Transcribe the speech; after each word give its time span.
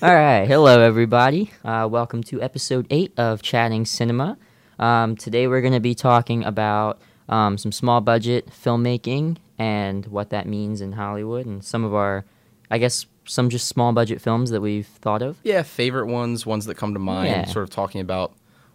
All 0.00 0.14
right, 0.14 0.44
hello 0.46 0.80
everybody. 0.80 1.50
Uh, 1.64 1.88
welcome 1.90 2.22
to 2.24 2.40
episode 2.40 2.86
eight 2.90 3.12
of 3.16 3.42
Chatting 3.42 3.84
Cinema. 3.84 4.38
Um, 4.78 5.16
today 5.16 5.48
we're 5.48 5.60
going 5.60 5.72
to 5.72 5.80
be 5.80 5.94
talking 5.94 6.44
about 6.44 7.00
um, 7.28 7.58
some 7.58 7.72
small 7.72 8.00
budget 8.00 8.48
filmmaking 8.50 9.38
and 9.58 10.06
what 10.06 10.30
that 10.30 10.46
means 10.46 10.80
in 10.80 10.92
Hollywood, 10.92 11.46
and 11.46 11.64
some 11.64 11.84
of 11.84 11.94
our, 11.94 12.24
I 12.70 12.78
guess, 12.78 13.06
some 13.24 13.50
just 13.50 13.66
small 13.66 13.92
budget 13.92 14.20
films 14.20 14.50
that 14.50 14.60
we've 14.60 14.86
thought 14.86 15.20
of. 15.20 15.36
Yeah, 15.42 15.62
favorite 15.62 16.06
ones, 16.06 16.46
ones 16.46 16.66
that 16.66 16.76
come 16.76 16.92
to 16.94 17.00
mind, 17.00 17.28
Yeah. 17.30 17.44
sort 17.46 17.64
of 17.64 17.70
talking 17.70 18.00
about 18.00 18.32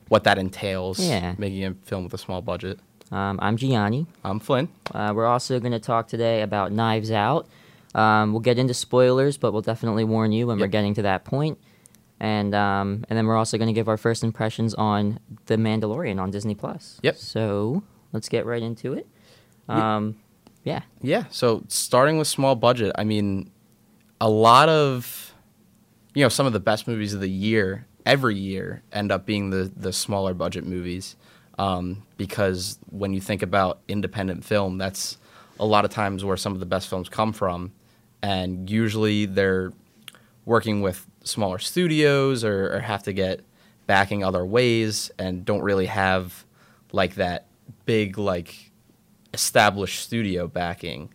what 0.09 0.25
that 0.25 0.37
entails, 0.37 0.99
Yeah. 0.99 1.35
making 1.37 1.63
a 1.63 1.73
film 1.85 2.03
with 2.03 2.13
a 2.13 2.17
small 2.17 2.41
budget. 2.41 2.79
Um, 3.13 3.39
I'm 3.41 3.55
Gianni. 3.55 4.07
I'm 4.25 4.39
Flynn. 4.41 4.67
Uh, 4.93 5.13
we're 5.15 5.25
also 5.25 5.59
going 5.61 5.71
to 5.71 5.79
talk 5.79 6.07
today 6.09 6.41
about 6.41 6.73
Knives 6.73 7.11
Out. 7.11 7.47
Um, 7.95 8.31
we'll 8.31 8.41
get 8.41 8.57
into 8.57 8.73
spoilers, 8.73 9.37
but 9.37 9.51
we'll 9.51 9.61
definitely 9.61 10.03
warn 10.03 10.31
you 10.31 10.47
when 10.47 10.59
we're 10.59 10.67
getting 10.67 10.93
to 10.95 11.03
that 11.03 11.25
point. 11.25 11.59
And 12.19 12.55
um, 12.55 13.05
and 13.09 13.17
then 13.17 13.27
we're 13.27 13.35
also 13.35 13.57
going 13.57 13.67
to 13.67 13.73
give 13.73 13.89
our 13.89 13.97
first 13.97 14.23
impressions 14.23 14.73
on 14.75 15.19
The 15.47 15.55
Mandalorian 15.55 16.19
on 16.21 16.31
Disney 16.31 16.55
Plus. 16.55 16.99
Yep. 17.03 17.17
So 17.17 17.83
let's 18.11 18.29
get 18.29 18.45
right 18.45 18.63
into 18.63 18.93
it. 18.93 19.07
Yep. 19.67 19.77
Um, 19.77 20.15
yeah. 20.63 20.83
Yeah, 21.01 21.25
so 21.29 21.63
starting 21.67 22.17
with 22.17 22.27
small 22.27 22.55
budget, 22.55 22.93
I 22.97 23.03
mean, 23.03 23.51
a 24.21 24.29
lot 24.29 24.69
of, 24.69 25.33
you 26.13 26.23
know, 26.23 26.29
some 26.29 26.45
of 26.45 26.53
the 26.53 26.59
best 26.61 26.87
movies 26.87 27.13
of 27.13 27.19
the 27.19 27.29
year 27.29 27.85
every 28.05 28.35
year 28.35 28.81
end 28.91 29.11
up 29.11 29.25
being 29.25 29.49
the 29.49 29.71
the 29.75 29.91
smaller 29.91 30.33
budget 30.33 30.65
movies, 30.65 31.15
um, 31.57 32.03
because 32.17 32.77
when 32.89 33.13
you 33.13 33.19
think 33.19 33.41
about 33.41 33.79
independent 33.87 34.45
film, 34.45 34.77
that's 34.77 35.17
a 35.59 35.65
lot 35.65 35.83
of 35.85 35.91
times 35.91 36.23
where 36.23 36.37
some 36.37 36.53
of 36.53 36.59
the 36.59 36.65
best 36.65 36.89
films 36.89 37.09
come 37.09 37.33
from, 37.33 37.71
and 38.23 38.69
usually 38.69 39.25
they're 39.25 39.73
working 40.45 40.81
with 40.81 41.05
smaller 41.23 41.59
studios 41.59 42.43
or, 42.43 42.73
or 42.73 42.79
have 42.79 43.03
to 43.03 43.13
get 43.13 43.41
backing 43.85 44.23
other 44.23 44.45
ways 44.45 45.11
and 45.19 45.45
don't 45.45 45.61
really 45.61 45.85
have 45.85 46.45
like 46.93 47.15
that 47.15 47.47
big 47.85 48.17
like 48.17 48.71
established 49.33 50.01
studio 50.01 50.47
backing 50.47 51.09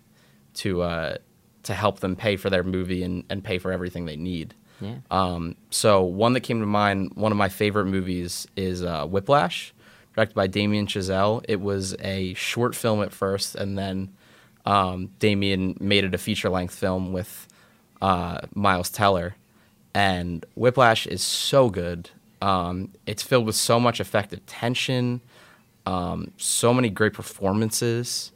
to 0.52 0.82
uh, 0.82 1.16
to 1.62 1.74
help 1.74 2.00
them 2.00 2.14
pay 2.14 2.36
for 2.36 2.50
their 2.50 2.62
movie 2.62 3.02
and, 3.02 3.24
and 3.30 3.42
pay 3.42 3.58
for 3.58 3.72
everything 3.72 4.04
they 4.04 4.16
need. 4.16 4.54
Yeah. 4.80 4.96
Um, 5.10 5.56
so 5.70 6.02
one 6.02 6.34
that 6.34 6.40
came 6.40 6.60
to 6.60 6.66
mind, 6.66 7.12
one 7.14 7.32
of 7.32 7.38
my 7.38 7.48
favorite 7.48 7.86
movies 7.86 8.46
is 8.54 8.84
uh, 8.84 9.06
Whiplash, 9.06 9.74
directed 10.14 10.34
by 10.34 10.46
Damien 10.46 10.86
Chazelle. 10.86 11.44
It 11.48 11.60
was 11.60 11.96
a 12.00 12.34
short 12.34 12.76
film 12.76 13.02
at 13.02 13.12
first, 13.12 13.54
and 13.54 13.76
then 13.76 14.10
um, 14.68 15.10
Damien 15.18 15.76
made 15.80 16.04
it 16.04 16.14
a 16.14 16.18
feature 16.18 16.50
length 16.50 16.74
film 16.74 17.12
with 17.14 17.48
uh, 18.02 18.40
Miles 18.54 18.90
Teller. 18.90 19.34
And 19.94 20.44
Whiplash 20.54 21.06
is 21.06 21.22
so 21.22 21.70
good. 21.70 22.10
Um, 22.42 22.92
it's 23.06 23.22
filled 23.22 23.46
with 23.46 23.56
so 23.56 23.80
much 23.80 23.98
effective 23.98 24.44
tension, 24.44 25.22
um, 25.86 26.32
so 26.36 26.74
many 26.74 26.90
great 26.90 27.14
performances, 27.14 28.30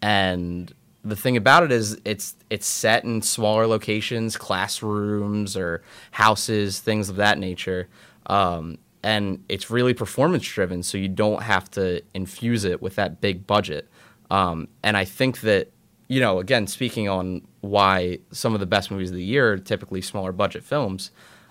and 0.00 0.72
the 1.04 1.16
thing 1.16 1.36
about 1.36 1.62
it 1.62 1.70
is 1.70 2.00
it's 2.06 2.34
it's 2.48 2.66
set 2.66 3.04
in 3.04 3.20
smaller 3.20 3.66
locations, 3.66 4.38
classrooms 4.38 5.58
or 5.58 5.82
houses, 6.12 6.80
things 6.80 7.10
of 7.10 7.16
that 7.16 7.38
nature. 7.38 7.88
Um, 8.26 8.78
and 9.02 9.44
it's 9.50 9.68
really 9.70 9.92
performance 9.92 10.44
driven, 10.44 10.82
so 10.82 10.96
you 10.96 11.08
don't 11.08 11.42
have 11.42 11.70
to 11.72 12.00
infuse 12.14 12.64
it 12.64 12.80
with 12.80 12.94
that 12.94 13.20
big 13.20 13.46
budget. 13.46 13.88
Um, 14.34 14.68
and 14.82 14.96
I 14.96 15.04
think 15.04 15.40
that 15.40 15.70
you 16.08 16.20
know, 16.20 16.38
again, 16.38 16.66
speaking 16.66 17.08
on 17.08 17.42
why 17.60 18.18
some 18.30 18.52
of 18.54 18.60
the 18.60 18.66
best 18.66 18.90
movies 18.90 19.10
of 19.10 19.16
the 19.16 19.24
year 19.24 19.52
are 19.52 19.58
typically 19.58 20.02
smaller 20.02 20.32
budget 20.32 20.62
films, 20.62 21.10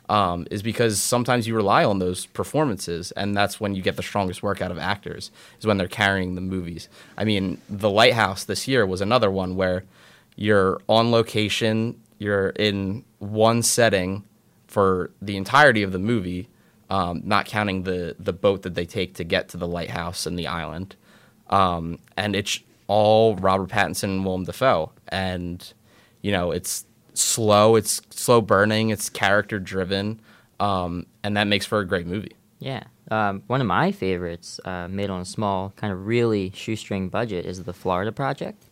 um, 0.09 0.45
is 0.51 0.61
because 0.61 1.01
sometimes 1.01 1.47
you 1.47 1.55
rely 1.55 1.83
on 1.83 1.99
those 1.99 2.27
performances, 2.27 3.11
and 3.13 3.35
that's 3.35 3.59
when 3.59 3.73
you 3.73 3.81
get 3.81 3.95
the 3.95 4.03
strongest 4.03 4.43
work 4.43 4.61
out 4.61 4.69
of 4.69 4.77
actors, 4.77 5.31
is 5.59 5.65
when 5.65 5.77
they're 5.77 5.87
carrying 5.87 6.35
the 6.35 6.41
movies. 6.41 6.87
I 7.17 7.23
mean, 7.23 7.59
The 7.69 7.89
Lighthouse 7.89 8.43
this 8.43 8.67
year 8.67 8.85
was 8.85 9.01
another 9.01 9.31
one 9.31 9.55
where 9.55 9.85
you're 10.35 10.79
on 10.87 11.09
location, 11.09 11.99
you're 12.19 12.49
in 12.49 13.03
one 13.19 13.63
setting 13.63 14.23
for 14.67 15.09
the 15.21 15.37
entirety 15.37 15.83
of 15.83 15.91
the 15.91 15.99
movie, 15.99 16.47
um, 16.89 17.21
not 17.25 17.45
counting 17.45 17.83
the, 17.83 18.15
the 18.19 18.33
boat 18.33 18.61
that 18.63 18.75
they 18.75 18.85
take 18.85 19.15
to 19.15 19.23
get 19.23 19.49
to 19.49 19.57
the 19.57 19.67
lighthouse 19.67 20.25
and 20.25 20.37
the 20.37 20.47
island. 20.47 20.95
Um, 21.49 21.99
and 22.17 22.35
it's 22.35 22.59
all 22.87 23.35
Robert 23.37 23.69
Pattinson 23.69 24.03
and 24.05 24.25
Willem 24.25 24.43
Dafoe. 24.43 24.91
And, 25.09 25.73
you 26.21 26.31
know, 26.31 26.51
it's 26.51 26.85
slow, 27.13 27.75
it's 27.75 28.01
slow 28.09 28.41
burning, 28.41 28.89
it's 28.89 29.09
character 29.09 29.59
driven, 29.59 30.19
um, 30.59 31.05
and 31.23 31.37
that 31.37 31.47
makes 31.47 31.65
for 31.65 31.79
a 31.79 31.85
great 31.87 32.07
movie. 32.07 32.35
Yeah. 32.59 32.83
Um, 33.11 33.43
one 33.47 33.59
of 33.61 33.67
my 33.67 33.91
favorites, 33.91 34.59
uh, 34.65 34.87
made 34.87 35.09
on 35.09 35.21
a 35.21 35.25
small, 35.25 35.73
kind 35.75 35.91
of 35.93 36.07
really 36.07 36.51
shoestring 36.55 37.09
budget, 37.09 37.45
is 37.45 37.63
The 37.63 37.73
Florida 37.73 38.11
Project, 38.11 38.63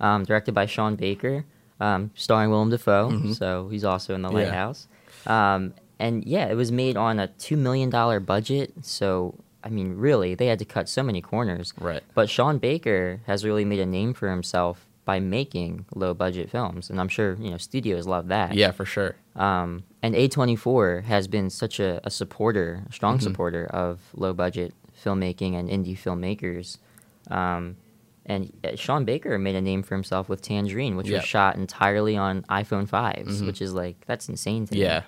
um, 0.00 0.24
directed 0.24 0.52
by 0.52 0.66
Sean 0.66 0.96
Baker, 0.96 1.44
um, 1.80 2.10
starring 2.14 2.50
Willem 2.50 2.70
Dafoe. 2.70 3.32
So 3.34 3.68
he's 3.68 3.84
also 3.84 4.14
in 4.14 4.22
The 4.22 4.28
Mm-hmm. 4.28 4.36
Yeah. 4.38 4.44
Lighthouse. 4.44 4.88
Um, 5.26 5.74
and 6.00 6.24
yeah, 6.24 6.46
it 6.46 6.54
was 6.54 6.70
made 6.72 6.96
on 6.96 7.18
a 7.20 7.28
$2 7.28 7.56
million 7.56 7.90
budget. 8.24 8.72
So, 8.82 9.34
I 9.68 9.70
mean, 9.70 9.96
really, 9.96 10.34
they 10.34 10.46
had 10.46 10.58
to 10.60 10.64
cut 10.64 10.88
so 10.88 11.02
many 11.02 11.20
corners. 11.20 11.74
Right. 11.78 12.02
But 12.14 12.30
Sean 12.30 12.58
Baker 12.58 13.20
has 13.26 13.44
really 13.44 13.64
made 13.64 13.80
a 13.80 13.86
name 13.86 14.14
for 14.14 14.30
himself 14.30 14.86
by 15.04 15.20
making 15.20 15.84
low 15.94 16.14
budget 16.14 16.50
films. 16.50 16.90
And 16.90 17.00
I'm 17.00 17.08
sure, 17.08 17.34
you 17.38 17.50
know, 17.50 17.58
studios 17.58 18.06
love 18.06 18.28
that. 18.28 18.54
Yeah, 18.54 18.72
for 18.72 18.84
sure. 18.84 19.14
Um, 19.36 19.84
and 20.02 20.14
A24 20.14 21.04
has 21.04 21.28
been 21.28 21.50
such 21.50 21.80
a, 21.80 22.00
a 22.04 22.10
supporter, 22.10 22.82
a 22.88 22.92
strong 22.92 23.16
Mm-hmm. 23.16 23.24
supporter 23.24 23.66
of 23.66 24.00
low 24.14 24.32
budget 24.32 24.74
filmmaking 25.04 25.54
and 25.54 25.68
indie 25.68 25.96
filmmakers. 25.98 26.78
Um, 27.30 27.76
and 28.26 28.52
uh, 28.64 28.76
Sean 28.76 29.04
Baker 29.04 29.38
made 29.38 29.54
a 29.54 29.60
name 29.62 29.82
for 29.82 29.94
himself 29.94 30.28
with 30.28 30.42
Tangerine, 30.42 30.96
which 30.96 31.08
Yeah. 31.08 31.18
was 31.18 31.24
shot 31.24 31.56
entirely 31.56 32.16
on 32.16 32.42
iPhone 32.42 32.86
5s, 32.88 33.46
which 33.46 33.62
is 33.62 33.72
like, 33.72 33.96
that's 34.06 34.28
insane 34.28 34.66
to 34.66 34.74
me. 34.74 34.80
Yeah. 34.82 35.02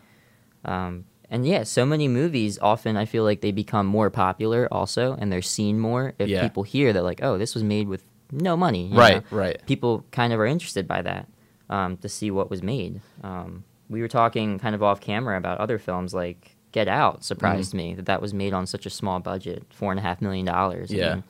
Um, 0.64 1.04
and 1.30 1.46
yeah, 1.46 1.62
so 1.62 1.86
many 1.86 2.08
movies 2.08 2.58
often 2.60 2.96
I 2.96 3.04
feel 3.04 3.24
like 3.24 3.40
they 3.40 3.52
become 3.52 3.86
more 3.86 4.10
popular 4.10 4.68
also, 4.72 5.14
and 5.18 5.30
they're 5.32 5.42
seen 5.42 5.78
more 5.78 6.14
if 6.18 6.28
Yeah. 6.28 6.42
people 6.42 6.62
hear 6.64 6.92
that, 6.92 7.02
like, 7.04 7.20
oh, 7.22 7.38
this 7.38 7.54
was 7.54 7.62
made 7.64 7.88
with 7.88 8.02
no 8.32 8.56
money. 8.56 8.86
you 8.88 8.98
Right, 8.98 9.22
know? 9.32 9.36
right. 9.38 9.60
People 9.66 10.04
kind 10.10 10.32
of 10.32 10.40
are 10.40 10.46
interested 10.46 10.86
by 10.88 11.02
that 11.02 11.28
um, 11.68 11.96
to 11.98 12.08
see 12.08 12.30
what 12.30 12.50
was 12.50 12.62
made. 12.62 13.00
Um, 13.22 13.64
we 13.88 14.00
were 14.00 14.08
talking 14.08 14.58
kind 14.58 14.74
of 14.74 14.82
off 14.82 15.00
camera 15.00 15.36
about 15.38 15.58
other 15.58 15.78
films 15.78 16.12
like 16.14 16.56
Get 16.72 16.86
Out. 16.88 17.24
Surprised 17.24 17.70
Mm-hmm. 17.70 17.76
me 17.90 17.94
that 17.94 18.06
that 18.06 18.20
was 18.22 18.32
made 18.34 18.52
on 18.52 18.66
such 18.66 18.86
a 18.86 18.90
small 18.90 19.18
budget, 19.20 19.64
four 19.70 19.90
and 19.92 19.98
a 19.98 20.02
half 20.02 20.20
million 20.22 20.46
dollars. 20.46 20.90
I 20.92 20.94
Yeah. 20.96 21.14
mean, 21.14 21.24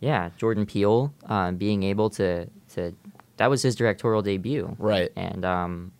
yeah. 0.00 0.30
Jordan 0.36 0.66
Peele 0.66 1.12
um, 1.26 1.56
being 1.56 1.82
able 1.82 2.10
to 2.10 2.46
to 2.74 2.92
that 3.36 3.48
was 3.50 3.62
his 3.62 3.74
directorial 3.76 4.22
debut, 4.22 4.74
Right. 4.78 5.10
and 5.16 5.44
um, 5.44 5.92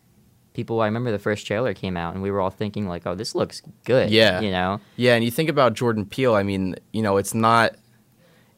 people. 0.53 0.81
I 0.81 0.85
remember 0.85 1.11
the 1.11 1.19
first 1.19 1.45
trailer 1.47 1.73
came 1.73 1.95
out, 1.97 2.13
and 2.13 2.21
we 2.23 2.31
were 2.31 2.41
all 2.41 2.49
thinking 2.49 2.87
like, 2.87 3.05
"Oh, 3.07 3.15
this 3.15 3.35
looks 3.35 3.61
good." 3.85 4.09
Yeah. 4.11 4.41
you 4.41 4.51
know. 4.51 4.79
Yeah, 4.95 5.15
and 5.15 5.23
you 5.23 5.31
think 5.31 5.49
about 5.49 5.73
Jordan 5.73 6.05
Peele, 6.05 6.35
I 6.35 6.43
mean, 6.43 6.75
you 6.93 7.01
know, 7.01 7.17
it's 7.17 7.33
not 7.33 7.75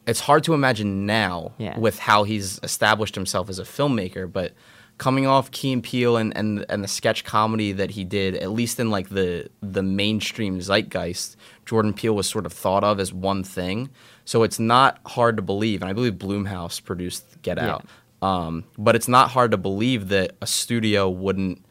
it's 0.06 0.20
hard 0.20 0.44
to 0.44 0.52
imagine 0.52 1.06
now 1.06 1.52
Yeah. 1.56 1.78
with 1.78 1.98
how 1.98 2.24
he's 2.24 2.60
established 2.62 3.14
himself 3.14 3.48
as 3.48 3.58
a 3.58 3.62
filmmaker, 3.64 4.30
but 4.30 4.52
coming 4.98 5.26
off 5.26 5.50
Key 5.50 5.72
and 5.72 5.82
Peele 5.82 6.18
and, 6.18 6.36
and 6.36 6.66
and 6.68 6.84
the 6.84 6.88
sketch 6.88 7.24
comedy 7.24 7.72
that 7.72 7.90
he 7.92 8.04
did, 8.04 8.34
at 8.36 8.50
least 8.50 8.78
in 8.78 8.90
like 8.90 9.08
the 9.08 9.48
the 9.62 9.82
mainstream 9.82 10.60
zeitgeist, 10.60 11.36
Jordan 11.64 11.94
Peele 11.94 12.14
was 12.14 12.28
sort 12.28 12.44
of 12.44 12.52
thought 12.52 12.84
of 12.84 13.00
as 13.00 13.12
one 13.14 13.42
thing. 13.42 13.88
So 14.26 14.42
it's 14.42 14.58
not 14.58 15.00
hard 15.06 15.36
to 15.36 15.42
believe, 15.42 15.80
and 15.82 15.88
I 15.90 15.92
believe 15.94 16.14
Blumhouse 16.14 16.82
produced 16.84 17.24
Get 17.42 17.56
Yeah. 17.58 17.74
Out. 17.74 17.86
Um, 18.22 18.64
but 18.78 18.94
it's 18.96 19.08
not 19.08 19.30
hard 19.30 19.50
to 19.50 19.56
believe 19.58 20.08
that 20.08 20.32
a 20.40 20.46
studio 20.46 21.08
wouldn't 21.10 21.62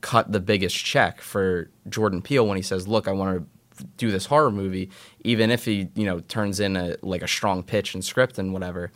cut 0.00 0.32
the 0.32 0.40
biggest 0.40 0.76
check 0.76 1.20
for 1.20 1.70
Jordan 1.88 2.22
Peele 2.22 2.46
when 2.46 2.56
he 2.56 2.62
says, 2.62 2.88
"Look, 2.88 3.08
I 3.08 3.12
want 3.12 3.38
to 3.78 3.84
do 3.96 4.10
this 4.10 4.26
horror 4.26 4.50
movie," 4.50 4.90
even 5.24 5.50
if 5.50 5.64
he, 5.64 5.88
you 5.94 6.04
know, 6.04 6.20
turns 6.20 6.60
in 6.60 6.76
a 6.76 6.96
like 7.02 7.22
a 7.22 7.28
strong 7.28 7.62
pitch 7.62 7.94
and 7.94 8.04
script 8.04 8.38
and 8.38 8.52
whatever. 8.52 8.90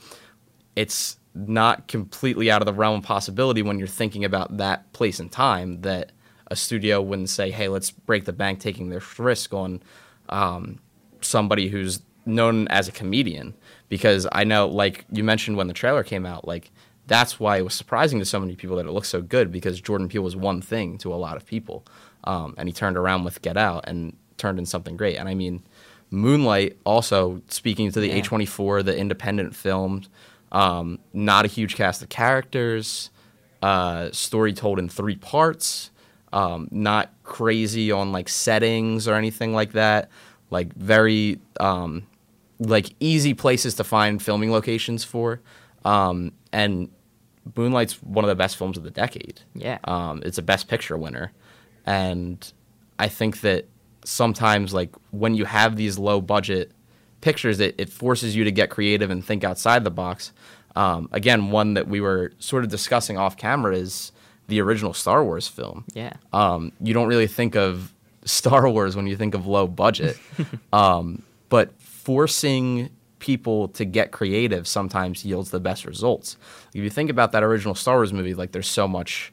It's 0.76 1.18
not 1.34 1.88
completely 1.88 2.50
out 2.50 2.62
of 2.62 2.66
the 2.66 2.72
realm 2.72 2.98
of 2.98 3.04
possibility 3.04 3.62
when 3.62 3.78
you're 3.78 3.88
thinking 3.88 4.24
about 4.24 4.56
that 4.56 4.92
place 4.92 5.18
and 5.20 5.30
time 5.30 5.80
that 5.82 6.12
a 6.48 6.56
studio 6.56 7.00
wouldn't 7.02 7.30
say, 7.30 7.50
"Hey, 7.50 7.68
let's 7.68 7.90
break 7.90 8.24
the 8.24 8.32
bank, 8.32 8.60
taking 8.60 8.88
this 8.88 9.18
risk 9.18 9.52
on 9.52 9.82
um, 10.28 10.78
somebody 11.20 11.68
who's 11.68 12.00
known 12.26 12.68
as 12.68 12.88
a 12.88 12.92
comedian." 12.92 13.54
Because 13.88 14.26
I 14.32 14.44
know, 14.44 14.68
like 14.68 15.04
you 15.10 15.24
mentioned 15.24 15.56
when 15.56 15.68
the 15.68 15.74
trailer 15.74 16.02
came 16.02 16.26
out, 16.26 16.46
like 16.46 16.70
that's 17.06 17.38
why 17.40 17.58
it 17.58 17.62
was 17.64 17.74
surprising 17.74 18.18
to 18.18 18.24
so 18.24 18.40
many 18.40 18.56
people 18.56 18.76
that 18.76 18.86
it 18.86 18.92
looked 18.92 19.06
so 19.06 19.20
good 19.22 19.52
because 19.52 19.80
Jordan 19.80 20.08
Peele 20.08 20.22
was 20.22 20.36
one 20.36 20.60
thing 20.62 20.98
to 20.98 21.12
a 21.12 21.16
lot 21.16 21.36
of 21.36 21.44
people, 21.46 21.84
um, 22.24 22.54
and 22.56 22.68
he 22.68 22.72
turned 22.72 22.96
around 22.96 23.24
with 23.24 23.42
Get 23.42 23.56
Out 23.56 23.84
and 23.86 24.16
turned 24.38 24.58
in 24.58 24.66
something 24.66 24.96
great. 24.96 25.16
And 25.16 25.28
I 25.28 25.34
mean, 25.34 25.62
Moonlight 26.10 26.76
also 26.84 27.42
speaking 27.48 27.90
to 27.92 28.00
the 28.00 28.08
Yeah. 28.08 28.20
A24, 28.20 28.84
the 28.84 28.96
independent 28.96 29.54
film, 29.54 30.02
um, 30.52 30.98
not 31.12 31.44
a 31.44 31.48
huge 31.48 31.74
cast 31.76 32.02
of 32.02 32.08
characters, 32.08 33.10
uh, 33.62 34.10
story 34.12 34.52
told 34.52 34.78
in 34.78 34.88
three 34.88 35.16
parts. 35.16 35.90
um, 36.32 36.66
not 36.72 37.12
crazy 37.22 37.92
on 37.92 38.10
like 38.10 38.28
settings 38.28 39.06
or 39.06 39.14
anything 39.14 39.52
like 39.54 39.70
that. 39.72 40.08
Like 40.50 40.74
very 40.74 41.38
um, 41.60 42.08
like 42.58 42.90
easy 42.98 43.34
places 43.34 43.74
to 43.76 43.84
find 43.84 44.20
filming 44.20 44.50
locations 44.50 45.04
for. 45.04 45.40
Um, 45.84 46.32
and 46.52 46.88
Moonlight's 47.56 48.02
one 48.02 48.24
of 48.24 48.28
the 48.28 48.34
best 48.34 48.56
films 48.56 48.76
of 48.76 48.84
the 48.84 48.90
decade. 48.90 49.40
Yeah. 49.54 49.78
Um, 49.84 50.22
it's 50.24 50.38
a 50.38 50.42
Best 50.42 50.68
Picture 50.68 50.96
winner, 50.96 51.32
and 51.86 52.52
I 52.98 53.08
think 53.08 53.40
that 53.40 53.66
sometimes 54.04 54.72
like 54.72 54.94
when 55.10 55.34
you 55.34 55.44
have 55.44 55.76
these 55.76 55.98
low 55.98 56.20
budget 56.20 56.72
pictures, 57.20 57.60
it, 57.60 57.74
it 57.78 57.88
forces 57.88 58.36
you 58.36 58.44
to 58.44 58.52
get 58.52 58.70
creative 58.70 59.10
and 59.10 59.24
think 59.24 59.44
outside 59.44 59.82
the 59.84 59.90
box. 59.90 60.32
Um, 60.76 61.08
again, 61.12 61.50
one 61.50 61.74
that 61.74 61.88
we 61.88 62.00
were 62.00 62.32
sort 62.38 62.64
of 62.64 62.70
discussing 62.70 63.16
off 63.16 63.36
camera 63.36 63.74
is 63.76 64.12
the 64.48 64.60
original 64.60 64.92
Star 64.92 65.24
Wars 65.24 65.48
film. 65.48 65.84
Yeah. 65.94 66.14
Um, 66.32 66.72
you 66.80 66.92
don't 66.92 67.08
really 67.08 67.26
think 67.26 67.56
of 67.56 67.92
Star 68.24 68.68
Wars 68.68 68.96
when 68.96 69.06
you 69.06 69.16
think 69.16 69.34
of 69.34 69.46
low 69.46 69.66
budget, 69.66 70.18
um, 70.72 71.22
but 71.48 71.78
forcing 71.80 72.90
people 73.24 73.68
to 73.68 73.86
get 73.86 74.12
creative 74.12 74.68
sometimes 74.68 75.24
yields 75.24 75.50
the 75.50 75.58
best 75.58 75.86
results. 75.86 76.36
If 76.74 76.84
you 76.84 76.90
think 76.90 77.08
about 77.08 77.32
that 77.32 77.42
original 77.42 77.74
Star 77.74 77.96
Wars 77.96 78.12
movie, 78.12 78.34
like 78.34 78.52
there's 78.52 78.68
so 78.68 78.86
much 78.86 79.32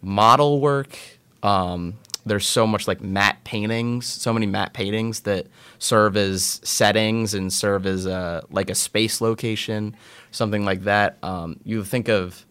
model 0.00 0.60
work. 0.60 0.96
Um, 1.42 1.98
there's 2.24 2.46
so 2.46 2.68
much 2.68 2.86
like 2.86 3.00
matte 3.00 3.42
paintings, 3.42 4.06
so 4.06 4.32
many 4.32 4.46
matte 4.46 4.74
paintings 4.74 5.22
that 5.22 5.48
serve 5.80 6.16
as 6.16 6.60
settings 6.62 7.34
and 7.34 7.52
serve 7.52 7.84
as 7.84 8.06
a 8.06 8.44
like 8.50 8.70
a 8.70 8.76
space 8.76 9.20
location, 9.20 9.96
something 10.30 10.64
like 10.64 10.82
that. 10.82 11.18
Um, 11.24 11.58
you 11.64 11.82
think 11.82 12.08
of 12.08 12.46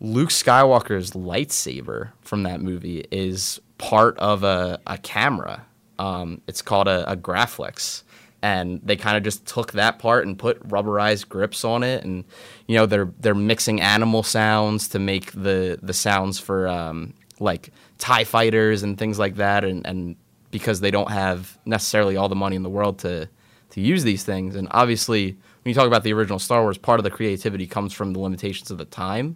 Luke 0.00 0.30
Skywalker's 0.30 1.10
lightsaber 1.10 2.12
from 2.22 2.42
that 2.44 2.62
movie 2.62 3.04
is 3.10 3.60
part 3.76 4.16
of 4.16 4.44
a, 4.44 4.80
a 4.86 4.96
camera. 4.96 5.66
Um, 5.98 6.40
it's 6.46 6.62
called 6.62 6.88
a, 6.88 7.12
a 7.12 7.16
Graflex. 7.18 8.02
And 8.42 8.80
they 8.84 8.96
kind 8.96 9.16
of 9.16 9.22
just 9.22 9.46
took 9.46 9.72
that 9.72 9.98
part 9.98 10.26
and 10.26 10.38
put 10.38 10.66
rubberized 10.68 11.28
grips 11.28 11.64
on 11.64 11.82
it, 11.82 12.04
and 12.04 12.24
you 12.66 12.76
know 12.76 12.86
they're 12.86 13.10
they're 13.18 13.34
mixing 13.34 13.80
animal 13.80 14.22
sounds 14.22 14.88
to 14.88 14.98
make 14.98 15.32
the 15.32 15.78
the 15.82 15.94
sounds 15.94 16.38
for 16.38 16.68
um, 16.68 17.14
like 17.40 17.70
Tie 17.98 18.24
fighters 18.24 18.82
and 18.82 18.98
things 18.98 19.18
like 19.18 19.36
that, 19.36 19.64
and, 19.64 19.86
and 19.86 20.16
because 20.50 20.80
they 20.80 20.90
don't 20.90 21.10
have 21.10 21.58
necessarily 21.64 22.16
all 22.16 22.28
the 22.28 22.36
money 22.36 22.56
in 22.56 22.62
the 22.62 22.70
world 22.70 22.98
to 23.00 23.28
to 23.70 23.80
use 23.80 24.04
these 24.04 24.22
things, 24.22 24.54
and 24.54 24.68
obviously 24.70 25.32
when 25.66 25.70
you 25.70 25.74
talk 25.74 25.86
about 25.88 26.04
the 26.04 26.12
original 26.12 26.38
Star 26.38 26.62
Wars, 26.62 26.78
part 26.78 27.00
of 27.00 27.04
the 27.04 27.10
creativity 27.10 27.66
comes 27.66 27.92
from 27.92 28.12
the 28.12 28.20
limitations 28.20 28.70
of 28.70 28.78
the 28.78 28.84
time 28.84 29.34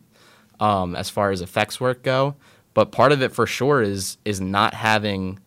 um, 0.61 0.94
as 0.94 1.11
far 1.11 1.32
as 1.32 1.41
effects 1.41 1.81
work 1.81 2.03
go. 2.05 2.37
But 2.75 2.93
part 2.93 3.11
of 3.12 3.20
it 3.23 3.32
for 3.32 3.46
sure 3.46 3.82
is 3.82 4.19
is 4.25 4.41
not 4.41 4.75
having 4.75 5.41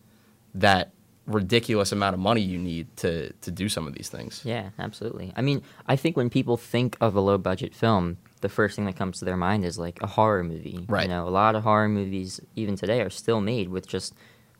that 0.54 0.92
ridiculous 1.26 1.90
amount 1.92 2.14
of 2.14 2.20
money 2.20 2.40
you 2.42 2.58
need 2.58 2.94
to 2.98 3.32
to 3.32 3.50
do 3.50 3.68
some 3.68 3.86
of 3.86 3.94
these 3.94 4.08
things. 4.08 4.42
Yeah, 4.44 4.70
absolutely. 4.78 5.32
I 5.36 5.42
mean, 5.42 5.62
I 5.86 5.96
think 5.96 6.16
when 6.16 6.28
people 6.30 6.56
think 6.56 6.96
of 7.00 7.16
a 7.16 7.20
low 7.20 7.38
budget 7.38 7.74
film, 7.74 8.18
the 8.40 8.48
first 8.48 8.76
thing 8.76 8.84
that 8.86 8.96
comes 8.96 9.18
to 9.20 9.24
their 9.24 9.36
mind 9.36 9.64
is 9.64 9.78
like 9.78 10.02
a 10.02 10.06
horror 10.06 10.44
movie. 10.44 10.84
Right. 10.88 11.04
You 11.04 11.08
know, 11.08 11.26
a 11.26 11.30
lot 11.30 11.54
of 11.54 11.62
horror 11.62 11.88
movies 11.88 12.40
even 12.56 12.76
today 12.76 13.00
are 13.00 13.10
still 13.10 13.40
made 13.40 13.68
with 13.70 13.86
just 13.88 14.14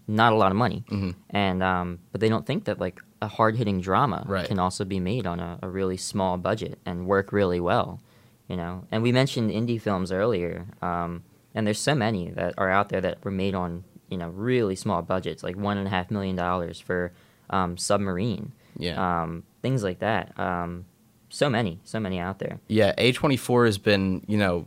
not 0.06 0.32
a 0.32 0.36
lot 0.36 0.50
of 0.50 0.56
money. 0.56 0.84
Mm-hmm. 0.90 1.10
And 1.30 1.62
um, 1.62 1.98
but 2.12 2.20
they 2.20 2.28
don't 2.28 2.46
think 2.46 2.64
that 2.64 2.78
like 2.78 3.00
a 3.20 3.28
hard 3.28 3.56
hitting 3.56 3.80
drama 3.80 4.24
Right. 4.26 4.46
can 4.46 4.58
also 4.58 4.84
be 4.84 5.00
made 5.00 5.26
on 5.26 5.40
a, 5.40 5.58
a 5.62 5.68
really 5.68 5.96
small 5.96 6.36
budget 6.38 6.78
and 6.86 7.06
work 7.06 7.32
really 7.32 7.60
well. 7.60 8.00
You 8.48 8.56
know, 8.56 8.84
and 8.90 9.02
we 9.02 9.10
mentioned 9.12 9.50
indie 9.50 9.80
films 9.80 10.12
earlier, 10.12 10.66
um, 10.82 11.22
and 11.54 11.66
there's 11.66 11.78
so 11.78 11.94
many 11.94 12.30
that 12.32 12.52
are 12.58 12.68
out 12.70 12.90
there 12.90 13.00
that 13.00 13.24
were 13.24 13.30
made 13.30 13.54
on 13.54 13.84
you 14.08 14.16
know 14.18 14.28
really 14.28 14.76
small 14.76 15.02
budgets, 15.02 15.42
like 15.42 15.56
one 15.56 15.78
and 15.78 15.86
a 15.86 15.90
half 15.90 16.10
million 16.10 16.36
dollars 16.36 16.78
for 16.80 17.12
um, 17.50 17.76
Submarine 17.76 18.52
Yeah. 18.78 19.22
um, 19.22 19.44
things 19.62 19.82
like 19.82 19.98
that. 20.00 20.38
Um, 20.38 20.86
so 21.28 21.50
many, 21.50 21.80
so 21.84 21.98
many 22.00 22.18
out 22.18 22.38
there. 22.38 22.60
Yeah, 22.68 22.94
A24 22.96 23.66
has 23.66 23.76
been, 23.78 24.24
you 24.28 24.36
know, 24.38 24.66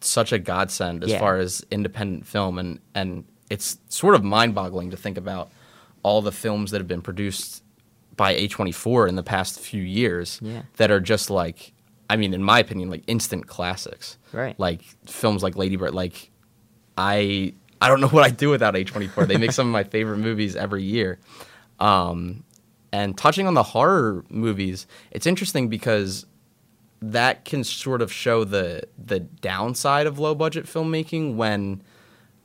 such 0.00 0.32
a 0.32 0.38
godsend 0.38 1.04
as 1.04 1.10
Yeah. 1.10 1.18
far 1.18 1.36
as 1.38 1.64
independent 1.70 2.26
film 2.26 2.58
and 2.58 2.80
and 2.94 3.24
it's 3.50 3.78
sort 3.88 4.14
of 4.14 4.22
mind-boggling 4.22 4.90
to 4.90 4.96
think 4.96 5.16
about 5.18 5.50
all 6.02 6.20
the 6.22 6.32
films 6.32 6.70
that 6.70 6.78
have 6.78 6.88
been 6.88 7.02
produced 7.02 7.62
by 8.16 8.34
A24 8.34 9.08
in 9.08 9.14
the 9.16 9.22
past 9.22 9.58
few 9.60 9.82
years 9.82 10.38
Yeah. 10.42 10.62
that 10.76 10.90
are 10.90 11.00
just 11.00 11.30
like 11.30 11.72
I 12.10 12.16
mean, 12.16 12.32
in 12.32 12.42
my 12.42 12.58
opinion, 12.58 12.88
like 12.88 13.04
instant 13.06 13.46
classics. 13.48 14.16
Right. 14.32 14.58
Like 14.58 14.80
films 15.06 15.42
like 15.42 15.56
Lady 15.56 15.76
Bird 15.76 15.92
like 15.94 16.30
I 16.96 17.52
I 17.80 17.88
don't 17.88 18.00
know 18.00 18.08
what 18.16 18.24
I'd 18.24 18.36
do 18.36 18.50
without 18.50 18.74
A24. 18.74 19.26
They 19.26 19.36
make 19.36 19.52
some 19.52 19.66
of 19.66 19.72
my 19.72 19.84
favorite 19.84 20.18
movies 20.18 20.56
every 20.56 20.82
year. 20.82 21.18
Um, 21.78 22.44
and 22.92 23.16
touching 23.16 23.46
on 23.46 23.54
the 23.54 23.62
horror 23.62 24.24
movies, 24.28 24.86
it's 25.10 25.26
interesting 25.26 25.68
because 25.68 26.26
that 27.00 27.44
can 27.44 27.62
sort 27.62 28.02
of 28.02 28.12
show 28.12 28.42
the 28.42 28.82
the 28.98 29.20
downside 29.20 30.06
of 30.06 30.18
low 30.18 30.34
budget 30.34 30.66
filmmaking 30.66 31.36
when 31.36 31.80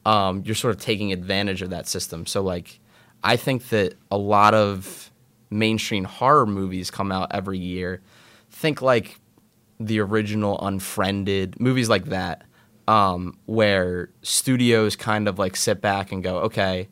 um, 0.06 0.44
you're 0.46 0.54
sort 0.54 0.76
of 0.76 0.82
taking 0.82 1.12
advantage 1.12 1.62
of 1.62 1.70
that 1.70 1.88
system. 1.88 2.26
So 2.26 2.42
like, 2.42 2.80
I 3.24 3.36
think 3.36 3.70
that 3.70 3.96
a 4.12 4.18
lot 4.18 4.54
of 4.54 5.12
mainstream 5.50 6.04
horror 6.04 6.46
movies 6.46 6.92
come 6.92 7.12
out 7.12 7.30
every 7.32 7.58
year. 7.58 8.02
Think 8.52 8.82
like 8.82 9.20
the 9.80 10.00
original 10.00 10.60
Unfriended 10.66 11.60
movies 11.60 11.90
like 11.90 12.06
that, 12.06 12.44
um, 12.88 13.38
where 13.46 14.10
studios 14.22 14.96
kind 14.96 15.28
of 15.28 15.40
like 15.40 15.56
sit 15.56 15.82
back 15.82 16.12
and 16.12 16.24
go, 16.24 16.40
okay, 16.40 16.90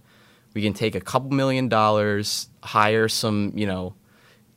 we 0.54 0.62
can 0.62 0.74
take 0.74 0.96
a 0.96 1.02
couple 1.02 1.32
million 1.32 1.70
dollars, 1.70 2.48
hire 2.64 3.08
some, 3.08 3.54
you 3.56 3.66
know, 3.66 3.94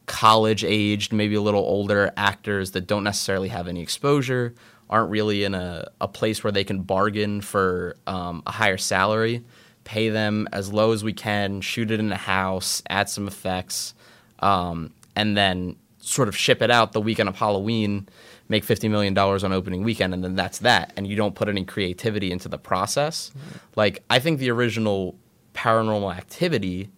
college 0.06 0.64
aged, 0.64 1.12
maybe 1.12 1.34
a 1.34 1.40
little 1.40 1.62
older 1.62 2.12
actors 2.16 2.72
that 2.72 2.86
don't 2.86 3.04
necessarily 3.04 3.48
have 3.48 3.68
any 3.68 3.80
exposure, 3.80 4.54
aren't 4.90 5.10
really 5.10 5.44
in 5.44 5.54
a, 5.54 5.88
a 6.00 6.08
place 6.08 6.44
where 6.44 6.52
they 6.52 6.64
can 6.64 6.82
bargain 6.82 7.40
for 7.40 7.96
um, 8.06 8.42
a 8.46 8.52
higher 8.52 8.76
salary, 8.76 9.42
pay 9.84 10.10
them 10.10 10.48
as 10.52 10.72
low 10.72 10.92
as 10.92 11.02
we 11.02 11.12
can, 11.12 11.60
shoot 11.60 11.90
it 11.90 12.00
in 12.00 12.12
a 12.12 12.16
house, 12.16 12.82
add 12.88 13.08
some 13.08 13.26
effects, 13.26 13.94
um, 14.40 14.92
and 15.16 15.36
then 15.36 15.76
sort 16.00 16.28
of 16.28 16.36
ship 16.36 16.60
it 16.60 16.70
out 16.70 16.92
the 16.92 17.00
weekend 17.00 17.28
of 17.28 17.36
Halloween, 17.36 18.06
make 18.48 18.64
$50 18.64 18.90
million 18.90 19.16
on 19.16 19.52
opening 19.52 19.82
weekend, 19.82 20.12
and 20.14 20.22
then 20.22 20.34
that's 20.36 20.58
that. 20.58 20.92
And 20.96 21.06
you 21.06 21.16
don't 21.16 21.34
put 21.34 21.48
any 21.48 21.64
creativity 21.64 22.30
into 22.30 22.48
the 22.48 22.58
process. 22.58 23.30
Mm-hmm. 23.30 23.58
Like, 23.76 24.02
I 24.10 24.18
think 24.18 24.38
the 24.38 24.50
original 24.50 25.16
paranormal 25.54 26.14
activity 26.14 26.90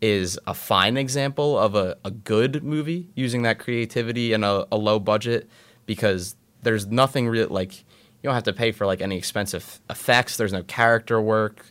is 0.00 0.38
a 0.46 0.54
fine 0.54 0.96
example 0.96 1.58
of 1.58 1.74
a, 1.74 1.96
a 2.04 2.10
good 2.10 2.62
movie 2.62 3.08
using 3.14 3.42
that 3.42 3.58
creativity 3.58 4.32
and 4.32 4.44
a, 4.44 4.66
a 4.72 4.76
low 4.76 4.98
budget 4.98 5.48
because 5.86 6.36
there's 6.62 6.86
nothing 6.86 7.28
real 7.28 7.48
like 7.48 7.76
you 7.78 7.84
don't 8.24 8.34
have 8.34 8.44
to 8.44 8.52
pay 8.52 8.70
for 8.72 8.86
like 8.86 9.00
any 9.00 9.16
expensive 9.18 9.80
effects 9.90 10.36
there's 10.36 10.52
no 10.52 10.62
character 10.62 11.20
work 11.20 11.66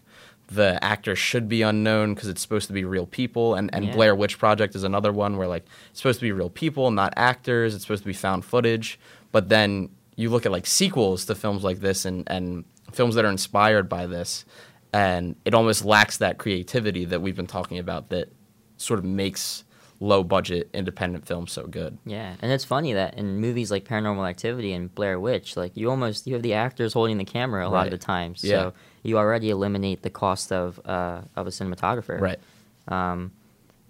the 0.47 0.81
actors 0.83 1.17
should 1.17 1.47
be 1.47 1.61
unknown 1.61 2.13
because 2.13 2.27
it's 2.29 2.41
supposed 2.41 2.67
to 2.67 2.73
be 2.73 2.83
real 2.83 3.05
people 3.05 3.55
and, 3.55 3.69
and 3.73 3.85
Yeah. 3.85 3.93
blair 3.93 4.15
witch 4.15 4.37
project 4.37 4.75
is 4.75 4.83
another 4.83 5.13
one 5.13 5.37
where 5.37 5.47
like 5.47 5.65
it's 5.91 5.99
supposed 6.01 6.19
to 6.19 6.25
be 6.25 6.31
real 6.33 6.49
people 6.49 6.91
not 6.91 7.13
actors 7.15 7.73
it's 7.75 7.83
supposed 7.85 8.03
to 8.03 8.07
be 8.07 8.13
found 8.13 8.43
footage 8.43 8.99
but 9.31 9.49
then 9.49 9.89
you 10.15 10.29
look 10.29 10.45
at 10.45 10.51
like 10.51 10.65
sequels 10.65 11.25
to 11.25 11.35
films 11.35 11.63
like 11.63 11.79
this 11.79 12.05
and, 12.05 12.23
and 12.27 12.65
films 12.91 13.15
that 13.15 13.25
are 13.25 13.29
inspired 13.31 13.87
by 13.89 14.07
this 14.07 14.45
and 14.93 15.35
it 15.45 15.53
almost 15.53 15.83
lacks 15.85 16.17
that 16.17 16.37
creativity 16.37 17.05
that 17.05 17.21
we've 17.21 17.35
been 17.35 17.45
talking 17.47 17.77
about 17.77 18.09
that 18.09 18.31
sort 18.77 18.97
of 18.99 19.05
makes 19.05 19.63
low 19.99 20.23
budget 20.23 20.69
independent 20.73 21.25
films 21.27 21.51
so 21.51 21.65
good 21.67 21.97
Yeah, 22.05 22.35
and 22.41 22.51
it's 22.51 22.63
funny 22.63 22.93
that 22.93 23.15
in 23.15 23.39
movies 23.39 23.71
like 23.71 23.83
Paranormal 23.85 24.29
Activity 24.29 24.71
and 24.73 24.93
Blair 24.93 25.19
Witch, 25.19 25.57
like 25.57 25.75
you 25.75 25.89
almost 25.89 26.27
you 26.27 26.33
have 26.35 26.43
the 26.43 26.53
actors 26.53 26.93
holding 26.93 27.17
the 27.17 27.25
camera 27.25 27.67
a 27.67 27.69
lot 27.69 27.87
of 27.87 27.91
Right. 27.91 27.91
the 27.91 27.97
time, 27.97 28.35
so 28.35 28.47
Yeah. 28.47 28.71
you 29.03 29.17
already 29.17 29.49
eliminate 29.49 30.03
the 30.03 30.11
cost 30.11 30.51
of 30.51 30.79
uh, 30.85 31.21
of 31.35 31.47
a 31.47 31.49
cinematographer. 31.49 32.19
right 32.21 32.39
Um, 32.87 33.31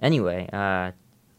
anyway, 0.01 0.49
uh, 0.53 0.91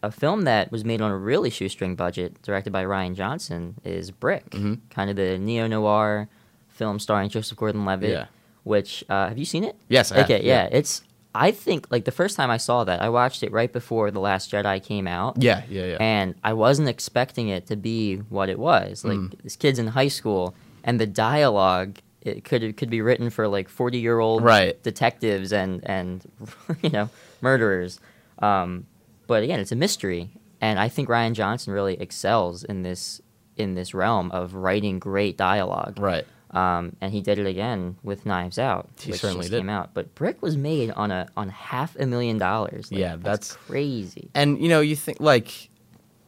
a 0.03 0.11
film 0.11 0.43
that 0.43 0.71
was 0.71 0.85
made 0.85 1.01
on 1.01 1.11
a 1.11 1.17
really 1.17 1.51
shoestring 1.51 1.95
budget, 1.97 2.41
directed 2.43 2.73
by 2.73 2.85
Rian 2.85 3.15
Johnson, 3.15 3.75
is 3.85 4.11
Brick, 4.11 4.51
Mhm. 4.51 4.81
kind 4.91 5.11
of 5.11 5.17
the 5.17 5.39
neo 5.39 5.67
noir 5.67 6.29
film 6.69 6.99
starring 6.99 7.29
Joseph 7.29 7.59
Gordon-Levitt. 7.59 8.11
Yeah. 8.11 8.27
Which 8.65 9.05
uh, 9.09 9.29
have 9.29 9.39
you 9.39 9.45
seen 9.45 9.65
it? 9.65 9.77
Yes, 9.89 10.13
I 10.13 10.17
have, 10.19 10.25
Okay, 10.27 10.45
yeah. 10.45 10.65
yeah. 10.65 10.69
It's 10.79 11.03
I 11.35 11.51
think 11.51 11.87
like 11.91 12.05
the 12.05 12.11
first 12.13 12.37
time 12.37 12.51
I 12.51 12.57
saw 12.57 12.85
that, 12.85 13.01
I 13.03 13.09
watched 13.09 13.43
it 13.43 13.53
right 13.53 13.73
before 13.73 14.11
the 14.11 14.19
Last 14.21 14.51
Jedi 14.53 14.83
came 14.83 15.07
out. 15.07 15.41
yeah 15.43 15.63
yeah 15.69 15.85
yeah 15.87 15.97
And 16.01 16.35
I 16.45 16.53
wasn't 16.53 16.89
expecting 16.89 17.49
it 17.49 17.67
to 17.67 17.77
be 17.77 18.17
what 18.17 18.49
it 18.49 18.59
was. 18.59 19.05
Like 19.05 19.19
Mm. 19.19 19.43
this 19.43 19.57
kid's 19.57 19.79
in 19.79 19.89
high 19.89 20.09
school, 20.09 20.55
and 20.85 20.99
the 21.01 21.07
dialogue 21.07 21.99
it 22.23 22.45
could 22.45 22.63
it 22.63 22.77
could 22.77 22.91
be 22.91 23.01
written 23.01 23.31
for 23.31 23.47
like 23.49 23.69
forty 23.69 23.99
year 23.99 24.19
old 24.19 24.43
Right. 24.43 24.81
detectives 24.83 25.53
and 25.53 25.81
and 25.87 26.23
you 26.83 26.91
know 26.91 27.09
murderers. 27.41 28.01
Um, 28.41 28.87
but 29.29 29.45
again, 29.45 29.61
it's 29.61 29.71
a 29.71 29.77
mystery, 29.77 30.31
and 30.61 30.81
I 30.81 30.89
think 30.89 31.09
Rian 31.09 31.35
Johnson 31.35 31.73
really 31.73 31.95
excels 32.01 32.65
in 32.65 32.83
this 32.83 33.21
in 33.57 33.75
this 33.75 33.95
realm 33.95 34.31
of 34.33 34.55
writing 34.55 34.99
great 34.99 35.37
dialogue. 35.37 35.99
right 36.01 36.25
Um, 36.51 36.97
and 37.01 37.13
he 37.13 37.21
did 37.21 37.39
it 37.39 37.47
again 37.47 37.97
with 38.03 38.25
Knives 38.27 38.59
Out, 38.59 38.89
He 39.01 39.11
which 39.13 39.21
certainly 39.21 39.43
just 39.43 39.51
did. 39.53 39.59
came 39.59 39.69
out. 39.69 39.95
But 39.95 40.15
Brick 40.15 40.41
was 40.43 40.57
made 40.57 40.91
on 40.93 41.11
a 41.11 41.29
on 41.37 41.49
half 41.51 41.95
a 41.97 42.07
million 42.07 42.39
dollars. 42.39 42.91
Like, 42.91 43.01
Yeah, 43.01 43.17
that's- 43.17 43.53
crazy. 43.67 44.31
And 44.35 44.61
you 44.61 44.69
know, 44.69 44.81
you 44.81 44.97
think 44.97 45.21
like 45.21 45.71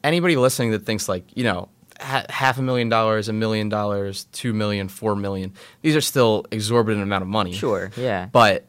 anybody 0.04 0.36
listening 0.36 0.70
that 0.72 0.84
thinks 0.84 1.08
like 1.08 1.24
you 1.36 1.44
know 1.44 1.68
ha- 2.00 2.26
half 2.28 2.58
a 2.58 2.62
million 2.62 2.88
dollars, 2.88 3.28
a 3.28 3.32
million 3.32 3.68
dollars, 3.68 4.24
two 4.32 4.52
million, 4.52 4.88
four 4.88 5.14
million. 5.16 5.52
These 5.82 5.94
are 5.96 6.00
still 6.02 6.44
exorbitant 6.50 7.02
amount 7.02 7.22
of 7.22 7.28
money. 7.28 7.52
Sure, 7.52 7.90
yeah, 7.96 8.26
but 8.32 8.66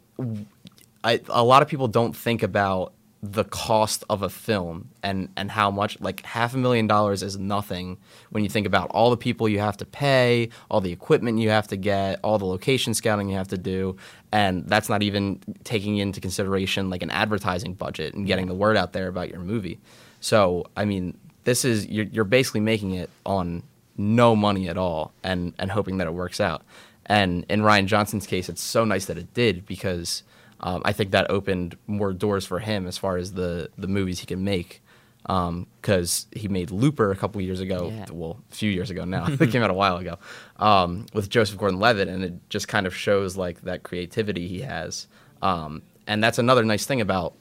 I, 1.03 1.19
a 1.29 1.43
lot 1.43 1.61
of 1.63 1.67
people 1.67 1.87
don't 1.87 2.15
think 2.15 2.43
about 2.43 2.93
the 3.23 3.43
cost 3.43 4.03
of 4.09 4.23
a 4.23 4.29
film 4.29 4.89
and 5.03 5.29
and 5.37 5.51
how 5.51 5.69
much 5.69 5.99
like 6.01 6.25
half 6.25 6.55
a 6.55 6.57
million 6.57 6.87
dollars 6.87 7.21
is 7.21 7.37
nothing 7.37 7.97
when 8.31 8.43
you 8.43 8.49
think 8.49 8.65
about 8.65 8.89
all 8.89 9.11
the 9.11 9.17
people 9.17 9.47
you 9.47 9.59
have 9.59 9.77
to 9.77 9.85
pay, 9.85 10.49
all 10.71 10.81
the 10.81 10.91
equipment 10.91 11.37
you 11.37 11.49
have 11.49 11.67
to 11.67 11.77
get, 11.77 12.19
all 12.23 12.39
the 12.39 12.45
location 12.45 12.95
scouting 12.95 13.29
you 13.29 13.35
have 13.35 13.47
to 13.49 13.59
do, 13.59 13.95
and 14.31 14.67
that's 14.67 14.89
not 14.89 15.03
even 15.03 15.39
taking 15.63 15.97
into 15.97 16.19
consideration 16.19 16.89
like 16.89 17.03
an 17.03 17.11
advertising 17.11 17.75
budget 17.75 18.15
and 18.15 18.25
getting 18.25 18.47
the 18.47 18.55
word 18.55 18.75
out 18.75 18.93
there 18.93 19.07
about 19.07 19.29
your 19.29 19.39
movie. 19.39 19.79
So, 20.19 20.65
I 20.75 20.85
mean, 20.85 21.15
this 21.43 21.63
is 21.63 21.85
you're, 21.87 22.05
you're 22.05 22.23
basically 22.23 22.61
making 22.61 22.91
it 22.91 23.11
on 23.23 23.61
no 23.97 24.35
money 24.35 24.67
at 24.67 24.77
all 24.77 25.11
and 25.23 25.53
and 25.59 25.69
hoping 25.69 25.97
that 25.97 26.07
it 26.07 26.13
works 26.13 26.39
out. 26.39 26.63
And 27.05 27.45
in 27.49 27.61
Rian 27.61 27.85
Johnson's 27.85 28.25
case, 28.25 28.49
it's 28.49 28.61
so 28.61 28.83
nice 28.83 29.05
that 29.05 29.17
it 29.17 29.31
did 29.35 29.67
because 29.67 30.23
um, 30.61 30.81
I 30.85 30.93
think 30.93 31.11
that 31.11 31.29
opened 31.29 31.77
more 31.87 32.13
doors 32.13 32.45
for 32.45 32.59
him 32.59 32.87
as 32.87 32.97
far 32.97 33.17
as 33.17 33.33
the 33.33 33.69
the 33.77 33.87
movies 33.87 34.19
he 34.19 34.25
can 34.25 34.43
make. 34.43 34.81
Because 35.23 36.25
he 36.35 36.47
made 36.47 36.71
Looper 36.71 37.11
a 37.11 37.15
couple 37.15 37.39
years 37.41 37.59
ago, 37.59 37.91
Yeah. 37.93 38.05
well, 38.11 38.39
a 38.51 38.55
few 38.55 38.71
years 38.71 38.89
ago 38.89 39.05
now. 39.05 39.27
it 39.39 39.51
came 39.51 39.61
out 39.61 39.69
a 39.69 39.73
while 39.73 39.97
ago 39.97 40.17
um, 40.57 41.05
with 41.13 41.29
Joseph 41.29 41.57
Gordon-Levitt, 41.59 42.07
and 42.07 42.23
it 42.23 42.33
just 42.49 42.67
kind 42.67 42.87
of 42.87 42.95
shows 42.95 43.37
like 43.37 43.61
that 43.61 43.83
creativity 43.83 44.47
he 44.47 44.61
has. 44.61 45.07
Um, 45.43 45.83
and 46.07 46.23
that's 46.23 46.39
another 46.39 46.63
nice 46.65 46.85
thing 46.85 47.01
about 47.01 47.35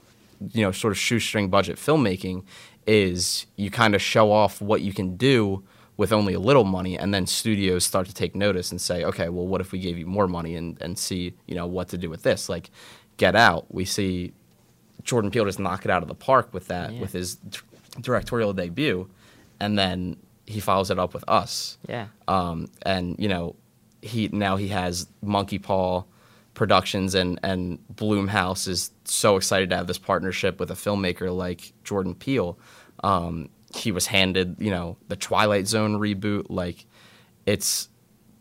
you 0.52 0.62
know 0.62 0.72
sort 0.72 0.92
of 0.92 0.98
shoestring 0.98 1.48
budget 1.50 1.76
filmmaking 1.76 2.44
is 2.86 3.46
you 3.56 3.70
kind 3.70 3.94
of 3.94 4.00
show 4.02 4.30
off 4.32 4.60
what 4.60 4.80
you 4.82 4.92
can 4.92 5.16
do 5.16 5.62
with 5.98 6.12
only 6.14 6.32
a 6.32 6.40
little 6.40 6.64
money 6.64 6.98
and 6.98 7.12
then 7.12 7.26
studios 7.26 7.84
start 7.84 8.06
to 8.06 8.14
take 8.14 8.34
notice 8.34 8.70
and 8.70 8.80
say 8.80 9.04
okay 9.04 9.28
well 9.28 9.46
what 9.46 9.60
if 9.60 9.70
we 9.70 9.78
gave 9.78 9.98
you 9.98 10.06
more 10.06 10.26
money 10.26 10.56
and, 10.56 10.80
and 10.80 10.98
see 10.98 11.34
you 11.46 11.54
know 11.54 11.66
what 11.66 11.88
to 11.88 11.98
do 11.98 12.08
with 12.08 12.22
this 12.22 12.48
like 12.48 12.70
get 13.24 13.34
out 13.36 13.62
we 13.78 13.84
see 13.84 14.32
jordan 15.08 15.30
peele 15.30 15.44
just 15.44 15.58
knock 15.66 15.84
it 15.84 15.90
out 15.94 16.02
of 16.02 16.08
the 16.08 16.14
park 16.28 16.46
with 16.56 16.66
that 16.68 16.92
Yeah. 16.92 17.00
with 17.02 17.12
his 17.12 17.36
d- 17.36 17.58
directorial 18.00 18.52
debut 18.52 19.08
and 19.60 19.78
then 19.78 20.16
he 20.46 20.58
follows 20.60 20.90
it 20.90 20.98
up 20.98 21.12
with 21.14 21.24
us 21.28 21.78
yeah, 21.88 22.06
um, 22.26 22.56
and 22.82 23.04
you 23.18 23.28
know 23.28 23.54
he 24.02 24.28
now 24.32 24.56
he 24.56 24.68
has 24.68 25.06
Monkey 25.22 25.58
Paw 25.58 26.02
Productions 26.54 27.14
and 27.14 27.38
and 27.42 27.78
Blumhouse 27.94 28.66
is 28.66 28.90
so 29.04 29.36
excited 29.36 29.70
to 29.70 29.76
have 29.76 29.86
this 29.86 29.98
partnership 29.98 30.58
with 30.58 30.70
a 30.70 30.74
filmmaker 30.74 31.34
like 31.44 31.72
Jordan 31.84 32.14
Peele. 32.14 32.58
Um, 33.04 33.48
he 33.74 33.92
was 33.92 34.06
handed 34.06 34.56
you 34.58 34.70
know 34.70 34.96
the 35.08 35.16
Twilight 35.16 35.66
Zone 35.68 35.94
reboot. 36.00 36.46
Like 36.48 36.86
it's 37.46 37.88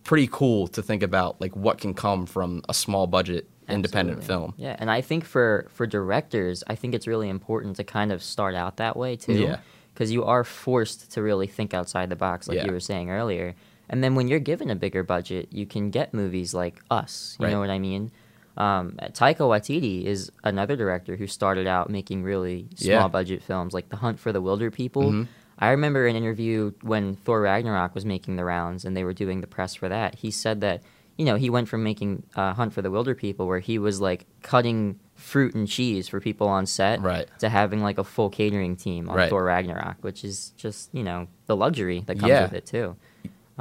pretty 0.03 0.27
cool 0.31 0.67
to 0.69 0.81
think 0.81 1.03
about 1.03 1.39
like 1.39 1.55
what 1.55 1.77
can 1.77 1.93
come 1.93 2.25
from 2.25 2.61
a 2.67 2.73
small 2.73 3.05
budget 3.05 3.47
independent 3.71 4.23
film. 4.23 4.53
Yeah, 4.57 4.75
and 4.79 4.89
I 4.91 5.01
think 5.01 5.23
for 5.25 5.67
for 5.71 5.85
directors, 5.87 6.63
I 6.67 6.75
think 6.75 6.93
it's 6.95 7.07
really 7.07 7.29
important 7.29 7.75
to 7.77 7.83
kind 7.83 8.11
of 8.11 8.23
start 8.23 8.55
out 8.55 8.77
that 8.77 8.95
way 8.97 9.15
too. 9.15 9.33
Yeah. 9.33 9.57
Because 9.93 10.11
you 10.11 10.23
are 10.23 10.43
forced 10.45 11.11
to 11.13 11.21
really 11.21 11.47
think 11.47 11.73
outside 11.73 12.09
the 12.09 12.15
box, 12.15 12.47
like 12.47 12.57
Yeah. 12.57 12.65
you 12.67 12.71
were 12.71 12.79
saying 12.79 13.09
earlier. 13.11 13.55
And 13.89 14.03
then 14.03 14.15
when 14.15 14.27
you're 14.27 14.39
given 14.39 14.69
a 14.69 14.75
bigger 14.75 15.03
budget, 15.03 15.49
you 15.51 15.65
can 15.65 15.89
get 15.89 16.13
movies 16.13 16.53
like 16.53 16.79
Us. 16.89 17.35
You 17.39 17.45
Right. 17.45 17.51
know 17.51 17.59
what 17.59 17.69
I 17.69 17.79
mean? 17.79 18.11
Um, 18.55 18.93
Taika 19.13 19.39
Waititi 19.39 20.05
is 20.05 20.31
another 20.43 20.75
director 20.75 21.15
who 21.15 21.27
started 21.27 21.65
out 21.67 21.89
making 21.89 22.23
really 22.23 22.67
small 22.75 22.91
Yeah. 22.91 23.07
budget 23.07 23.41
films, 23.43 23.73
like 23.73 23.89
The 23.89 23.97
Hunt 23.97 24.19
for 24.19 24.31
the 24.31 24.41
Wilderpeople. 24.41 25.11
Mhm. 25.11 25.27
I 25.57 25.71
remember 25.71 26.07
an 26.07 26.15
interview 26.15 26.71
when 26.81 27.15
Thor 27.15 27.41
Ragnarok 27.41 27.93
was 27.95 28.05
making 28.05 28.35
the 28.37 28.45
rounds 28.45 28.85
and 28.85 28.95
they 28.95 29.03
were 29.03 29.13
doing 29.13 29.41
the 29.41 29.47
press 29.47 29.75
for 29.75 29.89
that. 29.89 30.15
He 30.15 30.31
said 30.31 30.61
that, 30.61 30.81
you 31.19 31.25
know, 31.25 31.35
he 31.35 31.49
went 31.49 31.67
from 31.67 31.83
making 31.83 32.23
uh, 32.37 32.53
Hunt 32.53 32.71
for 32.73 32.81
the 32.81 32.89
Wilderpeople, 32.89 33.45
where 33.45 33.59
he 33.59 33.77
was 33.77 33.99
like 33.99 34.25
cutting 34.41 34.97
fruit 35.15 35.53
and 35.53 35.67
cheese 35.67 36.07
for 36.07 36.21
people 36.21 36.47
on 36.47 36.65
set, 36.65 37.01
Right. 37.01 37.27
to 37.39 37.49
having 37.49 37.81
like 37.83 37.97
a 37.97 38.05
full 38.05 38.29
catering 38.29 38.77
team 38.77 39.09
on 39.09 39.17
Right. 39.17 39.29
Thor 39.29 39.43
Ragnarok, 39.43 39.97
which 39.99 40.23
is 40.23 40.51
just, 40.55 40.89
you 40.93 41.03
know, 41.03 41.27
the 41.47 41.57
luxury 41.57 42.03
that 42.07 42.17
comes 42.19 42.29
Yeah. 42.29 42.43
with 42.43 42.53
it 42.53 42.65
too. 42.65 42.95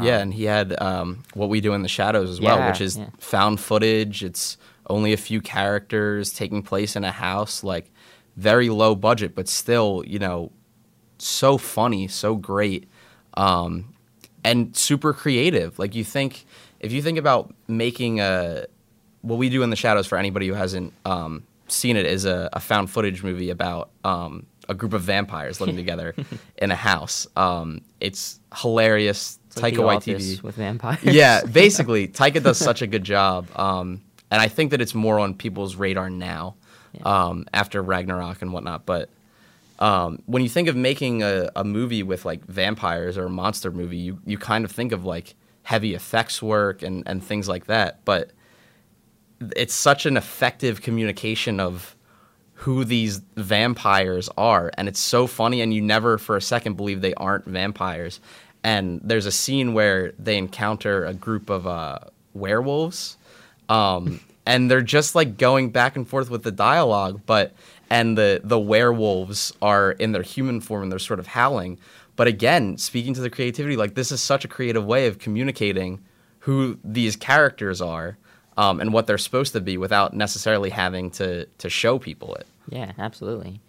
yeah, 0.01 0.19
Um, 0.19 0.23
and 0.23 0.35
he 0.35 0.45
had 0.45 0.81
um, 0.81 1.25
what 1.35 1.49
we 1.49 1.61
do 1.61 1.73
in 1.73 1.83
the 1.83 1.89
shadows 1.89 2.31
as 2.31 2.41
well, 2.41 2.59
Yeah, 2.59 2.71
which 2.71 2.81
is 2.81 2.97
yeah. 2.97 3.07
found 3.19 3.59
footage. 3.59 4.23
It's 4.23 4.57
only 4.89 5.13
a 5.13 5.17
few 5.17 5.41
characters 5.41 6.33
taking 6.33 6.63
place 6.63 6.95
in 6.95 7.03
a 7.03 7.11
house, 7.11 7.65
like 7.65 7.91
very 8.37 8.69
low 8.71 8.95
budget, 8.95 9.35
but 9.35 9.49
still, 9.49 10.05
you 10.07 10.21
know, 10.21 10.53
so 11.19 11.59
funny, 11.59 12.07
so 12.07 12.37
great, 12.37 12.89
um, 13.35 13.93
and 14.45 14.77
super 14.77 15.13
creative. 15.13 15.77
Like 15.81 15.97
you 15.97 16.05
think, 16.05 16.47
if 16.81 16.93
you 16.93 17.03
think 17.03 17.19
about 17.19 17.55
making 17.67 18.21
a 18.21 18.67
what 19.23 19.37
we 19.37 19.49
do 19.49 19.63
in 19.63 19.71
the 19.71 19.77
shadows 19.77 20.07
for 20.07 20.17
anybody 20.17 20.47
who 20.47 20.55
hasn't 20.55 20.93
um, 21.05 21.45
seen 21.69 21.97
it 21.97 22.07
is 22.07 22.25
a, 22.25 22.49
a 22.53 22.61
found 22.61 22.91
footage 22.91 23.23
movie 23.23 23.51
about 23.51 23.91
um, 24.05 24.47
a 24.69 24.75
group 24.75 24.93
of 24.93 25.03
vampires 25.03 25.61
living 25.61 25.77
together 25.85 26.15
in 26.57 26.71
a 26.71 26.77
house. 26.77 27.27
Um, 27.37 27.83
it's 28.01 28.41
hilarious. 28.55 29.39
It's 29.47 29.63
like 29.63 29.75
Taika 29.75 29.77
The 29.77 30.13
Waititi 30.13 30.43
with 30.43 30.57
vampires. 30.57 31.03
yeah, 31.03 31.43
basically, 31.45 32.09
Taika 32.09 32.43
does 32.43 32.59
such 32.59 32.83
a 32.83 32.87
good 32.87 33.05
job, 33.05 33.49
um, 33.57 34.03
and 34.31 34.41
I 34.41 34.49
think 34.49 34.71
that 34.71 34.81
it's 34.81 34.95
more 34.95 35.19
on 35.19 35.35
people's 35.35 35.77
radar 35.77 36.11
now 36.11 36.55
um, 37.05 37.47
after 37.53 37.83
Ragnarok 37.83 38.43
and 38.43 38.53
whatnot. 38.53 38.85
But 38.87 39.09
um, 39.79 40.23
when 40.27 40.43
you 40.43 40.49
think 40.49 40.69
of 40.69 40.77
making 40.77 41.23
a, 41.23 41.51
a 41.57 41.65
movie 41.65 42.03
with 42.03 42.25
like 42.25 42.45
vampires 42.45 43.17
or 43.17 43.27
a 43.27 43.31
monster 43.31 43.71
movie, 43.71 43.97
you 43.97 44.19
you 44.27 44.39
kind 44.39 44.65
of 44.65 44.71
think 44.71 44.93
of 44.93 45.05
like 45.05 45.35
heavy 45.69 45.93
effects 45.93 46.43
work 46.43 46.83
and 46.83 47.03
and 47.07 47.23
things 47.23 47.47
like 47.47 47.67
that. 47.67 48.03
But 48.07 48.31
it's 49.55 49.75
such 49.75 50.07
an 50.07 50.17
effective 50.17 50.81
communication 50.81 51.61
of 51.61 51.95
who 52.55 52.85
these 52.85 53.21
vampires 53.37 54.31
are 54.37 54.73
and 54.79 54.89
it's 54.89 54.99
so 54.99 55.27
funny 55.27 55.61
and 55.61 55.73
you 55.73 55.81
never 55.81 56.19
for 56.19 56.37
a 56.37 56.41
second 56.41 56.77
believe 56.77 57.03
they 57.03 57.15
aren't 57.15 57.45
vampires 57.45 58.19
and 58.65 59.01
there's 59.05 59.27
a 59.27 59.31
scene 59.31 59.75
where 59.75 60.13
they 60.19 60.37
encounter 60.37 61.05
a 61.05 61.15
group 61.15 61.51
of 61.51 61.69
uh, 61.69 61.99
werewolves 62.35 63.17
um, 63.69 64.19
and 64.47 64.69
they're 64.69 64.83
just 64.83 65.15
like 65.15 65.37
going 65.37 65.71
back 65.71 65.95
and 65.95 66.09
forth 66.09 66.31
with 66.31 66.43
the 66.43 66.51
dialogue 66.51 67.21
but 67.27 67.53
and 67.91 68.19
the 68.19 68.41
the 68.43 68.59
werewolves 68.59 69.53
are 69.63 69.93
in 69.93 70.11
their 70.11 70.23
human 70.23 70.61
form 70.61 70.83
and 70.83 70.91
they're 70.91 70.99
sort 70.99 71.21
of 71.21 71.29
howling 71.29 71.79
but 72.19 72.27
again 72.29 72.77
speaking 72.77 73.15
to 73.15 73.23
the 73.23 73.31
creativity 73.31 73.77
like 73.77 73.95
this 73.95 74.13
is 74.13 74.21
such 74.21 74.45
a 74.45 74.49
creative 74.49 74.85
way 74.85 75.07
of 75.07 75.19
communicating 75.19 76.01
who 76.41 76.79
these 76.85 77.17
characters 77.17 77.81
are 77.81 78.19
um, 78.59 78.81
and 78.81 78.93
what 78.93 79.07
they're 79.07 79.19
supposed 79.19 79.53
to 79.55 79.61
be 79.61 79.77
without 79.79 80.13
necessarily 80.15 80.71
having 80.71 81.11
to 81.13 81.47
to 81.59 81.69
show 81.71 81.99
people 81.99 82.35
it. 82.35 82.47
Yeah, 82.69 82.93
absolutely. 82.99 83.61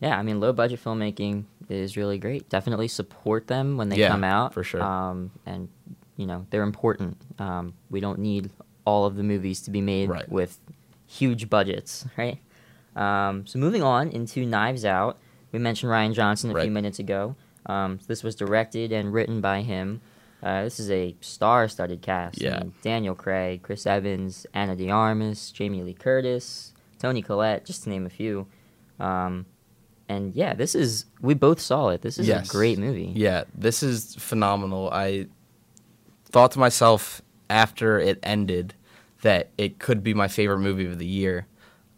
Yeah, 0.00 0.18
I 0.18 0.22
mean, 0.22 0.40
low 0.40 0.52
budget 0.52 0.80
filmmaking 0.84 1.44
is 1.68 1.96
really 1.96 2.18
great. 2.18 2.48
Definitely 2.48 2.88
support 2.88 3.46
them 3.46 3.76
when 3.76 3.88
they 3.88 3.98
Yeah, 3.98 4.08
come 4.08 4.24
out. 4.24 4.52
for 4.52 4.64
sure. 4.64 4.82
Um, 4.82 5.30
and, 5.46 5.68
you 6.16 6.26
know, 6.26 6.44
they're 6.50 6.64
important. 6.64 7.16
Um, 7.38 7.74
we 7.88 8.00
don't 8.00 8.18
need 8.18 8.50
all 8.84 9.04
of 9.06 9.14
the 9.14 9.22
movies 9.22 9.60
to 9.62 9.70
be 9.70 9.80
made 9.80 10.08
Right. 10.10 10.28
with 10.28 10.58
huge 11.06 11.48
budgets, 11.48 12.04
right? 12.18 12.38
Um, 12.96 13.46
so 13.46 13.58
moving 13.60 13.82
on 13.84 14.08
into 14.10 14.44
Knives 14.44 14.84
Out, 14.84 15.18
we 15.52 15.58
mentioned 15.60 15.90
Rian 15.92 16.12
Johnson 16.14 16.50
a 16.50 16.54
Right. 16.54 16.62
few 16.62 16.72
minutes 16.72 16.98
ago. 16.98 17.36
Um, 17.66 18.00
this 18.06 18.22
was 18.22 18.34
directed 18.34 18.92
and 18.92 19.12
written 19.12 19.40
by 19.40 19.62
him. 19.62 20.00
Uh, 20.42 20.64
this 20.64 20.80
is 20.80 20.90
a 20.90 21.14
star-studded 21.20 22.02
cast. 22.02 22.42
I 22.42 22.44
Yeah. 22.44 22.58
mean, 22.60 22.74
Daniel 22.82 23.14
Craig, 23.14 23.62
Chris 23.62 23.86
Evans, 23.86 24.46
Ana 24.54 24.74
de 24.74 24.90
Armas, 24.90 25.52
Jamie 25.52 25.82
Lee 25.82 25.94
Curtis, 25.94 26.72
Toni 26.98 27.22
Collette, 27.22 27.64
just 27.64 27.84
to 27.84 27.90
name 27.90 28.06
a 28.06 28.10
few. 28.10 28.46
Um, 28.98 29.46
and 30.08 30.34
yeah, 30.34 30.52
this 30.54 30.74
is 30.74 31.04
we 31.20 31.34
both 31.34 31.60
saw 31.60 31.88
it. 31.90 32.02
This 32.02 32.18
is 32.18 32.26
Yes. 32.26 32.48
a 32.48 32.52
great 32.52 32.78
movie. 32.78 33.12
Yeah, 33.14 33.44
this 33.54 33.82
is 33.82 34.16
phenomenal. 34.16 34.90
I 34.92 35.26
thought 36.26 36.50
to 36.52 36.58
myself 36.58 37.22
after 37.48 37.98
it 37.98 38.18
ended 38.22 38.74
that 39.22 39.50
it 39.56 39.78
could 39.78 40.02
be 40.02 40.12
my 40.14 40.26
favorite 40.26 40.58
movie 40.58 40.86
of 40.86 40.98
the 40.98 41.06
year. 41.06 41.46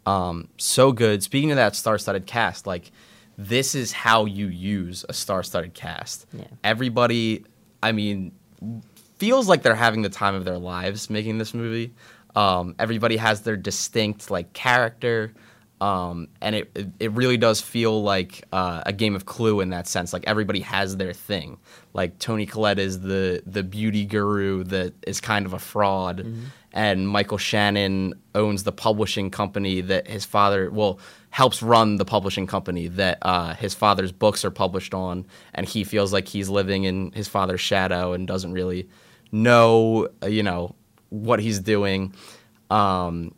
Um, 0.05 0.49
so 0.57 0.91
good. 0.91 1.23
Speaking 1.23 1.49
of 1.51 1.55
that 1.57 1.75
star-studded 1.75 2.27
cast, 2.27 2.67
like 2.67 2.91
this 3.37 3.75
is 3.75 3.91
how 3.91 4.25
you 4.25 4.47
use 4.47 5.05
a 5.09 5.13
star-studded 5.13 5.73
cast. 5.73 6.25
Yeah. 6.33 6.45
Everybody, 6.63 7.45
I 7.83 7.91
mean, 7.91 8.31
feels 9.17 9.47
like 9.47 9.61
they're 9.61 9.75
having 9.75 10.01
the 10.01 10.09
time 10.09 10.35
of 10.35 10.45
their 10.45 10.57
lives 10.57 11.09
making 11.09 11.37
this 11.37 11.53
movie. 11.53 11.93
Um, 12.35 12.75
everybody 12.79 13.17
has 13.17 13.41
their 13.41 13.57
distinct 13.57 14.29
like 14.29 14.53
character. 14.53 15.33
Um, 15.81 16.29
and 16.41 16.55
it, 16.55 16.71
it 16.99 17.11
really 17.11 17.35
does 17.37 17.59
feel 17.59 18.01
like 18.01 18.45
uh, 18.53 18.81
a 18.85 18.93
game 18.93 19.15
of 19.15 19.25
Clue 19.25 19.59
in 19.59 19.69
that 19.69 19.87
sense. 19.87 20.13
Like 20.13 20.23
everybody 20.25 20.61
has 20.61 20.95
their 20.95 21.11
thing. 21.13 21.57
Like 21.93 22.17
Toni 22.17 22.45
Collette 22.45 22.79
is 22.79 23.01
the 23.01 23.43
the 23.45 23.61
beauty 23.63 24.05
guru 24.05 24.63
that 24.65 24.93
is 25.05 25.19
kind 25.19 25.45
of 25.45 25.53
a 25.53 25.59
fraud, 25.59 26.25
and 26.75 27.07
Michael 27.09 27.37
Shannon 27.39 28.13
owns 28.35 28.63
the 28.63 28.71
publishing 28.71 29.31
company 29.31 29.81
that 29.81 30.07
his 30.07 30.25
father 30.25 30.69
well 30.69 30.99
helps 31.31 31.63
run 31.63 31.95
the 31.97 32.05
publishing 32.05 32.45
company 32.47 32.87
that 32.87 33.17
uh, 33.23 33.55
his 33.55 33.73
father's 33.73 34.11
books 34.11 34.45
are 34.45 34.51
published 34.51 34.93
on, 34.93 35.25
and 35.53 35.67
he 35.67 35.83
feels 35.83 36.13
like 36.13 36.27
he's 36.27 36.49
living 36.49 36.83
in 36.83 37.11
his 37.13 37.27
father's 37.27 37.61
shadow 37.61 38.13
and 38.13 38.27
doesn't 38.27 38.53
really 38.53 38.87
know 39.31 40.07
uh, 40.23 40.27
you 40.27 40.43
know 40.43 40.75
what 41.09 41.39
he's 41.39 41.59
doing. 41.59 42.13
Um, 42.69 43.33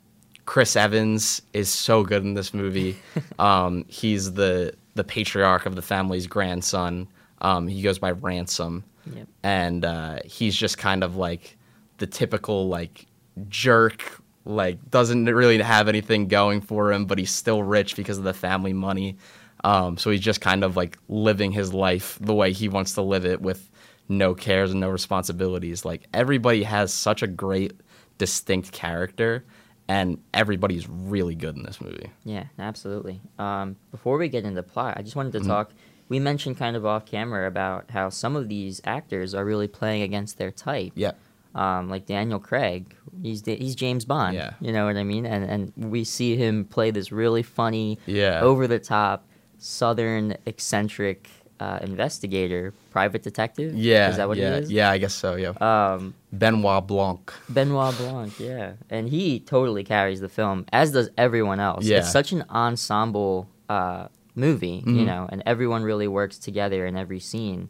Chris 0.45 0.75
Evans 0.75 1.41
is 1.53 1.69
so 1.69 2.03
good 2.03 2.23
in 2.23 2.33
this 2.33 2.53
movie. 2.53 2.97
um, 3.39 3.85
he's 3.87 4.33
the 4.33 4.73
the 4.95 5.03
patriarch 5.03 5.65
of 5.65 5.75
the 5.75 5.81
family's 5.81 6.27
grandson. 6.27 7.07
Um, 7.41 7.67
he 7.67 7.81
goes 7.83 7.99
by 7.99 8.11
Ransom, 8.11 8.83
Yep. 9.13 9.27
and 9.43 9.85
uh, 9.85 10.19
he's 10.25 10.55
just 10.55 10.77
kind 10.77 11.03
of 11.03 11.15
like 11.17 11.57
the 11.97 12.07
typical 12.07 12.67
like 12.67 13.06
jerk. 13.49 14.21
Like 14.45 14.89
doesn't 14.89 15.25
really 15.25 15.57
have 15.61 15.89
anything 15.89 16.27
going 16.29 16.61
for 16.61 16.93
him, 16.93 17.05
but 17.05 17.17
he's 17.17 17.31
still 17.31 17.63
rich 17.63 17.95
because 17.97 18.17
of 18.17 18.23
the 18.23 18.33
family 18.33 18.71
money. 18.73 19.17
Um, 19.63 19.97
so 19.97 20.09
he's 20.09 20.21
just 20.21 20.39
kind 20.39 20.63
of 20.63 20.77
like 20.77 20.97
living 21.09 21.51
his 21.51 21.73
life 21.73 22.17
the 22.21 22.33
way 22.33 22.53
he 22.53 22.69
wants 22.69 22.93
to 22.93 23.01
live 23.01 23.25
it 23.25 23.41
with 23.41 23.69
no 24.07 24.33
cares 24.33 24.71
and 24.71 24.79
no 24.79 24.89
responsibilities. 24.89 25.83
Like 25.83 26.07
everybody 26.13 26.63
has 26.63 26.93
such 26.93 27.23
a 27.23 27.27
great, 27.27 27.73
distinct 28.19 28.71
character, 28.71 29.43
and 29.89 30.17
everybody's 30.33 30.87
really 30.87 31.35
good 31.35 31.57
in 31.57 31.63
this 31.63 31.81
movie. 31.81 32.09
Yeah, 32.23 32.45
absolutely. 32.57 33.19
Um, 33.37 33.75
before 33.91 34.17
we 34.17 34.29
get 34.29 34.45
into 34.45 34.63
plot, 34.63 34.95
I 34.97 35.01
just 35.01 35.15
wanted 35.17 35.33
Mm-hmm. 35.33 35.43
to 35.43 35.49
talk. 35.49 35.71
We 36.07 36.19
mentioned 36.19 36.57
kind 36.57 36.77
of 36.77 36.85
off 36.85 37.05
camera 37.05 37.47
about 37.49 37.91
how 37.91 38.07
some 38.09 38.37
of 38.37 38.47
these 38.47 38.79
actors 38.85 39.33
are 39.35 39.43
really 39.43 39.67
playing 39.67 40.03
against 40.03 40.37
their 40.37 40.51
type. 40.51 40.93
Yeah, 40.95 41.11
Um, 41.53 41.89
like 41.89 42.05
Daniel 42.05 42.39
Craig, 42.39 42.95
he's 43.21 43.43
he's 43.45 43.75
James 43.75 44.05
Bond. 44.05 44.35
Yeah. 44.35 44.53
You 44.61 44.71
know 44.71 44.85
what 44.85 44.97
I 44.97 45.03
mean? 45.03 45.25
And 45.25 45.43
and 45.77 45.91
we 45.91 46.03
see 46.03 46.35
him 46.35 46.65
play 46.65 46.91
this 46.91 47.11
really 47.11 47.43
funny, 47.43 47.99
Yeah. 48.05 48.41
over 48.41 48.67
the 48.67 48.79
top, 48.79 49.25
southern 49.57 50.35
eccentric 50.45 51.29
uh, 51.59 51.79
investigator, 51.81 52.71
private 52.91 53.23
detective. 53.23 53.73
yeah, 53.75 54.09
is 54.11 54.17
that 54.17 54.27
what 54.27 54.37
yeah, 54.37 54.57
he 54.57 54.61
is? 54.63 54.71
yeah. 54.71 54.91
I 54.91 54.99
guess 54.99 55.13
so. 55.15 55.35
Yeah, 55.35 55.53
Um, 55.59 56.13
Benoit 56.31 56.85
Blanc. 56.85 57.33
Benoit 57.49 57.97
Blanc, 57.97 58.39
yeah, 58.39 58.73
and 58.91 59.09
he 59.09 59.39
totally 59.39 59.83
carries 59.83 60.19
the 60.19 60.29
film, 60.29 60.65
as 60.71 60.91
does 60.91 61.09
everyone 61.17 61.59
else. 61.59 61.83
Yeah. 61.85 61.97
It's 61.99 62.11
such 62.11 62.31
an 62.31 62.43
ensemble 62.51 63.47
uh, 63.69 64.07
movie, 64.35 64.83
you 64.85 65.01
Mhm. 65.01 65.05
know, 65.07 65.27
and 65.31 65.41
everyone 65.47 65.81
really 65.83 66.07
works 66.07 66.37
together 66.37 66.85
in 66.85 66.95
every 66.95 67.19
scene, 67.19 67.69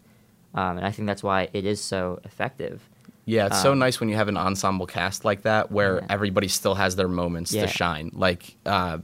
um, 0.53 0.75
and 0.77 0.85
I 0.85 0.91
think 0.91 1.07
that's 1.07 1.23
why 1.23 1.47
it 1.53 1.65
is 1.65 1.79
so 1.81 2.19
effective. 2.25 2.89
Yeah, 3.27 3.47
it's 3.47 3.61
so 3.61 3.73
Um, 3.73 3.79
nice 3.79 3.99
when 3.99 4.07
you 4.07 4.15
have 4.15 4.29
an 4.29 4.37
ensemble 4.37 4.85
cast 4.87 5.25
like 5.25 5.41
that 5.41 5.69
where 5.69 5.97
Yeah. 5.97 6.05
everybody 6.09 6.47
still 6.47 6.75
has 6.75 6.95
their 6.95 7.09
moments 7.09 7.51
Yeah. 7.53 7.63
to 7.63 7.67
shine. 7.67 8.09
Like 8.13 8.55
uh, 8.65 8.99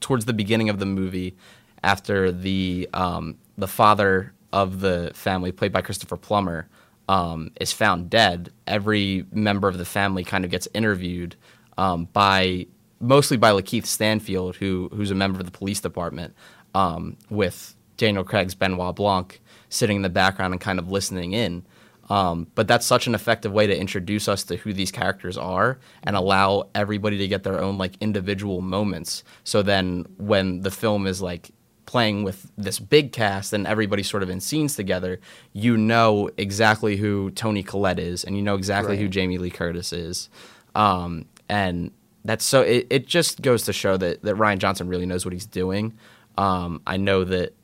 towards 0.00 0.26
the 0.26 0.34
beginning 0.34 0.68
of 0.68 0.78
the 0.78 0.84
movie, 0.86 1.34
after 1.82 2.30
the 2.30 2.88
um, 2.92 3.36
the 3.56 3.66
father 3.66 4.34
of 4.52 4.80
the 4.80 5.10
family, 5.14 5.52
played 5.52 5.72
by 5.72 5.80
Christopher 5.80 6.18
Plummer, 6.18 6.68
um, 7.08 7.50
is 7.60 7.72
found 7.72 8.10
dead, 8.10 8.50
every 8.66 9.24
member 9.32 9.68
of 9.68 9.78
the 9.78 9.84
family 9.86 10.22
kind 10.22 10.44
of 10.44 10.50
gets 10.50 10.68
interviewed 10.74 11.34
um, 11.78 12.08
by 12.12 12.66
mostly 13.00 13.38
by 13.38 13.50
Lakeith 13.52 13.86
Stanfield, 13.86 14.56
who 14.56 14.90
who's 14.94 15.10
a 15.10 15.14
member 15.14 15.38
of 15.40 15.46
the 15.46 15.50
police 15.58 15.80
department, 15.80 16.34
um, 16.74 17.16
with 17.30 17.74
Daniel 17.96 18.22
Craig's 18.22 18.54
Benoit 18.54 18.94
Blanc 18.94 19.40
sitting 19.70 19.96
in 19.96 20.02
the 20.02 20.10
background 20.10 20.52
and 20.52 20.60
kind 20.60 20.78
of 20.78 20.90
listening 20.90 21.32
in. 21.32 21.64
Um, 22.10 22.48
but 22.54 22.68
that's 22.68 22.84
such 22.84 23.06
an 23.06 23.14
effective 23.14 23.52
way 23.52 23.66
to 23.66 23.78
introduce 23.78 24.28
us 24.28 24.42
to 24.44 24.56
who 24.56 24.72
these 24.72 24.90
characters 24.90 25.38
are 25.38 25.78
and 26.02 26.16
allow 26.16 26.68
everybody 26.74 27.18
to 27.18 27.28
get 27.28 27.42
their 27.42 27.60
own 27.60 27.78
like 27.78 27.94
individual 28.00 28.60
moments. 28.60 29.24
So 29.44 29.62
then 29.62 30.06
when 30.18 30.60
the 30.60 30.70
film 30.70 31.06
is 31.06 31.22
like 31.22 31.50
playing 31.86 32.24
with 32.24 32.50
this 32.56 32.78
big 32.78 33.12
cast 33.12 33.52
and 33.52 33.66
everybody's 33.66 34.10
sort 34.10 34.22
of 34.22 34.30
in 34.30 34.40
scenes 34.40 34.76
together, 34.76 35.20
you 35.52 35.76
know 35.76 36.30
exactly 36.36 36.96
who 36.96 37.30
Toni 37.30 37.62
Collette 37.62 37.98
is 37.98 38.24
and 38.24 38.36
you 38.36 38.42
know 38.42 38.56
exactly 38.56 38.98
who 38.98 39.08
Jamie 39.08 39.38
Lee 39.38 39.50
Curtis 39.50 39.92
is. 39.92 40.28
Um, 40.74 41.26
and 41.48 41.92
that's 42.24 42.44
so 42.44 42.62
it, 42.62 42.86
it 42.90 43.06
just 43.06 43.42
goes 43.42 43.64
to 43.64 43.72
show 43.72 43.96
that, 43.96 44.22
that 44.22 44.36
Rian 44.36 44.58
Johnson 44.58 44.88
really 44.88 45.06
knows 45.06 45.24
what 45.24 45.32
he's 45.32 45.46
doing. 45.46 45.94
Um, 46.38 46.80
I 46.86 46.96
know 46.96 47.24
that 47.24 47.54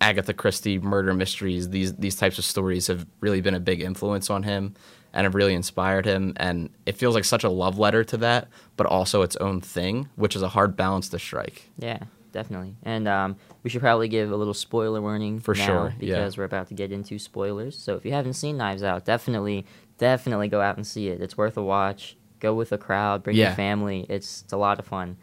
Agatha 0.00 0.32
Christie 0.32 0.78
murder 0.78 1.12
mysteries, 1.14 1.70
these 1.70 1.94
these 1.96 2.16
types 2.16 2.38
of 2.38 2.44
stories 2.44 2.86
have 2.86 3.06
really 3.20 3.40
been 3.40 3.54
a 3.54 3.60
big 3.60 3.80
influence 3.80 4.30
on 4.30 4.42
him 4.44 4.74
and 5.12 5.24
have 5.24 5.34
really 5.34 5.54
inspired 5.54 6.04
him. 6.06 6.34
And 6.36 6.70
it 6.86 6.96
feels 6.96 7.14
like 7.14 7.24
such 7.24 7.42
a 7.44 7.48
love 7.48 7.78
letter 7.78 8.04
to 8.04 8.16
that, 8.18 8.48
but 8.76 8.86
also 8.86 9.22
its 9.22 9.36
own 9.36 9.60
thing, 9.60 10.08
which 10.16 10.36
is 10.36 10.42
a 10.42 10.48
hard 10.48 10.76
balance 10.76 11.08
to 11.08 11.18
strike. 11.18 11.68
Yeah, 11.78 11.98
definitely. 12.32 12.76
And 12.84 13.08
um, 13.08 13.36
we 13.62 13.70
should 13.70 13.80
probably 13.80 14.06
give 14.08 14.30
a 14.30 14.36
little 14.36 14.54
spoiler 14.54 15.00
warning 15.02 15.40
For 15.40 15.54
now 15.54 15.66
sure, 15.66 15.94
yeah. 15.98 16.16
because 16.16 16.36
we're 16.38 16.44
about 16.44 16.68
to 16.68 16.74
get 16.74 16.92
into 16.92 17.18
spoilers. 17.18 17.76
So 17.76 17.96
if 17.96 18.04
you 18.04 18.12
haven't 18.12 18.34
seen 18.34 18.56
Knives 18.58 18.82
Out, 18.82 19.04
definitely, 19.04 19.66
definitely 19.96 20.48
go 20.48 20.60
out 20.60 20.76
and 20.76 20.86
see 20.86 21.08
it. 21.08 21.20
It's 21.20 21.36
worth 21.36 21.56
a 21.56 21.62
watch. 21.62 22.16
Go 22.38 22.54
with 22.54 22.70
a 22.70 22.78
crowd. 22.78 23.24
Bring 23.24 23.34
Yeah. 23.36 23.46
your 23.48 23.56
family. 23.56 24.06
It's 24.08 24.42
it's 24.42 24.52
a 24.52 24.56
lot 24.58 24.78
of 24.78 24.84
fun. 24.86 25.16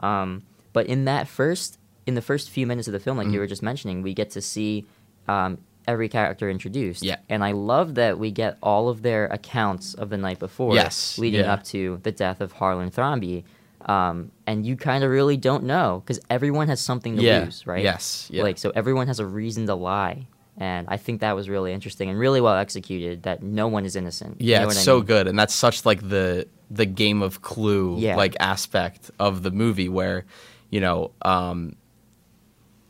Um, 0.00 0.42
but 0.72 0.86
in 0.86 1.04
that 1.04 1.28
first, 1.28 1.78
in 2.06 2.14
the 2.14 2.22
first 2.22 2.50
few 2.50 2.66
minutes 2.66 2.88
of 2.88 2.92
the 2.92 3.00
film, 3.00 3.16
like 3.16 3.26
Mm-hmm. 3.26 3.34
you 3.34 3.40
were 3.40 3.46
just 3.46 3.62
mentioning, 3.62 4.02
we 4.02 4.14
get 4.14 4.30
to 4.30 4.40
see 4.40 4.84
um, 5.28 5.58
every 5.88 6.08
character 6.08 6.48
introduced. 6.48 7.02
Yeah. 7.02 7.16
And 7.28 7.42
I 7.44 7.52
love 7.52 7.94
that 7.96 8.18
we 8.18 8.30
get 8.30 8.56
all 8.62 8.88
of 8.88 9.02
their 9.02 9.26
accounts 9.26 9.94
of 9.94 10.08
the 10.10 10.16
night 10.16 10.38
before. 10.38 10.74
Yes, 10.74 11.18
Leading 11.18 11.40
yeah. 11.44 11.52
up 11.52 11.64
to 11.64 11.98
the 12.02 12.12
death 12.12 12.40
of 12.40 12.52
Harlan 12.52 12.90
Thrombey. 12.90 13.44
Um, 13.84 14.32
and 14.46 14.66
you 14.66 14.76
kind 14.76 15.04
of 15.04 15.10
really 15.10 15.36
don't 15.36 15.64
know 15.64 16.02
because 16.04 16.18
everyone 16.28 16.66
has 16.68 16.80
something 16.80 17.16
to 17.16 17.22
Yeah, 17.22 17.40
lose, 17.44 17.66
right? 17.66 17.82
yes, 17.84 18.28
yeah. 18.32 18.42
Like, 18.42 18.58
so 18.58 18.72
everyone 18.74 19.06
has 19.06 19.20
a 19.20 19.26
reason 19.26 19.66
to 19.66 19.74
lie. 19.74 20.26
And 20.58 20.88
I 20.88 20.96
think 20.96 21.20
that 21.20 21.36
was 21.36 21.48
really 21.48 21.72
interesting 21.72 22.08
and 22.08 22.18
really 22.18 22.40
well 22.40 22.56
executed 22.56 23.24
that 23.24 23.42
no 23.42 23.68
one 23.68 23.84
is 23.84 23.94
innocent. 23.94 24.40
You 24.40 24.52
Yeah, 24.52 24.62
know 24.62 24.68
it's 24.70 24.78
I 24.78 24.82
so 24.82 24.96
mean? 24.96 25.04
good, 25.04 25.28
and 25.28 25.38
that's 25.38 25.54
such 25.54 25.84
like 25.84 26.08
the 26.08 26.48
the 26.70 26.86
game 26.86 27.22
of 27.22 27.42
Clue 27.42 27.96
like 28.16 28.34
aspect 28.40 29.10
of 29.20 29.42
the 29.44 29.50
movie 29.52 29.88
where, 29.88 30.24
you 30.70 30.80
know, 30.80 31.12
um, 31.22 31.76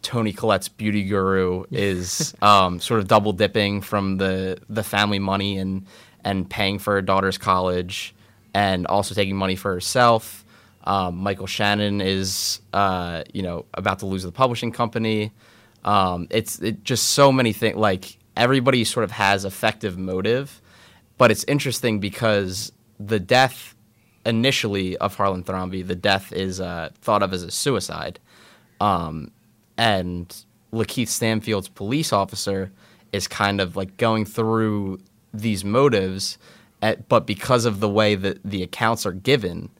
Toni 0.06 0.32
Collette's 0.32 0.68
beauty 0.68 1.02
guru 1.02 1.64
is 1.70 2.34
um, 2.40 2.78
sort 2.78 3.00
of 3.00 3.08
double 3.08 3.32
dipping 3.32 3.80
from 3.80 4.18
the 4.18 4.58
the 4.68 4.84
family 4.84 5.18
money 5.18 5.58
and 5.58 5.86
and 6.24 6.48
paying 6.48 6.78
for 6.78 6.94
her 6.94 7.02
daughter's 7.02 7.38
college, 7.38 8.14
and 8.54 8.86
also 8.86 9.14
taking 9.14 9.36
money 9.36 9.56
for 9.56 9.72
herself. 9.72 10.44
Um, 10.84 11.16
Michael 11.16 11.48
Shannon 11.48 12.00
is, 12.00 12.60
uh, 12.72 13.24
you 13.32 13.42
know, 13.42 13.64
about 13.74 13.98
to 14.00 14.06
lose 14.06 14.22
the 14.22 14.30
publishing 14.30 14.70
company. 14.70 15.32
Um, 15.84 16.28
it's 16.30 16.60
it 16.60 16.84
just 16.84 17.08
so 17.10 17.32
many 17.32 17.52
things. 17.52 17.76
Like 17.76 18.18
everybody 18.36 18.84
sort 18.84 19.02
of 19.02 19.10
has 19.10 19.44
effective 19.44 19.98
motive, 19.98 20.62
but 21.18 21.32
it's 21.32 21.44
interesting 21.44 21.98
because 21.98 22.70
the 23.00 23.18
death 23.18 23.74
initially 24.24 24.96
of 24.98 25.16
Harlan 25.16 25.42
Thrombey, 25.42 25.84
the 25.84 25.96
death 25.96 26.32
is 26.32 26.60
uh, 26.60 26.90
thought 27.00 27.24
of 27.24 27.32
as 27.32 27.42
a 27.42 27.50
suicide, 27.50 28.20
um, 28.80 29.32
and 29.78 30.34
Lakeith 30.72 31.08
Stanfield's 31.08 31.68
police 31.68 32.12
officer 32.12 32.70
is 33.12 33.28
kind 33.28 33.60
of 33.60 33.76
like 33.76 33.96
going 33.96 34.24
through 34.24 34.98
these 35.32 35.64
motives, 35.64 36.38
at, 36.82 37.08
but 37.08 37.26
because 37.26 37.64
of 37.64 37.80
the 37.80 37.88
way 37.88 38.14
that 38.14 38.38
the 38.44 38.62
accounts 38.62 39.06
are 39.06 39.12
given, 39.12 39.70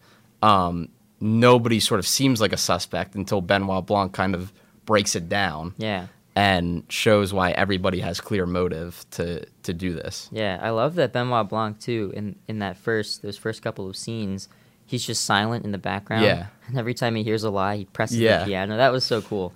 um, 0.43 0.89
nobody 1.21 1.81
sort 1.81 1.99
of 1.99 2.07
seems 2.07 2.41
like 2.41 2.53
a 2.53 2.57
suspect 2.57 3.15
until 3.15 3.41
Benoit 3.41 3.85
Blanc 3.87 4.13
kind 4.13 4.35
of 4.35 4.53
breaks 4.85 5.17
it 5.17 5.29
down 5.29 5.75
Yeah. 5.79 6.07
and 6.35 6.85
shows 6.89 7.33
why 7.33 7.51
everybody 7.53 8.01
has 8.01 8.21
clear 8.21 8.47
motive 8.47 9.05
to 9.13 9.45
to 9.65 9.73
do 9.75 9.95
this. 9.95 10.29
Yeah. 10.31 10.59
I 10.63 10.71
love 10.71 10.95
that 10.97 11.13
Benoit 11.13 11.49
Blanc, 11.49 11.81
too, 11.81 12.13
in, 12.15 12.37
in 12.47 12.61
that 12.61 12.77
first, 12.77 13.23
those 13.23 13.37
first 13.37 13.63
couple 13.63 13.89
of 13.89 13.97
scenes, 13.97 14.49
he's 14.87 15.05
just 15.05 15.25
silent 15.25 15.65
in 15.65 15.73
the 15.73 15.79
background. 15.79 16.25
Yeah. 16.25 16.47
And 16.69 16.79
every 16.79 16.95
time 16.95 17.17
he 17.17 17.25
hears 17.25 17.43
a 17.43 17.51
lie, 17.51 17.79
he 17.79 17.85
presses 17.87 18.19
Yeah. 18.19 18.41
the 18.41 18.45
piano. 18.47 18.77
That 18.77 18.93
was 18.93 19.05
so 19.05 19.21
cool. 19.23 19.53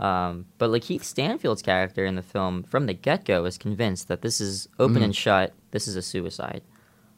Um, 0.00 0.46
but 0.58 0.70
Lakeith 0.70 1.04
Stanfield's 1.04 1.62
character 1.62 2.04
in 2.06 2.14
the 2.16 2.22
film, 2.22 2.62
from 2.62 2.86
the 2.86 2.94
get 2.94 3.24
go, 3.24 3.44
is 3.44 3.58
convinced 3.58 4.08
that 4.08 4.22
this 4.22 4.40
is 4.40 4.66
open 4.78 4.96
Mhm. 5.02 5.04
and 5.04 5.16
shut. 5.16 5.52
This 5.72 5.86
is 5.86 5.94
a 5.94 6.02
suicide. 6.02 6.62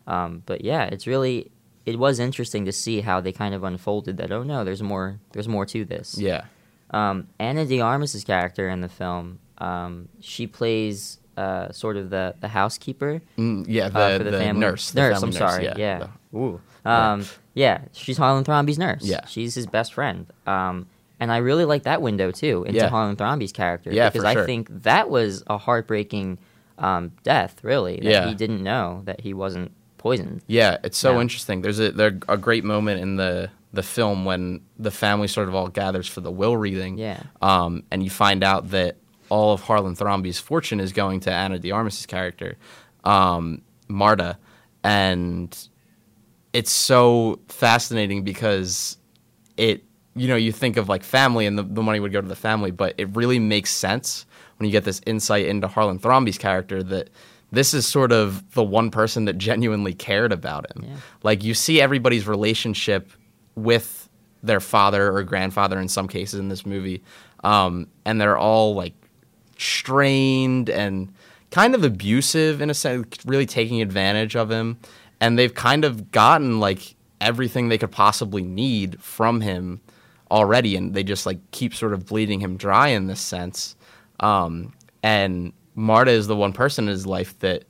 Um, 0.06 0.42
but 0.46 0.64
yeah, 0.64 0.84
it's 0.84 1.06
really 1.06 1.50
it 1.86 1.98
was 1.98 2.18
interesting 2.20 2.64
to 2.64 2.72
see 2.72 3.00
how 3.00 3.20
they 3.20 3.32
kind 3.32 3.54
of 3.54 3.64
unfolded 3.64 4.16
that. 4.16 4.30
Oh 4.32 4.42
no, 4.42 4.64
there's 4.64 4.82
more. 4.82 5.18
There's 5.32 5.48
more 5.48 5.64
to 5.66 5.84
this. 5.84 6.16
Yeah. 6.18 6.44
Um, 6.90 7.28
Ana 7.40 7.64
de 7.64 7.80
Armas's 7.80 8.22
character 8.24 8.68
in 8.68 8.80
the 8.82 8.88
film, 8.88 9.38
um, 9.58 10.08
she 10.20 10.46
plays 10.46 11.18
uh, 11.36 11.70
sort 11.72 11.96
of 11.96 12.10
the 12.10 12.34
the 12.40 12.48
housekeeper 12.48 13.22
Mm, 13.38 13.64
yeah, 13.68 13.88
the, 13.88 13.98
uh, 13.98 14.18
for 14.18 14.24
the, 14.24 14.30
the 14.32 14.38
family. 14.38 14.60
nurse. 14.60 14.90
the 14.90 15.00
Nurse. 15.00 15.20
family 15.20 15.36
I'm 15.40 15.48
sorry. 15.48 15.64
Yeah. 15.64 15.74
Yeah. 15.78 15.98
the- 16.32 16.38
Ooh. 16.38 16.60
Yeah. 16.84 17.12
Um, 17.12 17.24
yeah. 17.54 17.78
She's 17.92 18.18
Harlan 18.18 18.44
Thrombey's 18.44 18.78
nurse. 18.78 19.04
Yeah. 19.04 19.24
She's 19.26 19.54
his 19.54 19.66
best 19.66 19.94
friend. 19.94 20.26
Um, 20.46 20.86
and 21.22 21.30
I 21.32 21.38
really 21.38 21.64
like 21.64 21.84
that 21.84 22.02
window 22.02 22.30
too 22.32 22.64
into 22.66 22.78
Yeah. 22.80 22.88
Harlan 22.88 23.14
Thrombey's 23.16 23.52
character 23.52 23.90
Yeah, 23.92 24.10
because 24.10 24.24
I 24.24 24.34
sure. 24.34 24.44
think 24.46 24.68
that 24.82 25.08
was 25.08 25.42
a 25.46 25.56
heartbreaking 25.56 26.38
um, 26.78 27.12
death. 27.22 27.62
Really, 27.62 27.96
that 27.96 28.04
Yeah. 28.04 28.28
he 28.28 28.34
didn't 28.34 28.62
know 28.62 29.02
that 29.04 29.20
he 29.20 29.32
wasn't 29.34 29.70
poisoned. 29.98 30.42
Yeah, 30.48 30.78
it's 30.82 30.98
so 30.98 31.14
Yeah. 31.14 31.20
interesting. 31.20 31.62
There's 31.62 31.78
a 31.78 31.92
there 31.92 32.18
a 32.28 32.36
great 32.36 32.64
moment 32.64 33.00
in 33.00 33.16
the 33.16 33.50
the 33.72 33.82
film 33.82 34.24
when 34.24 34.60
the 34.78 34.90
family 34.90 35.28
sort 35.28 35.48
of 35.48 35.54
all 35.54 35.68
gathers 35.68 36.06
for 36.08 36.20
the 36.20 36.30
will 36.30 36.56
reading. 36.56 36.98
Yeah. 36.98 37.20
Um, 37.40 37.84
and 37.90 38.02
you 38.02 38.10
find 38.10 38.42
out 38.44 38.70
that 38.70 38.96
all 39.30 39.52
of 39.54 39.62
Harlan 39.62 39.94
Thrombey's 39.94 40.38
fortune 40.38 40.78
is 40.80 40.92
going 40.92 41.20
to 41.20 41.32
Ana 41.32 41.58
de 41.58 41.70
Armas's 41.70 42.04
character, 42.04 42.56
um, 43.04 43.62
Marta, 43.88 44.36
and 44.84 45.56
it's 46.52 46.70
so 46.72 47.38
fascinating 47.48 48.24
because 48.24 48.98
it 49.56 49.84
you 50.14 50.28
know 50.28 50.36
you 50.36 50.52
think 50.52 50.76
of 50.76 50.88
like 50.88 51.02
family 51.02 51.46
and 51.46 51.58
the, 51.58 51.62
the 51.62 51.82
money 51.82 51.98
would 52.00 52.12
go 52.12 52.20
to 52.20 52.28
the 52.28 52.36
family 52.36 52.70
but 52.70 52.94
it 52.98 53.08
really 53.16 53.38
makes 53.38 53.70
sense 53.70 54.26
when 54.58 54.66
you 54.66 54.72
get 54.72 54.84
this 54.84 55.00
insight 55.06 55.46
into 55.46 55.66
harlan 55.68 55.98
thrombey's 55.98 56.38
character 56.38 56.82
that 56.82 57.08
this 57.50 57.74
is 57.74 57.86
sort 57.86 58.12
of 58.12 58.50
the 58.54 58.62
one 58.62 58.90
person 58.90 59.24
that 59.26 59.38
genuinely 59.38 59.92
cared 59.94 60.32
about 60.32 60.70
him 60.74 60.84
Yeah. 60.84 60.96
like 61.22 61.42
you 61.44 61.54
see 61.54 61.80
everybody's 61.80 62.26
relationship 62.26 63.10
with 63.54 64.08
their 64.42 64.60
father 64.60 65.12
or 65.14 65.22
grandfather 65.22 65.78
in 65.78 65.88
some 65.88 66.08
cases 66.08 66.38
in 66.40 66.48
this 66.48 66.66
movie 66.66 67.02
um, 67.44 67.86
and 68.04 68.20
they're 68.20 68.38
all 68.38 68.74
like 68.74 68.94
strained 69.58 70.68
and 70.68 71.12
kind 71.50 71.74
of 71.74 71.84
abusive 71.84 72.60
in 72.60 72.70
a 72.70 72.74
sense, 72.74 73.16
really 73.26 73.46
taking 73.46 73.80
advantage 73.82 74.34
of 74.36 74.50
him. 74.50 74.78
And 75.20 75.38
they've 75.38 75.54
kind 75.54 75.84
of 75.84 76.10
gotten 76.10 76.60
like 76.60 76.96
everything 77.20 77.68
they 77.68 77.78
could 77.78 77.90
possibly 77.92 78.42
need 78.42 79.00
from 79.00 79.40
him 79.40 79.80
already, 80.32 80.74
and 80.76 80.94
they 80.94 81.04
just 81.04 81.26
like 81.26 81.38
keep 81.52 81.74
sort 81.74 81.92
of 81.92 82.06
bleeding 82.06 82.40
him 82.40 82.56
dry 82.56 82.88
in 82.88 83.06
this 83.06 83.20
sense. 83.20 83.76
Um, 84.20 84.72
and 85.02 85.52
Marta 85.74 86.10
is 86.10 86.26
the 86.26 86.36
one 86.36 86.52
person 86.52 86.84
in 86.86 86.90
his 86.90 87.06
life 87.06 87.38
that 87.40 87.64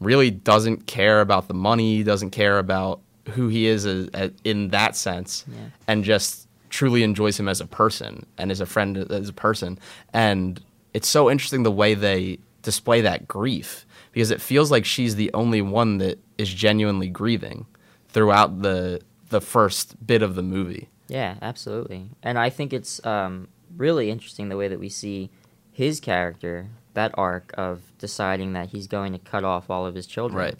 really 0.00 0.30
doesn't 0.30 0.86
care 0.86 1.20
about 1.20 1.48
the 1.48 1.54
money, 1.54 2.02
doesn't 2.02 2.30
care 2.30 2.58
about 2.58 3.00
who 3.30 3.48
he 3.48 3.66
is 3.66 3.86
as, 3.86 4.08
as, 4.08 4.30
in 4.44 4.68
that 4.70 4.96
sense, 4.96 5.44
Yeah. 5.48 5.58
and 5.88 6.04
just 6.04 6.48
truly 6.70 7.02
enjoys 7.02 7.38
him 7.38 7.48
as 7.48 7.60
a 7.60 7.66
person 7.66 8.24
and 8.38 8.50
as 8.50 8.60
a 8.60 8.66
friend 8.66 8.96
as 8.98 9.28
a 9.28 9.32
person. 9.32 9.78
And 10.12 10.60
it's 10.94 11.08
so 11.08 11.30
interesting 11.30 11.62
the 11.62 11.70
way 11.72 11.94
they 11.94 12.38
display 12.62 13.00
that 13.02 13.26
grief 13.28 13.86
because 14.12 14.30
it 14.30 14.40
feels 14.40 14.70
like 14.70 14.84
she's 14.84 15.16
the 15.16 15.30
only 15.34 15.62
one 15.62 15.98
that 15.98 16.18
is 16.38 16.52
genuinely 16.52 17.08
grieving 17.08 17.66
throughout 18.08 18.62
the 18.62 19.00
the 19.28 19.40
first 19.40 20.06
bit 20.06 20.22
of 20.22 20.34
the 20.36 20.42
movie. 20.42 20.88
Yeah, 21.08 21.36
absolutely. 21.42 22.10
And 22.22 22.38
I 22.38 22.50
think 22.50 22.72
it's 22.72 23.04
um, 23.06 23.48
really 23.76 24.10
interesting 24.10 24.48
the 24.48 24.56
way 24.56 24.68
that 24.68 24.80
we 24.80 24.88
see 24.88 25.30
his 25.72 26.00
character, 26.00 26.68
that 26.94 27.12
arc 27.14 27.52
of 27.56 27.82
deciding 27.98 28.54
that 28.54 28.68
he's 28.70 28.86
going 28.86 29.12
to 29.12 29.18
cut 29.18 29.44
off 29.44 29.70
all 29.70 29.86
of 29.86 29.94
his 29.94 30.06
children. 30.06 30.38
Right. 30.38 30.58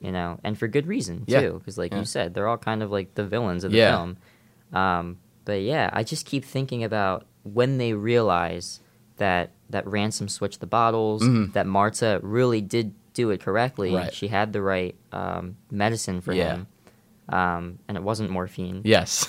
You 0.00 0.12
know, 0.12 0.38
and 0.44 0.56
for 0.56 0.68
good 0.68 0.86
reason, 0.86 1.24
Yeah. 1.26 1.40
too. 1.40 1.52
Because, 1.58 1.76
like 1.78 1.92
Yeah. 1.92 1.98
you 2.00 2.04
said, 2.04 2.34
they're 2.34 2.46
all 2.46 2.58
kind 2.58 2.82
of 2.82 2.90
like 2.92 3.14
the 3.14 3.24
villains 3.24 3.64
of 3.64 3.72
the 3.72 3.78
Yeah. 3.78 3.96
film. 3.96 4.16
Um, 4.72 5.16
but 5.44 5.62
yeah, 5.62 5.90
I 5.92 6.04
just 6.04 6.24
keep 6.26 6.44
thinking 6.44 6.84
about 6.84 7.26
when 7.42 7.78
they 7.78 7.94
realize 7.94 8.80
that 9.16 9.50
that 9.70 9.86
Ransom 9.86 10.28
switched 10.28 10.60
the 10.60 10.66
bottles, 10.66 11.22
Mhm. 11.22 11.52
that 11.54 11.66
Marta 11.66 12.20
really 12.22 12.60
did 12.60 12.94
do 13.14 13.30
it 13.30 13.40
correctly. 13.40 13.92
Right. 13.92 14.14
She 14.14 14.28
had 14.28 14.52
the 14.52 14.62
right 14.62 14.94
um, 15.10 15.56
medicine 15.70 16.20
for 16.20 16.32
him. 16.32 16.68
Um, 17.28 17.78
and 17.88 17.96
it 17.96 18.02
wasn't 18.02 18.30
morphine. 18.30 18.82
Yes. 18.84 19.28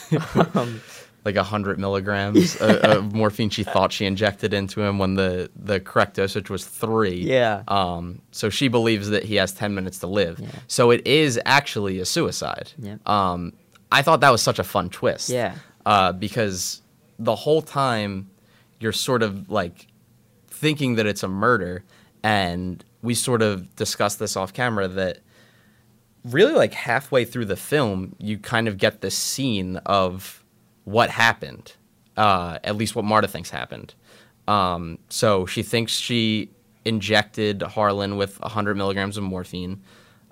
Um, 0.56 0.82
like 1.26 1.36
a 1.36 1.44
hundred 1.44 1.80
milligrams 1.80 2.56
of, 2.58 2.78
of 2.78 3.14
morphine 3.14 3.50
she 3.50 3.64
thought 3.64 3.92
she 3.92 4.06
injected 4.06 4.54
into 4.54 4.82
him 4.82 4.98
when 4.98 5.16
the, 5.16 5.50
the 5.56 5.80
correct 5.80 6.16
dosage 6.16 6.50
was 6.50 6.66
three. 6.66 7.22
Yeah. 7.22 7.64
Um, 7.68 8.22
so 8.32 8.50
she 8.50 8.68
believes 8.68 9.10
that 9.10 9.24
he 9.24 9.36
has 9.36 9.52
ten 9.52 9.76
minutes 9.76 10.00
to 10.00 10.08
live. 10.08 10.40
Yeah. 10.40 10.48
So 10.68 10.92
it 10.92 11.06
is 11.06 11.40
actually 11.46 12.00
a 12.00 12.06
suicide. 12.06 12.72
Yeah. 12.78 12.98
Um, 13.06 13.54
I 13.92 14.02
thought 14.02 14.22
that 14.22 14.30
was 14.30 14.42
such 14.42 14.60
a 14.60 14.64
fun 14.64 14.90
twist. 14.90 15.30
Yeah. 15.30 15.56
Uh, 15.86 16.12
because 16.14 16.82
the 17.18 17.36
whole 17.36 17.62
time 17.62 18.30
you're 18.80 18.94
sort 18.94 19.24
of 19.24 19.50
like 19.50 19.88
thinking 20.48 20.96
that 20.96 21.06
it's 21.06 21.24
a 21.24 21.28
murder, 21.28 21.84
and 22.24 22.84
we 23.02 23.14
sort 23.14 23.42
of 23.42 23.76
discussed 23.76 24.20
this 24.20 24.36
off 24.36 24.54
camera 24.54 24.88
that 24.88 25.20
really 26.26 26.54
like 26.54 26.74
halfway 26.74 27.26
through 27.26 27.46
the 27.46 27.56
film 27.56 28.16
you 28.20 28.38
kind 28.38 28.68
of 28.68 28.78
get 28.78 29.02
this 29.02 29.16
scene 29.16 29.78
of 29.86 30.44
what 30.84 31.10
happened 31.10 31.74
uh, 32.20 32.60
at 32.66 32.76
least 32.76 32.96
what 32.96 33.06
marta 33.06 33.28
thinks 33.28 33.50
happened. 33.50 33.94
Um, 34.48 35.00
so 35.08 35.46
she 35.46 35.64
thinks 35.64 35.94
she 35.94 36.52
injected 36.84 37.62
harlan 37.62 38.18
with 38.18 38.40
100 38.42 38.76
milligrams 38.76 39.16
of 39.16 39.24
morphine. 39.24 39.82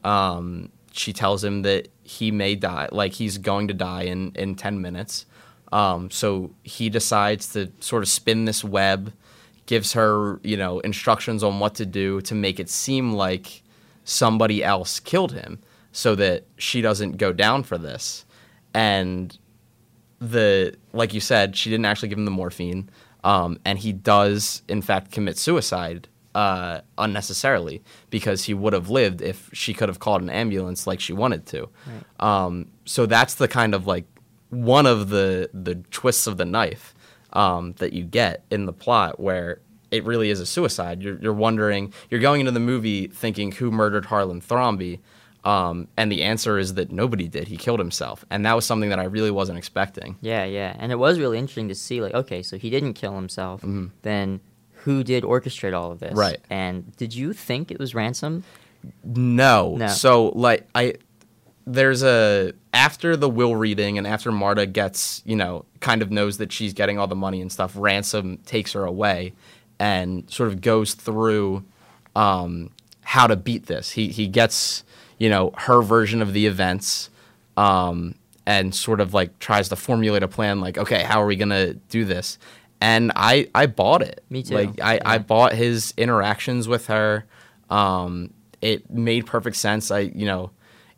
Um, 0.03 0.69
she 0.91 1.13
tells 1.13 1.43
him 1.43 1.61
that 1.61 1.87
he 2.03 2.31
may 2.31 2.55
die 2.55 2.89
like 2.91 3.13
he's 3.13 3.37
going 3.37 3.69
to 3.69 3.73
die 3.73 4.03
in, 4.03 4.33
in 4.35 4.55
10 4.55 4.81
minutes. 4.81 5.25
Um, 5.71 6.11
so 6.11 6.51
he 6.63 6.89
decides 6.89 7.53
to 7.53 7.71
sort 7.79 8.03
of 8.03 8.09
spin 8.09 8.45
this 8.45 8.63
web 8.63 9.13
gives 9.65 9.93
her 9.93 10.39
you 10.43 10.57
know 10.57 10.79
instructions 10.79 11.43
on 11.43 11.59
what 11.59 11.75
to 11.75 11.85
do 11.85 12.21
to 12.21 12.35
make 12.35 12.59
it 12.59 12.69
seem 12.69 13.13
like 13.13 13.61
somebody 14.03 14.63
else 14.63 14.99
killed 14.99 15.33
him 15.33 15.59
so 15.97 16.13
that 16.13 16.43
she 16.59 16.79
doesn't 16.79 17.17
go 17.17 17.33
down 17.33 17.63
for 17.63 17.75
this. 17.75 18.23
And 18.71 19.35
the 20.19 20.75
like 20.93 21.11
you 21.15 21.19
said 21.19 21.55
she 21.55 21.71
didn't 21.71 21.85
actually 21.85 22.09
give 22.09 22.19
him 22.19 22.25
the 22.25 22.29
morphine. 22.29 22.87
Um, 23.23 23.59
and 23.65 23.79
he 23.79 23.93
does 23.93 24.61
in 24.67 24.83
fact 24.83 25.11
commit 25.11 25.39
suicide 25.39 26.07
uh, 26.35 26.81
unnecessarily 26.99 27.81
because 28.11 28.43
he 28.43 28.53
would 28.53 28.73
have 28.73 28.91
lived 28.91 29.23
if 29.23 29.49
she 29.53 29.73
could 29.73 29.89
have 29.89 29.97
called 29.97 30.21
an 30.21 30.29
ambulance 30.29 30.85
like 30.85 30.99
she 30.99 31.13
wanted 31.13 31.47
to. 31.47 31.67
Um, 32.19 32.67
so 32.85 33.07
that's 33.07 33.33
the 33.33 33.47
kind 33.47 33.73
of 33.73 33.87
like 33.87 34.05
one 34.49 34.85
of 34.85 35.09
the 35.09 35.49
the 35.51 35.75
twists 35.89 36.27
of 36.27 36.37
the 36.37 36.45
knife 36.45 36.93
um, 37.33 37.73
that 37.77 37.93
you 37.93 38.03
get 38.03 38.43
in 38.51 38.67
the 38.67 38.73
plot 38.73 39.19
where 39.19 39.61
it 39.89 40.03
really 40.03 40.29
is 40.29 40.39
a 40.39 40.45
suicide. 40.45 41.01
You're, 41.01 41.17
you're 41.17 41.33
wondering, 41.33 41.91
you're 42.11 42.19
going 42.19 42.41
into 42.41 42.51
the 42.51 42.59
movie 42.59 43.07
thinking 43.07 43.53
who 43.53 43.71
murdered 43.71 44.05
Harlan 44.05 44.41
Thrombey, 44.41 44.99
um, 45.43 45.87
and 45.97 46.11
the 46.11 46.23
answer 46.23 46.57
is 46.57 46.73
that 46.75 46.91
nobody 46.91 47.27
did. 47.27 47.47
He 47.47 47.57
killed 47.57 47.79
himself, 47.79 48.25
and 48.29 48.45
that 48.45 48.53
was 48.53 48.65
something 48.65 48.89
that 48.89 48.99
I 48.99 49.05
really 49.05 49.31
wasn't 49.31 49.57
expecting. 49.57 50.17
Yeah, 50.21 50.45
yeah, 50.45 50.75
and 50.79 50.91
it 50.91 50.97
was 50.97 51.19
really 51.19 51.37
interesting 51.37 51.69
to 51.69 51.75
see. 51.75 52.01
Like, 52.01 52.13
okay, 52.13 52.43
so 52.43 52.57
he 52.57 52.69
didn't 52.69 52.93
kill 52.93 53.15
himself. 53.15 53.63
Then 54.01 54.41
who 54.87 55.03
did 55.03 55.23
orchestrate 55.23 55.73
all 55.73 55.91
of 55.91 55.99
this? 55.99 56.11
Mm-hmm. 56.11 56.19
Right. 56.19 56.37
And 56.49 56.95
did 56.95 57.13
you 57.13 57.33
think 57.33 57.71
it 57.71 57.79
was 57.79 57.93
Ransom? 57.93 58.43
No. 59.03 59.75
No. 59.75 59.87
So 59.87 60.29
like 60.29 60.67
I 60.73 60.95
there's 61.65 62.03
a 62.03 62.53
after 62.73 63.17
the 63.17 63.29
will 63.29 63.55
reading 63.55 63.97
and 63.97 64.07
after 64.07 64.31
Marta 64.31 64.65
gets, 64.65 65.21
you 65.25 65.35
know, 65.35 65.65
kind 65.81 66.01
of 66.01 66.09
knows 66.09 66.37
that 66.37 66.53
she's 66.53 66.73
getting 66.73 66.97
all 66.97 67.07
the 67.07 67.15
money 67.15 67.41
and 67.41 67.51
stuff, 67.51 67.73
Ransom 67.75 68.37
takes 68.45 68.71
her 68.73 68.85
away 68.85 69.33
and 69.77 70.29
sort 70.31 70.49
of 70.49 70.61
goes 70.61 70.93
through 70.93 71.65
um, 72.15 72.71
how 73.01 73.27
to 73.27 73.35
beat 73.35 73.65
this. 73.65 73.91
He 73.91 74.07
he 74.07 74.27
gets, 74.27 74.85
you 75.17 75.29
know, 75.29 75.51
her 75.57 75.81
version 75.81 76.21
of 76.21 76.33
the 76.33 76.45
events 76.45 77.09
um, 77.55 78.15
and 78.45 78.73
sort 78.73 79.01
of 79.01 79.13
like 79.13 79.39
tries 79.39 79.69
to 79.69 79.75
formulate 79.75 80.23
a 80.23 80.27
plan 80.27 80.59
like, 80.61 80.77
okay, 80.77 81.03
how 81.03 81.21
are 81.21 81.25
we 81.25 81.35
to 81.49 81.73
do 81.89 82.05
this? 82.05 82.37
And 82.79 83.11
I 83.15 83.49
I 83.55 83.65
bought 83.65 84.01
it. 84.03 84.23
Me 84.29 84.43
too. 84.43 84.55
Like 84.55 84.79
I, 84.81 84.99
I 85.03 85.17
bought 85.17 85.53
his 85.53 85.93
interactions 85.97 86.67
with 86.67 86.87
her. 86.87 87.25
Um, 87.69 88.33
it 88.61 88.89
made 88.89 89.25
perfect 89.25 89.57
sense. 89.57 89.91
I, 89.91 89.99
you 89.99 90.25
know, 90.25 90.51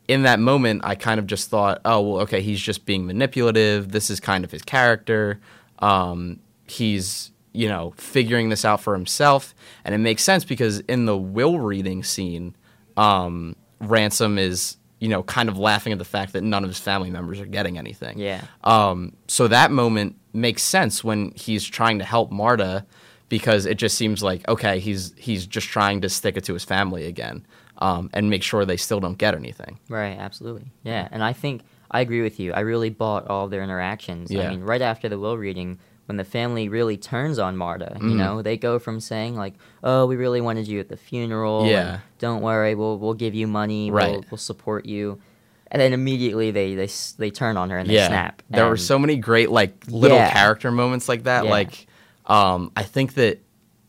in 0.08 0.22
that 0.24 0.40
moment, 0.40 0.82
I 0.84 0.94
kind 0.94 1.20
of 1.20 1.26
just 1.26 1.50
thought, 1.50 1.80
oh, 1.84 2.00
well, 2.00 2.22
okay, 2.22 2.42
he's 2.42 2.60
just 2.60 2.84
being 2.84 3.06
manipulative. 3.06 3.92
This 3.92 4.10
is 4.10 4.20
kind 4.20 4.44
of 4.44 4.50
his 4.50 4.62
character. 4.62 5.40
Um, 5.78 6.40
he's, 6.66 7.32
you 7.52 7.68
know, 7.68 7.94
figuring 7.96 8.48
this 8.48 8.64
out 8.64 8.80
for 8.80 8.94
himself. 8.94 9.54
And 9.84 9.94
it 9.94 9.98
makes 9.98 10.22
sense 10.22 10.44
because 10.44 10.80
in 10.80 11.06
the 11.06 11.16
will 11.16 11.58
reading 11.60 12.02
scene, 12.02 12.56
um, 12.96 13.56
Ransom 13.80 14.38
is, 14.38 14.76
you 14.98 15.08
know, 15.08 15.22
kind 15.22 15.48
of 15.48 15.58
laughing 15.58 15.92
at 15.92 15.98
the 15.98 16.04
fact 16.04 16.32
that 16.34 16.42
none 16.42 16.64
of 16.64 16.70
his 16.70 16.78
family 16.78 17.10
members 17.10 17.40
are 17.40 17.46
getting 17.46 17.78
anything. 17.78 18.18
Yeah. 18.18 18.42
Um, 18.64 19.14
so 19.28 19.48
that 19.48 19.70
moment 19.70 20.16
makes 20.32 20.62
sense 20.62 21.02
when 21.02 21.32
he's 21.34 21.64
trying 21.64 21.98
to 21.98 22.04
help 22.04 22.30
Marta 22.30 22.86
because 23.28 23.64
it 23.64 23.78
just 23.78 23.96
seems 23.96 24.22
like 24.22 24.46
okay, 24.48 24.80
he's 24.80 25.14
he's 25.16 25.46
just 25.46 25.68
trying 25.68 26.02
to 26.02 26.08
stick 26.08 26.36
it 26.36 26.44
to 26.44 26.52
his 26.52 26.64
family 26.64 27.06
again 27.06 27.46
um, 27.78 28.10
and 28.12 28.28
make 28.28 28.42
sure 28.42 28.64
they 28.64 28.76
still 28.76 29.00
don't 29.00 29.18
get 29.18 29.34
anything. 29.34 29.78
Right, 29.88 30.18
absolutely. 30.18 30.70
Yeah, 30.82 31.08
and 31.10 31.24
I 31.24 31.32
think 31.32 31.62
I 31.90 32.00
agree 32.00 32.22
with 32.22 32.38
you. 32.38 32.52
I 32.52 32.60
really 32.60 32.90
bought 32.90 33.26
all 33.28 33.46
of 33.46 33.50
their 33.50 33.62
interactions. 33.62 34.30
Yeah. 34.30 34.48
I 34.48 34.50
mean, 34.50 34.60
right 34.60 34.82
after 34.82 35.08
the 35.08 35.18
will 35.18 35.38
reading, 35.38 35.78
when 36.10 36.16
the 36.16 36.24
family 36.24 36.68
really 36.68 36.96
turns 36.96 37.38
on 37.38 37.56
Marta, 37.56 37.96
you 38.00 38.08
Mhm. 38.08 38.16
know, 38.16 38.42
they 38.42 38.56
go 38.56 38.80
from 38.80 38.98
saying 38.98 39.36
like, 39.36 39.54
"Oh, 39.84 40.06
we 40.06 40.16
really 40.16 40.40
wanted 40.40 40.66
you 40.66 40.80
at 40.80 40.88
the 40.88 40.96
funeral. 40.96 41.60
and 41.60 41.70
Yeah. 41.70 41.98
don't 42.18 42.42
worry, 42.42 42.74
we'll 42.74 42.98
we'll 42.98 43.14
give 43.14 43.32
you 43.32 43.46
money. 43.46 43.92
We'll 43.92 43.96
Right. 44.18 44.24
we'll 44.28 44.38
support 44.38 44.86
you." 44.86 45.20
and 45.72 45.80
then 45.80 45.92
immediately 45.92 46.50
they 46.50 46.74
they 46.74 46.88
they 47.18 47.30
turn 47.30 47.56
on 47.56 47.70
her 47.70 47.78
and 47.78 47.88
they 47.88 47.94
yeah. 47.94 48.08
snap. 48.08 48.42
There 48.50 48.68
were 48.68 48.76
so 48.76 48.98
many 48.98 49.14
great 49.14 49.52
like 49.52 49.84
little 49.88 50.16
Yeah. 50.18 50.32
character 50.32 50.72
moments 50.72 51.08
like 51.08 51.22
that. 51.22 51.44
Yeah. 51.44 51.50
Like, 51.52 51.86
um, 52.26 52.72
I 52.76 52.82
think 52.82 53.14
that 53.14 53.38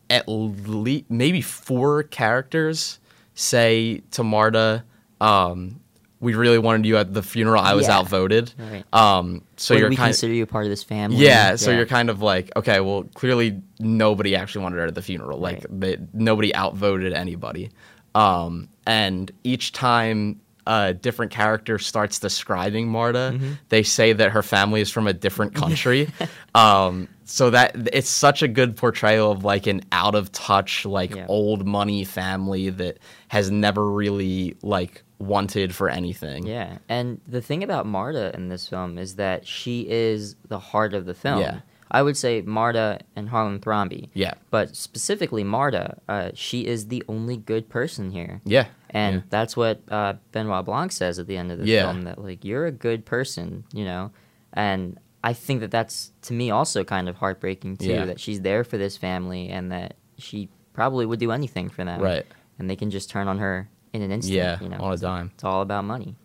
at 0.08 0.28
least 0.28 1.06
maybe 1.10 1.40
four 1.40 2.04
characters 2.04 3.00
say 3.34 4.00
to 4.12 4.22
Marta, 4.22 4.84
um, 5.20 5.80
"We 6.22 6.34
really 6.34 6.58
wanted 6.58 6.86
you 6.86 6.96
at 6.96 7.12
the 7.12 7.22
funeral. 7.22 7.62
I 7.62 7.74
was 7.74 7.86
Yeah. 7.88 7.98
outvoted." 7.98 8.54
Right. 8.58 8.84
Um, 8.94 9.42
so 9.58 9.74
Would 9.74 9.80
you're 9.80 9.90
we 9.90 9.96
kind 9.96 10.08
consider 10.08 10.32
you 10.32 10.44
a 10.44 10.46
part 10.46 10.64
of 10.64 10.70
this 10.70 10.82
family? 10.82 11.18
yeah, 11.18 11.56
so 11.56 11.70
you're 11.70 11.84
kind 11.84 12.08
of 12.08 12.22
like, 12.22 12.50
okay, 12.56 12.80
well, 12.80 13.02
clearly 13.14 13.60
nobody 13.78 14.34
actually 14.34 14.62
wanted 14.62 14.76
her 14.78 14.86
at 14.86 14.94
the 14.94 15.02
funeral. 15.02 15.38
Like, 15.38 15.56
Right. 15.68 15.80
they, 15.80 15.96
nobody 16.14 16.54
outvoted 16.54 17.12
anybody. 17.12 17.70
Um, 18.14 18.68
and 18.86 19.30
each 19.44 19.72
time 19.72 20.40
a 20.66 20.94
different 20.94 21.32
character 21.32 21.76
starts 21.78 22.18
describing 22.20 22.86
Marta, 22.88 23.32
Mm-hmm. 23.34 23.52
they 23.68 23.82
say 23.82 24.12
that 24.12 24.30
her 24.30 24.42
family 24.42 24.80
is 24.80 24.90
from 24.90 25.06
a 25.08 25.12
different 25.12 25.54
country. 25.54 26.08
um, 26.54 27.08
so 27.24 27.50
that 27.50 27.74
it's 27.92 28.10
such 28.10 28.42
a 28.42 28.48
good 28.48 28.76
portrayal 28.76 29.32
of 29.32 29.42
like 29.44 29.66
an 29.66 29.80
out 29.90 30.14
of 30.14 30.30
touch, 30.32 30.84
like 30.84 31.14
Yeah. 31.16 31.26
old 31.28 31.66
money 31.66 32.04
family 32.04 32.68
that 32.70 32.98
has 33.28 33.50
never 33.50 33.90
really 33.90 34.54
like 34.62 35.02
wanted 35.22 35.74
for 35.74 35.88
anything. 35.88 36.46
Yeah, 36.46 36.78
and 36.88 37.20
the 37.26 37.40
thing 37.40 37.62
about 37.62 37.86
Marta 37.86 38.34
in 38.34 38.48
this 38.48 38.68
film 38.68 38.98
is 38.98 39.16
that 39.16 39.46
she 39.46 39.86
is 39.88 40.36
the 40.48 40.58
heart 40.58 40.94
of 40.94 41.06
the 41.06 41.14
film. 41.14 41.40
Yeah. 41.40 41.60
I 41.94 42.00
would 42.00 42.16
say 42.16 42.40
Marta 42.40 43.00
and 43.14 43.28
Harlan 43.28 43.60
Thrombey. 43.60 44.08
Yeah. 44.14 44.32
But 44.50 44.74
specifically 44.74 45.44
Marta, 45.44 45.98
uh, 46.08 46.30
she 46.32 46.66
is 46.66 46.88
the 46.88 47.04
only 47.06 47.36
good 47.36 47.68
person 47.68 48.10
here. 48.10 48.40
Yeah. 48.44 48.68
And 48.88 49.16
yeah. 49.16 49.22
that's 49.28 49.58
what 49.58 49.82
uh, 49.90 50.14
Benoit 50.32 50.64
Blanc 50.64 50.90
says 50.90 51.18
at 51.18 51.26
the 51.26 51.36
end 51.36 51.52
of 51.52 51.58
the 51.58 51.66
Yeah. 51.66 51.82
film 51.82 52.02
that 52.04 52.18
like 52.18 52.46
you're 52.46 52.64
a 52.64 52.72
good 52.72 53.04
person, 53.04 53.64
you 53.74 53.84
know. 53.84 54.10
And 54.54 54.98
I 55.22 55.34
think 55.34 55.60
that 55.60 55.70
that's 55.70 56.12
to 56.22 56.32
me 56.32 56.50
also 56.50 56.82
kind 56.82 57.10
of 57.10 57.16
heartbreaking 57.16 57.76
too 57.76 57.88
Yeah. 57.90 58.06
that 58.06 58.18
she's 58.18 58.40
there 58.40 58.64
for 58.64 58.78
this 58.78 58.96
family 58.96 59.50
and 59.50 59.70
that 59.70 59.96
she 60.16 60.48
probably 60.72 61.04
would 61.04 61.20
do 61.20 61.30
anything 61.30 61.68
for 61.68 61.84
them. 61.84 62.00
Right. 62.00 62.24
And 62.58 62.70
they 62.70 62.76
can 62.76 62.90
just 62.90 63.10
turn 63.10 63.28
on 63.28 63.38
her 63.38 63.68
in 63.92 64.02
an 64.02 64.10
instant. 64.12 64.34
Yeah, 64.36 64.58
you 64.60 64.68
know. 64.68 64.78
on 64.78 64.92
a 64.92 64.96
dime. 64.96 65.30
It's 65.34 65.44
all 65.44 65.62
about 65.62 65.84
money. 65.84 66.16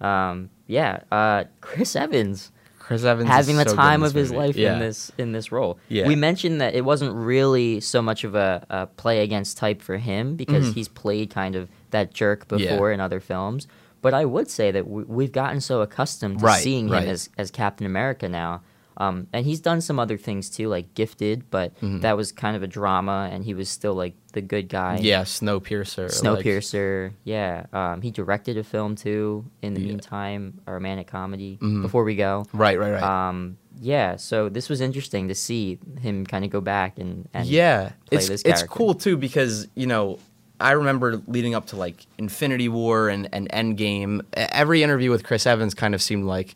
Um, 0.00 0.50
yeah, 0.66 1.00
uh, 1.12 1.44
Chris 1.60 1.94
Evans 1.96 2.50
Chris 2.78 3.04
Evans 3.04 3.28
having 3.28 3.56
the 3.56 3.66
so 3.68 3.74
time 3.74 4.02
of 4.02 4.12
his 4.12 4.30
movie. 4.30 4.46
life 4.46 4.56
yeah. 4.56 4.74
in 4.74 4.78
this 4.80 5.10
in 5.16 5.32
this 5.32 5.50
role. 5.50 5.78
Yeah. 5.88 6.06
We 6.06 6.16
mentioned 6.16 6.60
that 6.60 6.74
it 6.74 6.84
wasn't 6.84 7.14
really 7.14 7.80
so 7.80 8.02
much 8.02 8.24
of 8.24 8.34
a, 8.34 8.66
a 8.68 8.86
play 8.86 9.22
against 9.22 9.56
type 9.56 9.80
for 9.80 9.96
him 9.96 10.36
because 10.36 10.66
Mhm. 10.68 10.74
he's 10.74 10.88
played 10.88 11.30
kind 11.30 11.56
of 11.56 11.70
that 11.92 12.12
jerk 12.12 12.44
Yeah. 12.50 12.72
before 12.72 12.92
in 12.92 13.00
other 13.00 13.20
films. 13.20 13.66
But 14.02 14.12
I 14.12 14.26
would 14.26 14.50
say 14.50 14.70
that 14.70 14.86
we, 14.86 15.02
we've 15.04 15.32
gotten 15.32 15.62
so 15.62 15.80
accustomed 15.80 16.40
to 16.40 16.44
Right, 16.44 16.62
seeing 16.62 16.90
right. 16.90 17.04
him 17.04 17.08
as, 17.08 17.30
as 17.38 17.50
Captain 17.50 17.86
America 17.86 18.28
now. 18.28 18.60
Um, 18.96 19.26
and 19.32 19.44
he's 19.44 19.60
done 19.60 19.80
some 19.80 19.98
other 19.98 20.16
things 20.16 20.48
too, 20.48 20.68
like 20.68 20.94
Gifted, 20.94 21.50
but 21.50 21.78
Mhm. 21.80 22.00
that 22.02 22.16
was 22.16 22.30
kind 22.32 22.56
of 22.56 22.62
a 22.62 22.66
drama, 22.66 23.28
and 23.32 23.44
he 23.44 23.52
was 23.54 23.68
still 23.68 23.94
like 23.94 24.14
the 24.32 24.40
good 24.40 24.68
guy. 24.68 24.98
Yeah, 25.02 25.22
Snowpiercer. 25.22 26.04
like- 26.24 26.44
Snowpiercer, 26.44 27.12
yeah. 27.24 27.66
Um, 27.72 28.02
he 28.02 28.10
directed 28.10 28.56
a 28.56 28.64
film 28.64 28.94
too. 28.96 29.44
In 29.62 29.74
the 29.74 29.80
Yeah. 29.80 29.88
meantime, 29.88 30.60
a 30.66 30.72
romantic 30.72 31.06
comedy. 31.08 31.58
Mhm. 31.60 31.82
Before 31.82 32.04
we 32.04 32.14
go, 32.16 32.46
right, 32.52 32.78
right, 32.78 32.92
right. 32.92 33.02
um, 33.28 33.56
yeah. 33.80 34.16
So 34.16 34.48
this 34.48 34.68
was 34.68 34.80
interesting 34.80 35.28
to 35.28 35.34
see 35.34 35.78
him 36.00 36.24
kind 36.26 36.44
of 36.44 36.50
go 36.50 36.60
back 36.60 36.98
and, 36.98 37.28
and 37.34 37.46
yeah, 37.46 37.90
play 38.10 38.18
it's 38.18 38.28
it's 38.44 38.62
cool 38.64 38.94
too 38.94 39.16
because 39.16 39.66
you 39.74 39.86
know 39.86 40.18
I 40.60 40.70
remember 40.72 41.20
leading 41.26 41.54
up 41.56 41.66
to 41.66 41.76
like 41.76 42.06
Infinity 42.16 42.68
War 42.68 43.08
and 43.08 43.28
and 43.32 43.48
Endgame. 43.50 44.20
Every 44.34 44.82
interview 44.84 45.10
with 45.10 45.24
Chris 45.24 45.46
Evans 45.46 45.74
kind 45.74 45.94
of 45.96 46.00
seemed 46.02 46.24
like 46.26 46.54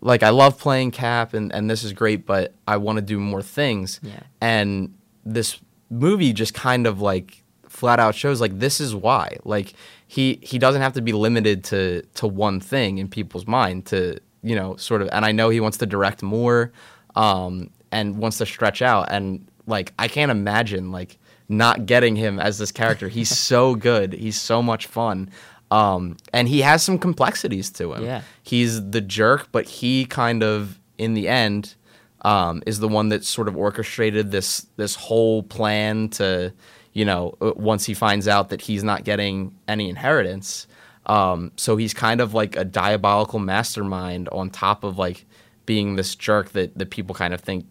like 0.00 0.22
I 0.22 0.30
love 0.30 0.58
playing 0.58 0.90
Cap 0.90 1.34
and 1.34 1.52
and 1.54 1.70
this 1.70 1.84
is 1.84 1.92
great, 1.92 2.26
but 2.26 2.54
I 2.66 2.76
want 2.76 2.96
to 2.96 3.02
do 3.02 3.18
more 3.18 3.42
things. 3.42 4.00
Yeah. 4.02 4.20
And 4.40 4.94
this 5.24 5.58
movie 5.90 6.32
just 6.32 6.54
kind 6.54 6.86
of 6.86 7.00
like 7.00 7.42
flat 7.68 8.00
out 8.00 8.14
shows 8.14 8.40
like 8.40 8.58
this 8.58 8.80
is 8.80 8.94
why 8.94 9.36
like 9.44 9.74
he 10.06 10.38
he 10.42 10.58
doesn't 10.58 10.82
have 10.82 10.94
to 10.94 11.02
be 11.02 11.12
limited 11.12 11.62
to 11.62 12.02
to 12.14 12.26
one 12.26 12.60
thing 12.60 12.98
in 12.98 13.08
people's 13.08 13.46
mind 13.46 13.86
to 13.86 14.18
you 14.42 14.56
know 14.56 14.74
sort 14.76 15.02
of 15.02 15.08
and 15.12 15.24
I 15.24 15.32
know 15.32 15.48
he 15.48 15.60
wants 15.60 15.78
to 15.78 15.86
direct 15.86 16.22
more 16.22 16.72
um 17.14 17.70
and 17.92 18.18
wants 18.18 18.38
to 18.38 18.46
stretch 18.46 18.82
out 18.82 19.08
and 19.10 19.46
like 19.66 19.92
I 19.98 20.08
can't 20.08 20.30
imagine 20.30 20.90
like 20.90 21.18
not 21.48 21.86
getting 21.86 22.16
him 22.16 22.40
as 22.40 22.58
this 22.58 22.72
character 22.72 23.08
he's 23.08 23.28
so 23.38 23.74
good 23.74 24.12
he's 24.12 24.40
so 24.40 24.62
much 24.62 24.86
fun 24.86 25.30
um 25.70 26.16
and 26.32 26.48
he 26.48 26.60
has 26.62 26.82
some 26.82 26.98
complexities 26.98 27.70
to 27.70 27.92
him 27.94 28.04
Yeah. 28.04 28.22
he's 28.42 28.90
the 28.90 29.00
jerk 29.00 29.48
but 29.52 29.66
he 29.66 30.04
kind 30.06 30.42
of 30.42 30.78
in 30.96 31.14
the 31.14 31.28
end 31.28 31.74
um, 32.22 32.64
is 32.66 32.80
the 32.80 32.88
one 32.88 33.10
that 33.10 33.24
sort 33.24 33.46
of 33.46 33.56
orchestrated 33.56 34.32
this 34.32 34.66
this 34.76 34.96
whole 34.96 35.44
plan 35.44 36.08
to, 36.08 36.52
you 36.92 37.04
know, 37.04 37.36
uh, 37.40 37.52
once 37.54 37.84
he 37.86 37.94
finds 37.94 38.26
out 38.26 38.48
that 38.48 38.60
he's 38.60 38.82
not 38.82 39.04
getting 39.04 39.54
any 39.68 39.88
inheritance. 39.88 40.66
Um, 41.06 41.52
so 41.54 41.76
he's 41.76 41.94
kind 41.94 42.20
of 42.20 42.34
like 42.34 42.56
a 42.56 42.64
diabolical 42.64 43.38
mastermind 43.38 44.28
on 44.30 44.50
top 44.50 44.82
of 44.82 44.98
like 44.98 45.26
being 45.64 45.94
this 45.94 46.16
jerk 46.16 46.50
that, 46.52 46.76
that 46.76 46.90
people 46.90 47.14
kind 47.14 47.32
of 47.32 47.40
think 47.40 47.66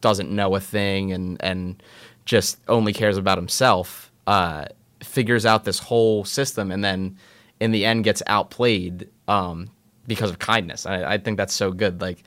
doesn't 0.00 0.30
know 0.30 0.54
a 0.56 0.60
thing 0.60 1.12
and 1.12 1.36
and 1.42 1.82
just 2.24 2.56
only 2.68 2.94
cares 2.94 3.18
about 3.18 3.36
himself. 3.36 4.10
Uh, 4.26 4.64
figures 5.02 5.44
out 5.44 5.64
this 5.64 5.78
whole 5.78 6.24
system 6.24 6.70
and 6.72 6.82
then 6.82 7.18
in 7.60 7.70
the 7.70 7.84
end 7.84 8.04
gets 8.04 8.22
outplayed 8.26 9.08
um, 9.28 9.70
because 10.06 10.30
of 10.30 10.38
kindness. 10.38 10.86
I, 10.86 11.14
I 11.14 11.18
think 11.18 11.36
that's 11.36 11.54
so 11.54 11.70
good. 11.72 12.00
Like, 12.00 12.22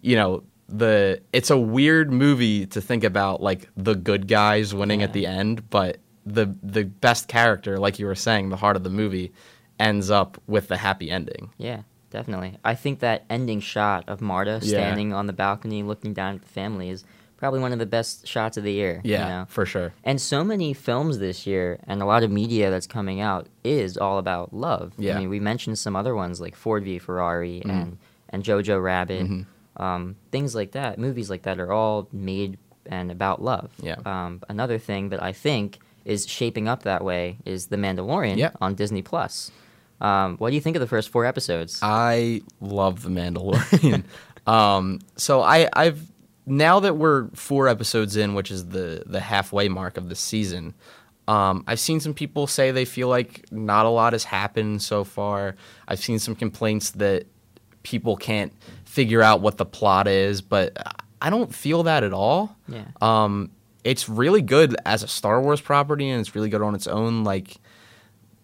you 0.00 0.16
know, 0.16 0.44
the 0.68 1.20
it's 1.32 1.50
a 1.50 1.58
weird 1.58 2.12
movie 2.12 2.66
to 2.66 2.80
think 2.80 3.04
about 3.04 3.42
like 3.42 3.68
the 3.76 3.94
good 3.94 4.28
guys 4.28 4.74
winning 4.74 5.02
at 5.02 5.12
the 5.12 5.26
end, 5.26 5.68
but 5.70 5.98
the 6.24 6.54
the 6.62 6.84
best 6.84 7.28
character, 7.28 7.78
like 7.78 7.98
you 7.98 8.06
were 8.06 8.14
saying, 8.14 8.48
the 8.48 8.56
heart 8.56 8.76
of 8.76 8.84
the 8.84 8.90
movie, 8.90 9.32
ends 9.78 10.10
up 10.10 10.40
with 10.46 10.68
the 10.68 10.76
happy 10.76 11.10
ending. 11.10 11.50
Yeah, 11.58 11.82
definitely. 12.10 12.56
I 12.64 12.74
think 12.74 13.00
that 13.00 13.24
ending 13.28 13.60
shot 13.60 14.04
of 14.08 14.20
Marta 14.22 14.60
Yeah. 14.62 14.76
standing 14.78 15.12
on 15.12 15.26
the 15.26 15.32
balcony 15.34 15.82
looking 15.82 16.14
down 16.14 16.36
at 16.36 16.42
the 16.42 16.48
family 16.48 16.88
is 16.88 17.04
probably 17.36 17.60
one 17.60 17.72
of 17.72 17.78
the 17.78 17.86
best 17.86 18.26
shots 18.26 18.56
of 18.56 18.64
the 18.64 18.72
year. 18.72 19.00
you 19.04 19.12
Yeah, 19.12 19.28
know? 19.28 19.44
for 19.48 19.66
sure. 19.66 19.92
And 20.04 20.20
so 20.20 20.42
many 20.44 20.72
films 20.72 21.18
this 21.18 21.46
year 21.46 21.78
and 21.86 22.00
a 22.00 22.06
lot 22.06 22.22
of 22.22 22.30
media 22.30 22.70
that's 22.70 22.86
coming 22.86 23.20
out 23.20 23.48
is 23.64 23.96
all 23.98 24.18
about 24.18 24.52
love. 24.54 24.92
Yeah. 24.98 25.16
I 25.16 25.20
mean, 25.20 25.28
we 25.30 25.40
mentioned 25.40 25.78
some 25.78 25.96
other 25.96 26.14
ones 26.14 26.40
like 26.40 26.54
Ford 26.56 26.84
v 26.84 26.98
Ferrari 26.98 27.62
Mhm. 27.64 27.70
and, 27.70 27.98
and 28.30 28.42
Jojo 28.44 28.82
Rabbit. 28.82 29.26
Mhm. 29.26 29.46
Um, 29.76 30.16
things 30.30 30.54
like 30.54 30.72
that, 30.72 30.98
movies 30.98 31.28
like 31.28 31.42
that 31.42 31.58
are 31.58 31.72
all 31.72 32.08
made 32.12 32.58
and 32.86 33.10
about 33.10 33.42
love. 33.42 33.70
Yeah. 33.80 33.96
Um, 34.06 34.40
another 34.48 34.78
thing 34.78 35.08
that 35.08 35.22
I 35.22 35.32
think 35.32 35.78
is 36.04 36.26
shaping 36.28 36.68
up 36.68 36.82
that 36.84 37.02
way 37.02 37.38
is 37.44 37.66
The 37.66 37.76
Mandalorian 37.76 38.36
Yeah. 38.36 38.50
on 38.60 38.74
Disney 38.74 39.02
Plus. 39.02 39.50
Um, 40.00 40.36
what 40.36 40.50
do 40.50 40.54
you 40.54 40.60
think 40.60 40.76
of 40.76 40.80
the 40.80 40.86
first 40.86 41.08
four 41.08 41.24
episodes? 41.24 41.78
I 41.82 42.42
love 42.60 43.02
The 43.02 43.08
Mandalorian. 43.08 44.04
um, 44.46 45.00
so 45.16 45.40
I, 45.40 45.68
I've 45.72 46.00
now 46.46 46.80
that 46.80 46.96
we're 46.96 47.28
four 47.34 47.68
episodes 47.68 48.16
in, 48.16 48.34
which 48.34 48.50
is 48.50 48.68
the 48.68 49.02
the 49.06 49.20
halfway 49.20 49.68
mark 49.68 49.96
of 49.96 50.08
the 50.08 50.14
season. 50.14 50.74
Um, 51.26 51.64
I've 51.66 51.80
seen 51.80 52.00
some 52.00 52.12
people 52.12 52.46
say 52.46 52.70
they 52.70 52.84
feel 52.84 53.08
like 53.08 53.50
not 53.50 53.86
a 53.86 53.88
lot 53.88 54.12
has 54.12 54.24
happened 54.24 54.82
so 54.82 55.04
far. 55.04 55.56
I've 55.88 55.98
seen 55.98 56.18
some 56.18 56.34
complaints 56.34 56.90
that 56.92 57.26
people 57.82 58.16
can't 58.16 58.52
figure 58.84 59.22
out 59.22 59.40
what 59.40 59.56
the 59.56 59.64
plot 59.64 60.06
is, 60.06 60.42
but 60.42 60.76
I 61.22 61.30
don't 61.30 61.54
feel 61.54 61.84
that 61.84 62.04
at 62.04 62.12
all. 62.12 62.54
yeah. 62.68 62.84
Um, 63.00 63.50
it's 63.84 64.08
really 64.08 64.42
good 64.42 64.76
as 64.84 65.02
a 65.02 65.08
Star 65.08 65.40
Wars 65.40 65.60
property, 65.60 66.08
and 66.10 66.20
it's 66.20 66.34
really 66.34 66.48
good 66.50 66.62
on 66.62 66.74
its 66.74 66.86
own. 66.86 67.24
Like, 67.24 67.56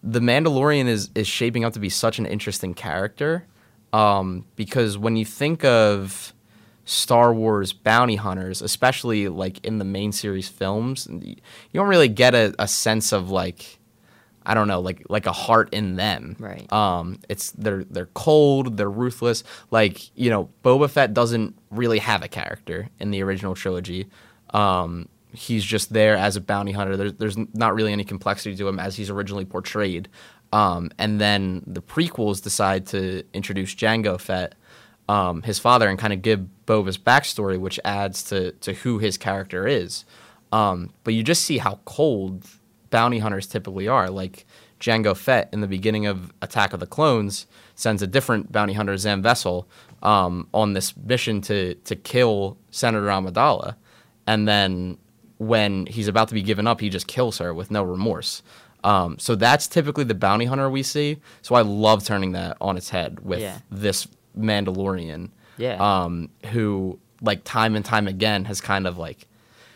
the 0.03 0.19
Mandalorian 0.19 0.87
is 0.87 1.11
is 1.13 1.27
shaping 1.27 1.63
up 1.63 1.73
to 1.73 1.79
be 1.79 1.89
such 1.89 2.17
an 2.17 2.25
interesting 2.25 2.73
character, 2.73 3.45
um, 3.93 4.45
because 4.55 4.97
when 4.97 5.15
you 5.15 5.25
think 5.25 5.63
of 5.63 6.33
Star 6.85 7.33
Wars 7.33 7.73
bounty 7.73 8.15
hunters, 8.15 8.61
especially 8.61 9.27
like 9.27 9.63
in 9.65 9.77
the 9.77 9.85
main 9.85 10.11
series 10.11 10.49
films, 10.49 11.07
you 11.09 11.35
don't 11.73 11.87
really 11.87 12.07
get 12.07 12.33
a, 12.33 12.53
a 12.59 12.67
sense 12.67 13.11
of 13.11 13.29
like, 13.29 13.79
I 14.45 14.53
don't 14.53 14.67
know, 14.67 14.79
like 14.81 15.03
like 15.07 15.25
a 15.27 15.31
heart 15.31 15.69
in 15.73 15.95
them. 15.95 16.35
Right. 16.39 16.71
Um, 16.73 17.19
it's 17.29 17.51
they're 17.51 17.83
they're 17.83 18.07
cold, 18.07 18.77
they're 18.77 18.89
ruthless. 18.89 19.43
Like 19.69 20.15
you 20.17 20.29
know, 20.29 20.49
Boba 20.63 20.89
Fett 20.89 21.13
doesn't 21.13 21.55
really 21.69 21.99
have 21.99 22.23
a 22.23 22.27
character 22.27 22.89
in 22.99 23.11
the 23.11 23.21
original 23.21 23.53
trilogy. 23.53 24.07
Um, 24.51 25.07
he's 25.33 25.63
just 25.63 25.93
there 25.93 26.17
as 26.17 26.35
a 26.35 26.41
bounty 26.41 26.71
hunter. 26.71 26.97
There's 26.97 27.13
there's 27.13 27.37
not 27.53 27.75
really 27.75 27.93
any 27.93 28.03
complexity 28.03 28.55
to 28.55 28.67
him 28.67 28.79
as 28.79 28.95
he's 28.95 29.09
originally 29.09 29.45
portrayed. 29.45 30.09
Um, 30.53 30.91
and 30.97 31.21
then 31.21 31.63
the 31.65 31.81
prequels 31.81 32.43
decide 32.43 32.87
to 32.87 33.23
introduce 33.33 33.73
Jango 33.73 34.19
Fett, 34.19 34.55
um, 35.07 35.41
his 35.43 35.59
father, 35.59 35.87
and 35.87 35.97
kind 35.97 36.11
of 36.13 36.21
give 36.21 36.60
Boba's 36.71 36.97
backstory, 36.97 37.59
which 37.59 37.79
adds 37.83 38.23
to 38.29 38.51
to 38.65 38.73
who 38.73 38.99
his 38.99 39.17
character 39.17 39.67
is. 39.67 40.05
Um, 40.51 40.93
but 41.03 41.13
you 41.13 41.23
just 41.23 41.43
see 41.43 41.57
how 41.59 41.79
cold 41.85 42.45
bounty 42.89 43.19
hunters 43.19 43.47
typically 43.47 43.87
are. 43.87 44.09
Like 44.09 44.45
Jango 44.79 45.15
Fett 45.15 45.49
in 45.53 45.61
the 45.61 45.67
beginning 45.67 46.05
of 46.05 46.31
Attack 46.41 46.73
of 46.73 46.79
the 46.79 46.87
Clones 46.87 47.45
sends 47.75 48.01
a 48.01 48.07
different 48.07 48.51
bounty 48.51 48.73
hunter, 48.73 48.97
Zam 48.97 49.21
Wesell, 49.23 49.65
um, 50.03 50.47
on 50.53 50.73
this 50.73 50.95
mission 50.97 51.41
to 51.41 51.75
to 51.75 51.95
kill 51.95 52.57
Senator 52.71 53.07
Amidala, 53.07 53.75
and 54.27 54.47
then 54.47 54.97
when 55.37 55.85
he's 55.87 56.07
about 56.07 56.27
to 56.27 56.33
be 56.35 56.41
given 56.43 56.67
up, 56.67 56.79
he 56.81 56.89
just 56.89 57.07
kills 57.07 57.39
her 57.39 57.51
with 57.53 57.71
no 57.71 57.81
remorse. 57.83 58.43
Um, 58.83 59.17
so 59.19 59.35
that's 59.35 59.67
typically 59.67 60.03
the 60.05 60.13
bounty 60.15 60.45
hunter 60.45 60.69
we 60.69 60.83
see. 60.83 61.17
So 61.41 61.55
I 61.55 61.61
love 61.61 62.03
turning 62.05 62.31
that 62.33 62.57
on 62.61 62.77
its 62.77 62.89
head 62.89 63.19
with 63.21 63.39
Yeah. 63.41 63.57
this 63.71 64.07
Mandalorian 64.37 65.29
Yeah. 65.61 65.77
um, 65.79 66.29
who 66.51 66.99
like 67.21 67.43
time 67.43 67.75
and 67.75 67.85
time 67.85 68.07
again 68.07 68.45
has 68.45 68.59
kind 68.61 68.87
of 68.87 68.97
like 68.97 69.27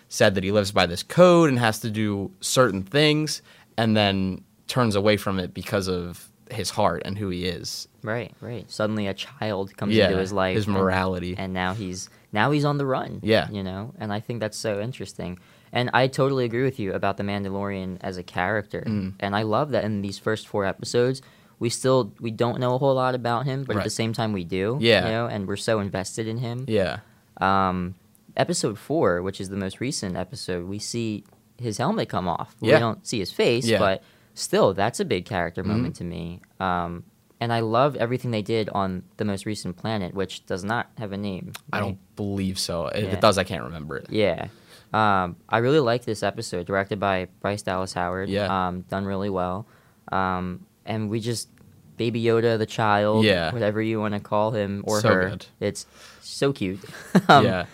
said 0.09 0.35
that 0.35 0.43
he 0.43 0.51
lives 0.51 0.71
by 0.71 0.85
this 0.85 1.03
code 1.03 1.49
and 1.49 1.59
has 1.59 1.79
to 1.81 1.89
do 1.89 2.31
certain 2.41 2.81
things 2.83 3.41
and 3.77 3.95
then 3.95 4.43
turns 4.67 4.95
away 4.95 5.17
from 5.17 5.39
it 5.39 5.53
because 5.53 5.87
of 5.87 6.29
his 6.51 6.69
heart 6.71 7.01
and 7.05 7.17
who 7.17 7.29
he 7.29 7.45
is. 7.45 7.87
Right, 8.03 8.31
right. 8.39 8.69
Suddenly 8.69 9.07
a 9.07 9.13
child 9.13 9.75
comes 9.77 9.93
Yeah, 9.95 10.07
into 10.07 10.19
his 10.19 10.31
life. 10.31 10.55
his 10.55 10.65
and- 10.67 10.75
morality. 10.75 11.35
And, 11.37 11.53
now 11.53 11.73
he's 11.73 12.09
now 12.31 12.51
he's 12.51 12.65
on 12.65 12.77
the 12.77 12.85
run. 12.85 13.19
Yeah. 13.23 13.47
You 13.49 13.63
know? 13.63 13.93
And 13.99 14.11
I 14.13 14.19
think 14.19 14.39
that's 14.41 14.57
so 14.57 14.79
interesting. 14.81 15.39
And 15.71 15.89
I 15.93 16.07
totally 16.07 16.45
agree 16.45 16.63
with 16.63 16.79
you 16.79 16.93
about 16.93 17.17
the 17.17 17.23
Mandalorian 17.23 17.97
as 18.01 18.17
a 18.17 18.23
character. 18.23 18.83
Mm. 18.85 19.13
And 19.19 19.35
I 19.35 19.41
love 19.43 19.71
that 19.71 19.83
in 19.83 20.01
these 20.01 20.17
first 20.19 20.47
four 20.47 20.65
episodes 20.65 21.21
we 21.65 21.69
still 21.69 22.13
we 22.19 22.29
don't 22.43 22.59
know 22.59 22.75
a 22.75 22.77
whole 22.77 22.93
lot 22.93 23.15
about 23.15 23.41
him, 23.49 23.63
but 23.67 23.75
at 23.75 23.83
the 23.83 23.89
same 24.01 24.13
time 24.13 24.31
we 24.33 24.43
do. 24.59 24.77
Yeah. 24.79 25.05
You 25.05 25.11
know, 25.15 25.25
and 25.33 25.47
we're 25.47 25.63
so 25.69 25.79
invested 25.79 26.27
in 26.27 26.37
him. 26.37 26.65
Yeah. 26.67 26.99
Um 27.41 27.95
episode 28.37 28.77
four, 28.77 29.21
which 29.27 29.41
is 29.41 29.49
the 29.49 29.57
most 29.65 29.79
recent 29.79 30.15
episode, 30.15 30.67
we 30.67 30.77
see 30.77 31.23
his 31.57 31.77
helmet 31.79 32.07
come 32.09 32.27
off. 32.27 32.55
Yeah. 32.61 32.75
We 32.75 32.79
don't 32.79 33.01
see 33.07 33.17
his 33.19 33.31
face, 33.31 33.65
Yeah. 33.65 33.79
but 33.79 34.03
still, 34.35 34.73
that's 34.75 34.99
a 34.99 35.05
big 35.05 35.25
character 35.25 35.63
Mhm. 35.63 35.67
moment 35.73 35.95
to 36.01 36.03
me. 36.03 36.41
Um, 36.59 37.03
and 37.41 37.51
I 37.51 37.61
love 37.61 37.95
everything 37.95 38.29
they 38.31 38.41
did 38.43 38.69
on 38.69 39.03
the 39.17 39.25
most 39.25 39.45
recent 39.47 39.75
planet, 39.77 40.13
which 40.13 40.45
does 40.45 40.63
not 40.63 40.85
have 40.99 41.11
a 41.13 41.17
name. 41.17 41.53
I 41.73 41.79
don't 41.79 41.97
believe 42.15 42.57
so. 42.59 42.87
If 42.87 43.03
Yeah. 43.05 43.09
it 43.15 43.21
does, 43.21 43.37
I 43.37 43.43
can't 43.43 43.63
remember 43.63 43.97
it. 43.97 44.07
Yeah. 44.11 44.49
Um, 44.93 45.35
I 45.49 45.57
really 45.65 45.79
like 45.91 46.03
this 46.05 46.21
episode, 46.21 46.65
directed 46.67 46.99
by 46.99 47.27
Bryce 47.41 47.63
Dallas 47.63 47.93
Howard. 47.93 48.29
Yeah. 48.29 48.47
Um, 48.67 48.81
done 48.93 49.05
really 49.05 49.29
well. 49.31 49.65
Um, 50.11 50.65
and 50.85 51.09
we 51.09 51.19
just, 51.19 51.49
Baby 51.97 52.23
Yoda, 52.23 52.57
the 52.57 52.65
child, 52.65 53.25
Yeah. 53.25 53.51
whatever 53.53 53.81
you 53.81 53.99
want 53.99 54.13
to 54.13 54.19
call 54.19 54.51
him 54.51 54.83
or 54.87 55.01
So 55.01 55.09
her. 55.09 55.29
good. 55.29 55.45
It's 55.59 55.85
so 56.21 56.51
cute. 56.53 56.79
um, 57.29 57.45
yeah. 57.45 57.65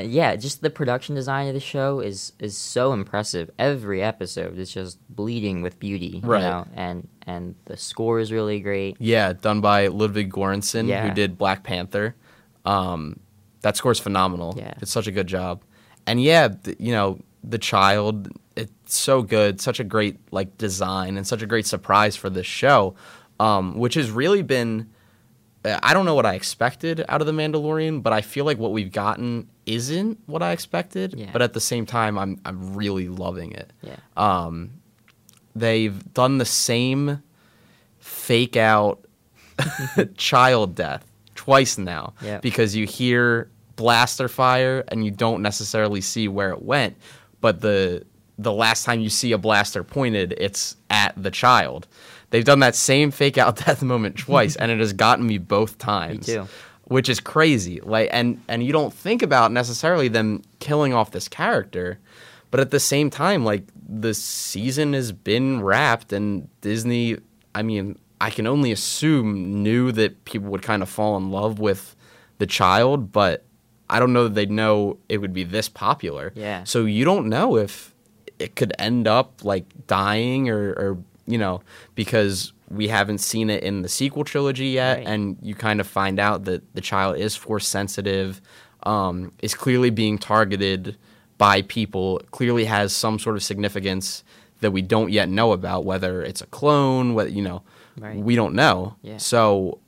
yeah, 0.00 0.34
just 0.36 0.60
the 0.60 0.70
production 0.70 1.14
design 1.14 1.46
of 1.48 1.54
the 1.54 1.60
show 1.60 2.00
is 2.00 2.32
is 2.40 2.56
so 2.56 2.92
impressive. 2.92 3.50
Every 3.58 4.02
episode 4.02 4.58
is 4.58 4.72
just 4.72 4.98
bleeding 5.08 5.62
with 5.62 5.78
beauty, 5.78 6.20
Right. 6.24 6.42
You 6.42 6.44
know? 6.48 6.66
And 6.74 7.08
and 7.26 7.54
the 7.66 7.76
score 7.76 8.18
is 8.20 8.32
really 8.32 8.60
great. 8.60 8.96
Yeah, 8.98 9.32
done 9.32 9.60
by 9.60 9.86
Ludwig 9.86 10.32
Göransson, 10.32 10.88
Yeah. 10.88 11.08
who 11.08 11.14
did 11.14 11.38
Black 11.38 11.62
Panther. 11.62 12.14
Um, 12.64 13.20
that 13.62 13.76
score's 13.76 13.98
phenomenal. 14.00 14.54
Yeah. 14.58 14.74
It's 14.82 14.90
such 14.90 15.06
a 15.06 15.12
good 15.12 15.26
job. 15.26 15.62
And 16.06 16.20
yeah, 16.22 16.48
th- 16.48 16.76
you 16.78 16.92
know, 16.92 17.18
the 17.42 17.58
child, 17.58 18.28
it's 18.56 18.94
so 18.94 19.22
good. 19.22 19.60
Such 19.60 19.80
a 19.80 19.84
great 19.84 20.18
like 20.32 20.58
design 20.58 21.16
and 21.16 21.26
such 21.26 21.40
a 21.40 21.46
great 21.46 21.66
surprise 21.66 22.14
for 22.16 22.28
this 22.28 22.46
show, 22.46 22.94
um, 23.40 23.78
which 23.78 23.94
has 23.94 24.10
really 24.10 24.42
been. 24.42 24.90
I 25.66 25.94
don't 25.94 26.04
know 26.04 26.14
what 26.14 26.26
I 26.26 26.34
expected 26.34 27.02
out 27.08 27.22
of 27.22 27.26
the 27.26 27.32
Mandalorian, 27.32 28.02
but 28.02 28.12
I 28.12 28.20
feel 28.20 28.44
like 28.44 28.58
what 28.58 28.72
we've 28.72 28.92
gotten 28.92 29.48
isn't 29.64 30.18
what 30.26 30.42
I 30.42 30.52
expected. 30.52 31.14
Yeah. 31.16 31.30
But 31.32 31.40
at 31.40 31.54
the 31.54 31.60
same 31.60 31.86
time, 31.86 32.18
I'm 32.18 32.38
I'm 32.44 32.74
really 32.74 33.08
loving 33.08 33.52
it. 33.52 33.72
Yeah. 33.80 33.96
Um, 34.14 34.72
they've 35.56 36.12
done 36.12 36.36
the 36.36 36.44
same 36.44 37.22
fake 37.98 38.56
out 38.58 39.06
child 40.16 40.74
death 40.74 41.04
twice 41.34 41.78
now 41.78 42.12
Yeah. 42.20 42.38
because 42.38 42.76
you 42.76 42.86
hear 42.86 43.48
blaster 43.76 44.28
fire 44.28 44.84
and 44.88 45.04
you 45.04 45.10
don't 45.10 45.42
necessarily 45.42 46.00
see 46.00 46.28
where 46.28 46.50
it 46.50 46.62
went 46.62 46.96
but 47.40 47.60
the 47.60 48.04
the 48.38 48.52
last 48.52 48.84
time 48.84 49.00
you 49.00 49.08
see 49.08 49.32
a 49.32 49.38
blaster 49.38 49.82
pointed 49.82 50.32
it's 50.38 50.76
at 50.90 51.12
the 51.20 51.30
child 51.30 51.88
they've 52.34 52.44
done 52.44 52.58
that 52.58 52.74
same 52.74 53.10
fake 53.12 53.38
out 53.38 53.56
death 53.64 53.80
moment 53.82 54.16
twice 54.16 54.56
and 54.56 54.70
it 54.72 54.80
has 54.80 54.92
gotten 54.92 55.24
me 55.24 55.38
both 55.38 55.78
times 55.92 56.26
too. 56.26 56.48
which 56.84 57.08
is 57.08 57.20
crazy 57.20 57.80
like 57.82 58.08
and 58.12 58.42
and 58.48 58.64
you 58.64 58.72
don't 58.72 58.92
think 58.92 59.22
about 59.22 59.52
necessarily 59.52 60.08
them 60.08 60.42
killing 60.58 60.92
off 60.92 61.12
this 61.12 61.28
character 61.28 61.98
but 62.50 62.58
at 62.58 62.70
the 62.72 62.80
same 62.80 63.08
time 63.08 63.44
like 63.44 63.62
the 63.88 64.12
season 64.14 64.92
has 64.94 65.12
been 65.12 65.62
wrapped 65.62 66.12
and 66.12 66.48
disney 66.60 67.16
i 67.54 67.62
mean 67.62 67.96
i 68.20 68.30
can 68.30 68.46
only 68.46 68.72
assume 68.72 69.62
knew 69.62 69.92
that 69.92 70.24
people 70.24 70.48
would 70.50 70.62
kind 70.62 70.82
of 70.82 70.88
fall 70.88 71.16
in 71.16 71.30
love 71.30 71.58
with 71.60 71.94
the 72.38 72.46
child 72.46 73.12
but 73.12 73.44
i 73.90 74.00
don't 74.00 74.12
know 74.12 74.24
that 74.24 74.34
they'd 74.34 74.50
know 74.50 74.96
it 75.08 75.18
would 75.18 75.32
be 75.32 75.44
this 75.44 75.68
popular 75.68 76.32
Yeah. 76.34 76.64
so 76.64 76.84
you 76.84 77.04
don't 77.04 77.28
know 77.28 77.56
if 77.56 77.94
it 78.40 78.56
could 78.56 78.72
end 78.80 79.06
up 79.06 79.44
like 79.44 79.66
dying 79.86 80.48
or, 80.48 80.70
or 80.72 80.98
you 81.26 81.38
know 81.38 81.60
because 81.94 82.52
we 82.70 82.88
haven't 82.88 83.18
seen 83.18 83.50
it 83.50 83.62
in 83.62 83.82
the 83.82 83.88
sequel 83.88 84.24
trilogy 84.24 84.66
yet 84.68 84.98
Right. 84.98 85.06
and 85.06 85.36
you 85.42 85.54
kind 85.54 85.80
of 85.80 85.86
find 85.86 86.18
out 86.18 86.44
that 86.44 86.62
the 86.74 86.80
child 86.80 87.16
is 87.16 87.36
force 87.36 87.66
sensitive 87.68 88.40
um, 88.84 89.32
is 89.42 89.54
clearly 89.54 89.90
being 89.90 90.18
targeted 90.18 90.96
by 91.38 91.62
people 91.62 92.20
clearly 92.30 92.64
has 92.66 92.94
some 92.94 93.18
sort 93.18 93.36
of 93.36 93.42
significance 93.42 94.22
that 94.60 94.70
we 94.70 94.82
don't 94.82 95.10
yet 95.10 95.28
know 95.28 95.52
about 95.52 95.84
whether 95.84 96.22
it's 96.22 96.40
a 96.42 96.46
clone 96.46 97.14
whether 97.14 97.30
you 97.30 97.42
know 97.42 97.62
Right. 97.98 98.16
we 98.16 98.34
don't 98.34 98.54
know 98.54 98.96
Yeah. 99.02 99.18
so 99.18 99.78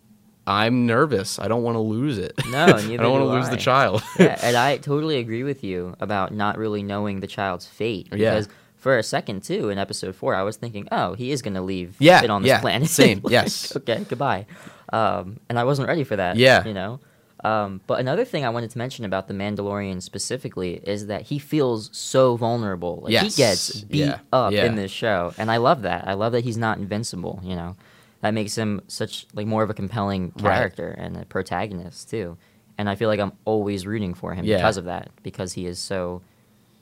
i'm 0.46 0.86
nervous 0.86 1.38
i 1.40 1.48
don't 1.48 1.62
want 1.64 1.74
to 1.74 1.80
lose 1.80 2.18
it 2.18 2.32
No, 2.50 2.64
i 2.66 2.70
don't 2.96 3.10
want 3.10 3.22
to 3.24 3.30
lose 3.30 3.48
the 3.50 3.56
child 3.56 4.02
yeah, 4.18 4.38
and 4.42 4.56
I 4.56 4.76
totally 4.76 5.18
agree 5.18 5.42
with 5.42 5.64
you 5.64 5.96
about 6.00 6.32
not 6.32 6.56
really 6.56 6.82
knowing 6.84 7.18
the 7.20 7.26
child's 7.26 7.66
fate. 7.66 8.08
Yeah. 8.12 8.42
For 8.86 8.96
a 8.98 9.02
second 9.02 9.42
too, 9.42 9.68
in 9.70 9.78
episode 9.78 10.14
four, 10.14 10.36
I 10.36 10.42
was 10.44 10.54
thinking, 10.58 10.86
oh, 10.92 11.14
he 11.14 11.32
is 11.32 11.42
gonna 11.42 11.60
leave 11.60 11.96
Yeah, 11.98 12.24
on 12.26 12.42
this 12.42 12.50
yeah, 12.50 12.60
planet. 12.60 12.88
same, 13.02 13.20
Like, 13.20 13.32
yes. 13.32 13.74
Okay, 13.74 14.06
goodbye. 14.08 14.46
Um, 14.92 15.40
and 15.48 15.58
I 15.58 15.64
wasn't 15.64 15.88
ready 15.88 16.04
for 16.04 16.14
that. 16.14 16.36
Yeah. 16.36 16.64
You 16.64 16.72
know? 16.72 17.00
Um, 17.42 17.80
but 17.88 17.98
another 17.98 18.24
thing 18.24 18.44
I 18.44 18.50
wanted 18.50 18.70
to 18.70 18.78
mention 18.78 19.04
about 19.04 19.26
the 19.26 19.34
Mandalorian 19.34 20.00
specifically 20.00 20.74
is 20.84 21.08
that 21.08 21.22
he 21.22 21.40
feels 21.40 21.90
so 21.96 22.36
vulnerable. 22.36 23.00
Like 23.02 23.12
Yes, 23.12 23.34
he 23.34 23.42
gets 23.42 23.80
beat 23.80 23.98
yeah, 24.06 24.18
up 24.32 24.52
yeah. 24.52 24.66
in 24.66 24.76
this 24.76 24.92
show. 24.92 25.34
And 25.36 25.50
I 25.50 25.56
love 25.56 25.82
that. 25.82 26.06
I 26.06 26.14
love 26.14 26.30
that 26.30 26.44
he's 26.44 26.56
not 26.56 26.78
invincible, 26.78 27.40
you 27.42 27.56
know. 27.56 27.74
That 28.20 28.34
makes 28.34 28.56
him 28.56 28.82
such 28.86 29.26
like 29.34 29.48
more 29.48 29.64
of 29.64 29.70
a 29.70 29.74
compelling 29.74 30.30
Right. 30.36 30.54
character 30.58 30.90
and 30.96 31.16
a 31.16 31.24
protagonist 31.24 32.08
too. 32.08 32.38
And 32.78 32.88
I 32.88 32.94
feel 32.94 33.08
like 33.08 33.18
I'm 33.18 33.32
always 33.46 33.84
rooting 33.84 34.14
for 34.14 34.32
him 34.32 34.44
Yeah. 34.44 34.58
because 34.58 34.76
of 34.76 34.84
that, 34.84 35.10
because 35.24 35.54
he 35.54 35.66
is 35.66 35.80
so, 35.80 36.22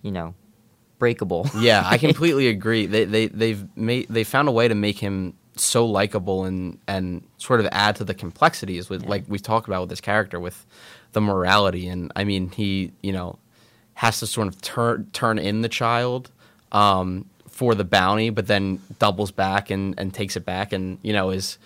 you 0.02 0.12
know, 0.12 0.34
breakable. 0.98 1.48
yeah, 1.58 1.82
I 1.84 1.98
completely 1.98 2.48
agree. 2.48 2.86
They 2.86 3.04
they 3.04 3.26
they've 3.28 3.64
made 3.76 4.06
they 4.08 4.24
found 4.24 4.48
a 4.48 4.52
way 4.52 4.68
to 4.68 4.74
make 4.74 4.98
him 4.98 5.34
so 5.56 5.86
likable 5.86 6.44
and 6.44 6.78
and 6.88 7.22
sort 7.38 7.60
of 7.60 7.68
add 7.70 7.96
to 7.96 8.04
the 8.04 8.14
complexities 8.14 8.88
with 8.90 9.02
Yeah. 9.02 9.08
like 9.10 9.24
we 9.28 9.38
talked 9.38 9.68
about 9.68 9.82
with 9.82 9.90
this 9.90 10.00
character 10.00 10.40
with 10.40 10.66
the 11.12 11.20
morality 11.20 11.86
and 11.86 12.10
I 12.16 12.24
mean 12.24 12.50
he 12.50 12.90
you 13.02 13.12
know 13.12 13.38
has 13.94 14.18
to 14.20 14.26
sort 14.26 14.48
of 14.48 14.60
turn 14.60 15.08
turn 15.12 15.38
in 15.38 15.62
the 15.62 15.68
child 15.68 16.30
um, 16.72 17.26
for 17.48 17.76
the 17.76 17.84
bounty, 17.84 18.30
but 18.30 18.48
then 18.48 18.80
doubles 18.98 19.30
back 19.30 19.70
and 19.70 19.94
and 19.98 20.12
takes 20.12 20.36
it 20.36 20.44
back 20.44 20.72
and 20.72 20.98
you 21.02 21.12
know 21.12 21.30
is 21.30 21.56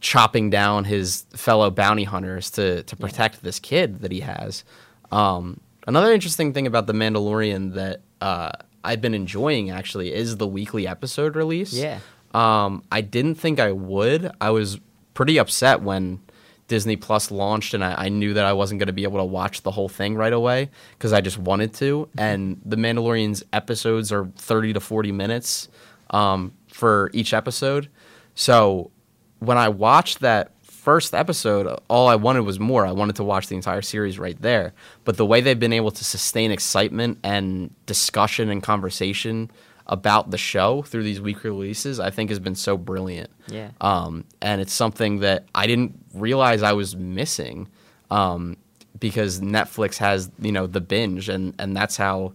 chopping 0.00 0.50
down 0.50 0.84
his 0.84 1.24
fellow 1.34 1.70
bounty 1.70 2.04
hunters 2.04 2.50
to 2.50 2.82
to 2.84 2.94
protect 2.94 3.42
this 3.42 3.58
kid 3.58 4.00
that 4.02 4.12
he 4.12 4.20
has. 4.20 4.62
Um, 5.10 5.58
another 5.88 6.12
interesting 6.12 6.52
thing 6.52 6.66
about 6.68 6.86
the 6.86 6.92
Mandalorian 6.92 7.74
that 7.74 8.00
uh, 8.24 8.50
I've 8.82 9.02
been 9.02 9.14
enjoying 9.14 9.70
actually 9.70 10.14
is 10.14 10.38
the 10.38 10.46
weekly 10.46 10.88
episode 10.88 11.36
release. 11.36 11.74
Yeah. 11.74 11.98
Um, 12.32 12.82
I 12.90 13.02
didn't 13.02 13.34
think 13.34 13.60
I 13.60 13.70
would. 13.70 14.32
I 14.40 14.48
was 14.48 14.80
pretty 15.12 15.38
upset 15.38 15.82
when 15.82 16.20
Disney 16.66 16.96
Plus 16.96 17.30
launched, 17.30 17.74
and 17.74 17.84
I, 17.84 18.06
I 18.06 18.08
knew 18.08 18.32
that 18.32 18.46
I 18.46 18.54
wasn't 18.54 18.78
going 18.78 18.86
to 18.86 18.94
be 18.94 19.02
able 19.02 19.18
to 19.18 19.24
watch 19.24 19.60
the 19.60 19.70
whole 19.70 19.90
thing 19.90 20.14
right 20.14 20.32
away 20.32 20.70
because 20.96 21.12
I 21.12 21.20
just 21.20 21.36
wanted 21.36 21.74
to. 21.74 22.08
And 22.16 22.62
the 22.64 22.76
Mandalorian's 22.76 23.44
episodes 23.52 24.10
are 24.10 24.24
30 24.36 24.72
to 24.72 24.80
40 24.80 25.12
minutes 25.12 25.68
um, 26.08 26.54
for 26.68 27.10
each 27.12 27.34
episode. 27.34 27.90
So 28.34 28.90
when 29.38 29.58
I 29.58 29.68
watched 29.68 30.20
that 30.20 30.50
first 30.84 31.14
episode, 31.14 31.80
all 31.88 32.08
I 32.08 32.16
wanted 32.16 32.42
was 32.42 32.60
more. 32.60 32.86
I 32.86 32.92
wanted 32.92 33.16
to 33.16 33.24
watch 33.24 33.48
the 33.48 33.56
entire 33.56 33.80
series 33.80 34.18
right 34.18 34.40
there. 34.42 34.74
But 35.04 35.16
the 35.16 35.24
way 35.24 35.40
they've 35.40 35.58
been 35.58 35.72
able 35.72 35.90
to 35.90 36.04
sustain 36.04 36.50
excitement 36.50 37.18
and 37.24 37.74
discussion 37.86 38.50
and 38.50 38.62
conversation 38.62 39.50
about 39.86 40.30
the 40.30 40.36
show 40.36 40.82
through 40.82 41.04
these 41.04 41.22
weekly 41.22 41.48
releases, 41.48 41.98
I 42.00 42.10
think 42.10 42.28
has 42.28 42.38
been 42.38 42.54
so 42.54 42.76
brilliant. 42.76 43.30
Yeah. 43.48 43.70
Um, 43.80 44.24
and 44.42 44.60
it's 44.60 44.74
something 44.74 45.20
that 45.20 45.46
I 45.54 45.66
didn't 45.66 45.98
realize 46.12 46.62
I 46.62 46.74
was 46.74 46.94
missing 46.94 47.68
um, 48.10 48.58
because 49.00 49.40
Netflix 49.40 49.96
has, 49.96 50.30
you 50.38 50.52
know, 50.52 50.66
the 50.66 50.82
binge, 50.82 51.30
and, 51.30 51.54
and 51.58 51.74
that's 51.74 51.96
how 51.96 52.34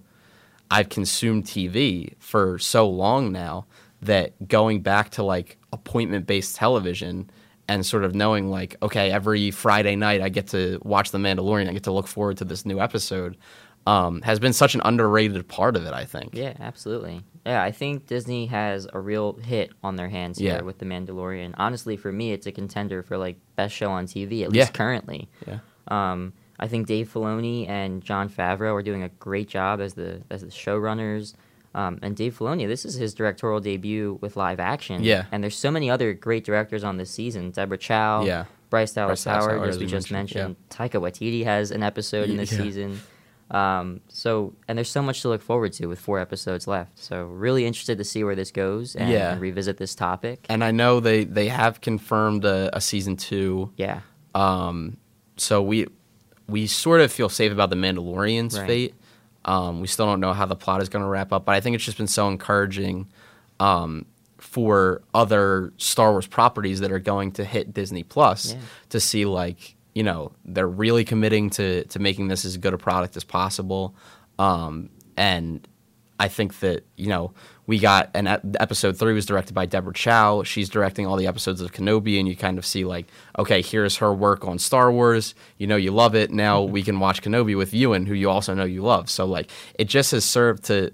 I've 0.72 0.90
consumed 0.90 1.46
TV 1.46 2.14
for 2.18 2.58
so 2.58 2.90
long 2.90 3.32
now 3.32 3.68
that 4.02 4.48
going 4.48 4.82
back 4.82 5.12
to 5.12 5.24
like 5.24 5.58
appointment 5.72 6.26
based 6.26 6.56
television 6.56 7.30
and 7.70 7.86
sort 7.86 8.04
of 8.04 8.14
knowing 8.16 8.50
like 8.50 8.76
okay 8.82 9.12
every 9.12 9.52
friday 9.52 9.96
night 9.96 10.22
i 10.22 10.28
get 10.30 10.48
to 10.48 10.80
watch 10.84 11.12
the 11.12 11.18
mandalorian 11.18 11.70
i 11.70 11.74
get 11.74 11.84
to 11.84 11.92
look 11.92 12.08
forward 12.08 12.36
to 12.38 12.44
this 12.46 12.66
new 12.66 12.80
episode 12.82 13.38
um, 13.88 14.22
has 14.24 14.40
been 14.40 14.52
such 14.54 14.76
an 14.76 14.82
underrated 14.84 15.48
part 15.48 15.76
of 15.78 15.86
it 15.86 15.94
i 15.94 16.04
think 16.06 16.36
Yeah, 16.36 16.54
absolutely. 16.60 17.24
Yeah, 17.46 17.64
I 17.64 17.72
think 17.72 18.06
Disney 18.06 18.46
has 18.48 18.86
a 18.94 19.00
real 19.00 19.34
hit 19.34 19.72
on 19.82 19.96
their 19.96 20.10
hands 20.10 20.38
here 20.38 20.56
Yeah. 20.56 20.62
with 20.62 20.78
The 20.78 20.86
Mandalorian. 20.86 21.54
Honestly, 21.58 21.96
for 21.98 22.12
me, 22.12 22.34
it's 22.34 22.46
a 22.46 22.52
contender 22.52 23.02
for 23.02 23.18
like 23.18 23.38
best 23.56 23.74
show 23.74 23.90
on 23.90 24.06
TV, 24.06 24.44
at 24.44 24.54
Yeah. 24.54 24.64
least 24.64 24.74
currently. 24.74 25.30
yeah 25.48 25.60
Um, 25.88 26.34
I 26.60 26.68
think 26.68 26.86
Dave 26.86 27.10
Filoni 27.12 27.68
and 27.68 28.04
Jon 28.04 28.30
Favreau 28.30 28.74
are 28.74 28.84
doing 28.84 29.02
a 29.04 29.10
great 29.10 29.48
job 29.48 29.80
as 29.80 29.94
the 29.94 30.22
as 30.30 30.42
the 30.42 30.48
showrunners. 30.48 31.34
Um, 31.76 32.00
and 32.02 32.16
Dave 32.16 32.38
Filoni, 32.38 32.68
this 32.68 32.84
is 32.86 32.96
his 32.96 33.14
directorial 33.14 33.60
debut 33.60 34.18
with 34.22 34.36
live 34.36 34.60
action. 34.60 35.04
Yeah. 35.04 35.26
And 35.32 35.44
there's 35.44 35.56
so 35.58 35.70
many 35.70 35.90
other 35.90 36.14
great 36.14 36.44
directors 36.44 36.84
on 36.84 36.98
this 36.98 37.12
season. 37.12 37.52
Deborah 37.52 37.78
Chow, 37.78 38.24
Yeah. 38.24 38.46
Bryce 38.72 38.94
Dallas 38.94 39.24
Bryce 39.24 39.36
Howard, 39.36 39.52
Howard, 39.58 39.70
as 39.70 39.76
as 39.76 39.80
we 39.80 39.86
just 39.88 40.12
mentioned, 40.12 40.56
mentioned. 40.72 40.92
Taika 40.92 41.02
Waititi 41.02 41.44
has 41.44 41.72
an 41.72 41.82
episode 41.84 42.30
in 42.30 42.38
this 42.38 42.52
Yeah. 42.52 42.58
season. 42.60 43.00
Um, 43.52 44.02
so 44.10 44.54
and 44.68 44.78
there's 44.78 44.92
so 44.92 45.02
much 45.02 45.22
to 45.24 45.30
look 45.30 45.42
forward 45.42 45.74
to 45.74 45.88
with 45.88 46.00
four 46.00 46.20
episodes 46.20 46.68
left. 46.68 47.00
So 47.00 47.24
really 47.26 47.66
interested 47.66 47.98
to 47.98 48.04
see 48.04 48.24
where 48.24 48.36
this 48.36 48.52
goes 48.52 48.96
and, 48.96 49.10
Yeah. 49.10 49.32
and 49.32 49.42
revisit 49.42 49.78
this 49.78 49.96
topic. 49.96 50.46
and 50.50 50.64
i 50.64 50.70
know 50.70 51.00
they 51.00 51.24
they 51.24 51.48
have 51.50 51.82
confirmed 51.82 52.46
a, 52.46 52.70
a 52.76 52.82
season 52.82 53.16
two 53.18 53.72
yeah. 53.76 54.02
Um, 54.36 54.98
so 55.38 55.64
we 55.64 55.88
we 56.48 56.68
sort 56.68 57.02
of 57.02 57.12
feel 57.12 57.30
safe 57.30 57.52
about 57.52 57.70
the 57.72 57.76
Mandalorian's 57.76 58.58
Right. 58.60 58.68
fate. 58.68 58.96
Um, 59.46 59.82
we 59.82 59.88
still 59.88 60.06
don't 60.06 60.20
know 60.20 60.34
how 60.34 60.46
the 60.46 60.56
plot 60.56 60.82
is 60.82 60.90
going 60.90 61.04
to 61.04 61.10
wrap 61.10 61.32
up, 61.32 61.46
but 61.46 61.56
I 61.56 61.62
think 61.62 61.76
it's 61.76 61.86
just 61.86 61.98
been 61.98 62.08
so 62.08 62.28
encouraging 62.28 63.08
um, 63.60 64.06
for 64.38 65.02
other 65.14 65.74
Star 65.78 66.12
Wars 66.12 66.28
properties 66.28 66.80
that 66.82 66.92
are 66.92 67.00
going 67.00 67.32
to 67.34 67.44
hit 67.46 67.74
Disney 67.74 68.04
Plus 68.04 68.54
Yeah. 68.54 68.60
to 68.90 69.00
see 69.00 69.26
like 69.26 69.76
you 69.96 70.04
know 70.04 70.32
they're 70.46 70.68
really 70.68 71.04
committing 71.04 71.50
to 71.52 71.84
to 71.86 72.00
making 72.00 72.28
this 72.28 72.46
as 72.46 72.58
good 72.58 72.74
a 72.74 72.78
product 72.78 73.18
as 73.18 73.24
possible. 73.24 73.96
Um, 74.38 74.90
and 75.18 75.68
I 76.20 76.28
think 76.28 76.60
that 76.60 76.86
you 76.96 77.08
know 77.08 77.34
we 77.70 77.78
got 77.78 78.10
an 78.16 78.26
episode 78.60 78.98
three 78.98 79.14
was 79.14 79.28
directed 79.28 79.54
by 79.54 79.68
Deborah 79.68 79.94
Chow. 79.94 80.42
She's 80.42 80.70
directing 80.70 81.06
all 81.06 81.18
the 81.18 81.28
episodes 81.28 81.62
of 81.62 81.72
Kenobi, 81.72 82.18
and 82.18 82.28
you 82.28 82.36
kind 82.36 82.58
of 82.58 82.66
see 82.66 82.84
like, 82.84 83.06
okay, 83.38 83.62
here's 83.62 83.98
her 83.98 84.12
work 84.12 84.44
on 84.44 84.58
Star 84.58 84.92
Wars. 84.92 85.36
You 85.60 85.68
know, 85.68 85.76
you 85.76 85.92
love 85.92 86.16
it. 86.16 86.32
Now 86.32 86.64
mm-hmm. 86.64 86.74
we 86.74 86.82
can 86.82 87.00
watch 87.00 87.22
Kenobi 87.22 87.56
with 87.56 87.72
Ewan, 87.72 88.08
who 88.08 88.16
you 88.16 88.28
also 88.28 88.56
know 88.56 88.64
you 88.64 88.82
love. 88.82 89.08
So 89.08 89.26
like, 89.26 89.52
it 89.76 89.84
just 89.86 90.10
has 90.14 90.26
served 90.26 90.64
to 90.64 90.92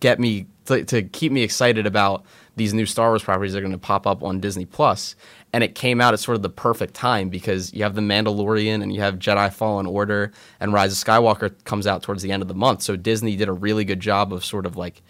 get 0.00 0.20
me 0.20 0.44
to, 0.66 0.84
to 0.84 1.02
keep 1.02 1.32
me 1.32 1.40
excited 1.40 1.86
about 1.86 2.26
these 2.56 2.74
new 2.74 2.84
Star 2.84 3.08
Wars 3.08 3.22
properties 3.22 3.54
that 3.54 3.60
are 3.60 3.62
going 3.62 3.72
to 3.72 3.78
pop 3.78 4.06
up 4.06 4.22
on 4.22 4.38
Disney 4.38 4.66
Plus. 4.66 5.16
And 5.54 5.64
it 5.64 5.74
came 5.74 6.02
out 6.02 6.12
at 6.12 6.20
sort 6.20 6.36
of 6.36 6.42
the 6.42 6.50
perfect 6.50 6.92
time 6.92 7.30
because 7.30 7.72
you 7.72 7.84
have 7.84 7.94
The 7.94 8.02
Mandalorian 8.02 8.82
and 8.82 8.94
you 8.94 9.00
have 9.00 9.18
Jedi 9.18 9.50
Fallen 9.50 9.86
Order 9.86 10.30
and 10.60 10.74
Rise 10.74 10.92
of 10.92 11.02
Skywalker 11.02 11.54
comes 11.64 11.86
out 11.86 12.02
towards 12.02 12.22
the 12.22 12.32
end 12.32 12.42
of 12.42 12.48
the 12.48 12.54
month. 12.54 12.82
So 12.82 12.96
Disney 12.96 13.34
did 13.34 13.48
a 13.48 13.52
really 13.54 13.86
good 13.86 14.00
job 14.00 14.30
of 14.30 14.44
sort 14.44 14.66
of 14.66 14.76
like 14.76 15.00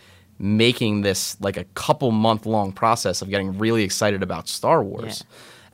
making 0.42 1.02
this 1.02 1.40
like 1.40 1.56
a 1.56 1.64
couple 1.74 2.10
month 2.10 2.44
long 2.44 2.72
process 2.72 3.22
of 3.22 3.30
getting 3.30 3.56
really 3.58 3.84
excited 3.84 4.22
about 4.22 4.48
Star 4.48 4.82
Wars. 4.82 5.24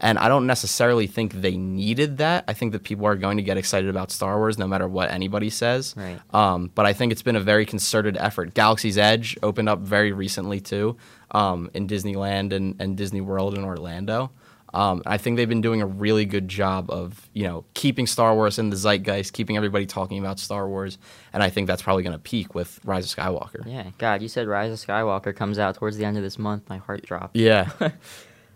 And 0.00 0.18
I 0.18 0.28
don't 0.28 0.46
necessarily 0.46 1.08
think 1.08 1.32
they 1.32 1.56
needed 1.56 2.18
that. 2.18 2.44
I 2.46 2.52
think 2.52 2.70
that 2.72 2.84
people 2.84 3.06
are 3.06 3.16
going 3.16 3.38
to 3.38 3.42
get 3.42 3.56
excited 3.56 3.90
about 3.90 4.12
Star 4.12 4.36
Wars 4.36 4.56
no 4.56 4.68
matter 4.68 4.86
what 4.86 5.10
anybody 5.10 5.50
says. 5.50 5.94
Right. 5.96 6.20
Um, 6.32 6.70
but 6.74 6.86
I 6.86 6.92
think 6.92 7.10
it's 7.10 7.22
been 7.22 7.34
a 7.34 7.40
very 7.40 7.66
concerted 7.66 8.16
effort. 8.16 8.54
Galaxy's 8.54 8.96
Edge 8.98 9.36
opened 9.42 9.68
up 9.68 9.80
very 9.80 10.12
recently 10.12 10.60
too, 10.60 10.96
um, 11.32 11.70
in 11.74 11.88
Disneyland 11.88 12.52
and, 12.52 12.76
and 12.78 12.96
Disney 12.96 13.20
World 13.22 13.56
in 13.56 13.64
Orlando. 13.64 14.30
Um, 14.78 15.02
I 15.06 15.18
think 15.18 15.36
they've 15.36 15.48
been 15.48 15.60
doing 15.60 15.82
a 15.82 15.86
really 15.86 16.24
good 16.24 16.46
job 16.46 16.88
of 16.88 17.28
you 17.32 17.42
know 17.42 17.64
keeping 17.74 18.06
Star 18.06 18.32
Wars 18.32 18.60
in 18.60 18.70
the 18.70 18.76
zeitgeist, 18.76 19.32
keeping 19.32 19.56
everybody 19.56 19.86
talking 19.86 20.20
about 20.20 20.38
Star 20.38 20.68
Wars, 20.68 20.98
and 21.32 21.42
I 21.42 21.50
think 21.50 21.66
that's 21.66 21.82
probably 21.82 22.04
going 22.04 22.12
to 22.12 22.18
peak 22.20 22.54
with 22.54 22.78
Rise 22.84 23.12
of 23.12 23.18
Skywalker. 23.18 23.66
Yeah. 23.66 23.90
God, 23.98 24.22
you 24.22 24.28
said 24.28 24.46
Rise 24.46 24.70
of 24.70 24.78
Skywalker 24.78 25.34
comes 25.34 25.58
out 25.58 25.74
towards 25.74 25.96
the 25.96 26.04
end 26.04 26.16
of 26.16 26.22
this 26.22 26.38
month. 26.38 26.68
My 26.68 26.76
heart 26.76 27.04
dropped. 27.04 27.36
Yeah. 27.36 27.70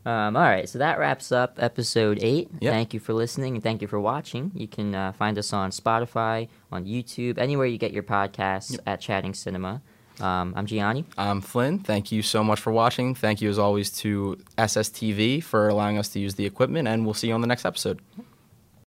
Um, 0.04 0.36
all 0.36 0.42
right, 0.42 0.68
so 0.68 0.80
that 0.80 0.98
wraps 0.98 1.30
up 1.30 1.62
episode 1.62 2.18
eight. 2.20 2.50
Yeah. 2.60 2.72
Thank 2.72 2.92
you 2.92 2.98
for 2.98 3.12
listening 3.12 3.54
and 3.54 3.62
thank 3.62 3.82
you 3.82 3.86
for 3.86 4.00
watching. 4.00 4.50
You 4.52 4.66
can 4.66 4.96
uh, 4.96 5.12
find 5.12 5.38
us 5.38 5.52
on 5.52 5.70
Spotify, 5.70 6.48
on 6.72 6.86
YouTube, 6.86 7.38
anywhere 7.38 7.66
you 7.66 7.78
get 7.78 7.92
your 7.92 8.02
podcasts 8.02 8.76
at 8.84 9.00
Chatting 9.00 9.32
Cinema. 9.32 9.80
Um, 10.22 10.54
I'm 10.56 10.66
Gianni. 10.66 11.04
I'm 11.18 11.40
Flynn. 11.40 11.80
Thank 11.80 12.12
you 12.12 12.22
so 12.22 12.44
much 12.44 12.60
for 12.60 12.72
watching. 12.72 13.14
Thank 13.14 13.42
you, 13.42 13.50
as 13.50 13.58
always, 13.58 13.90
to 13.98 14.38
SSTV 14.56 15.42
for 15.42 15.68
allowing 15.68 15.98
us 15.98 16.08
to 16.10 16.20
use 16.20 16.36
the 16.36 16.46
equipment, 16.46 16.86
and 16.86 17.04
we'll 17.04 17.14
see 17.14 17.28
you 17.28 17.34
on 17.34 17.40
the 17.40 17.48
next 17.48 17.64
episode. 17.64 18.00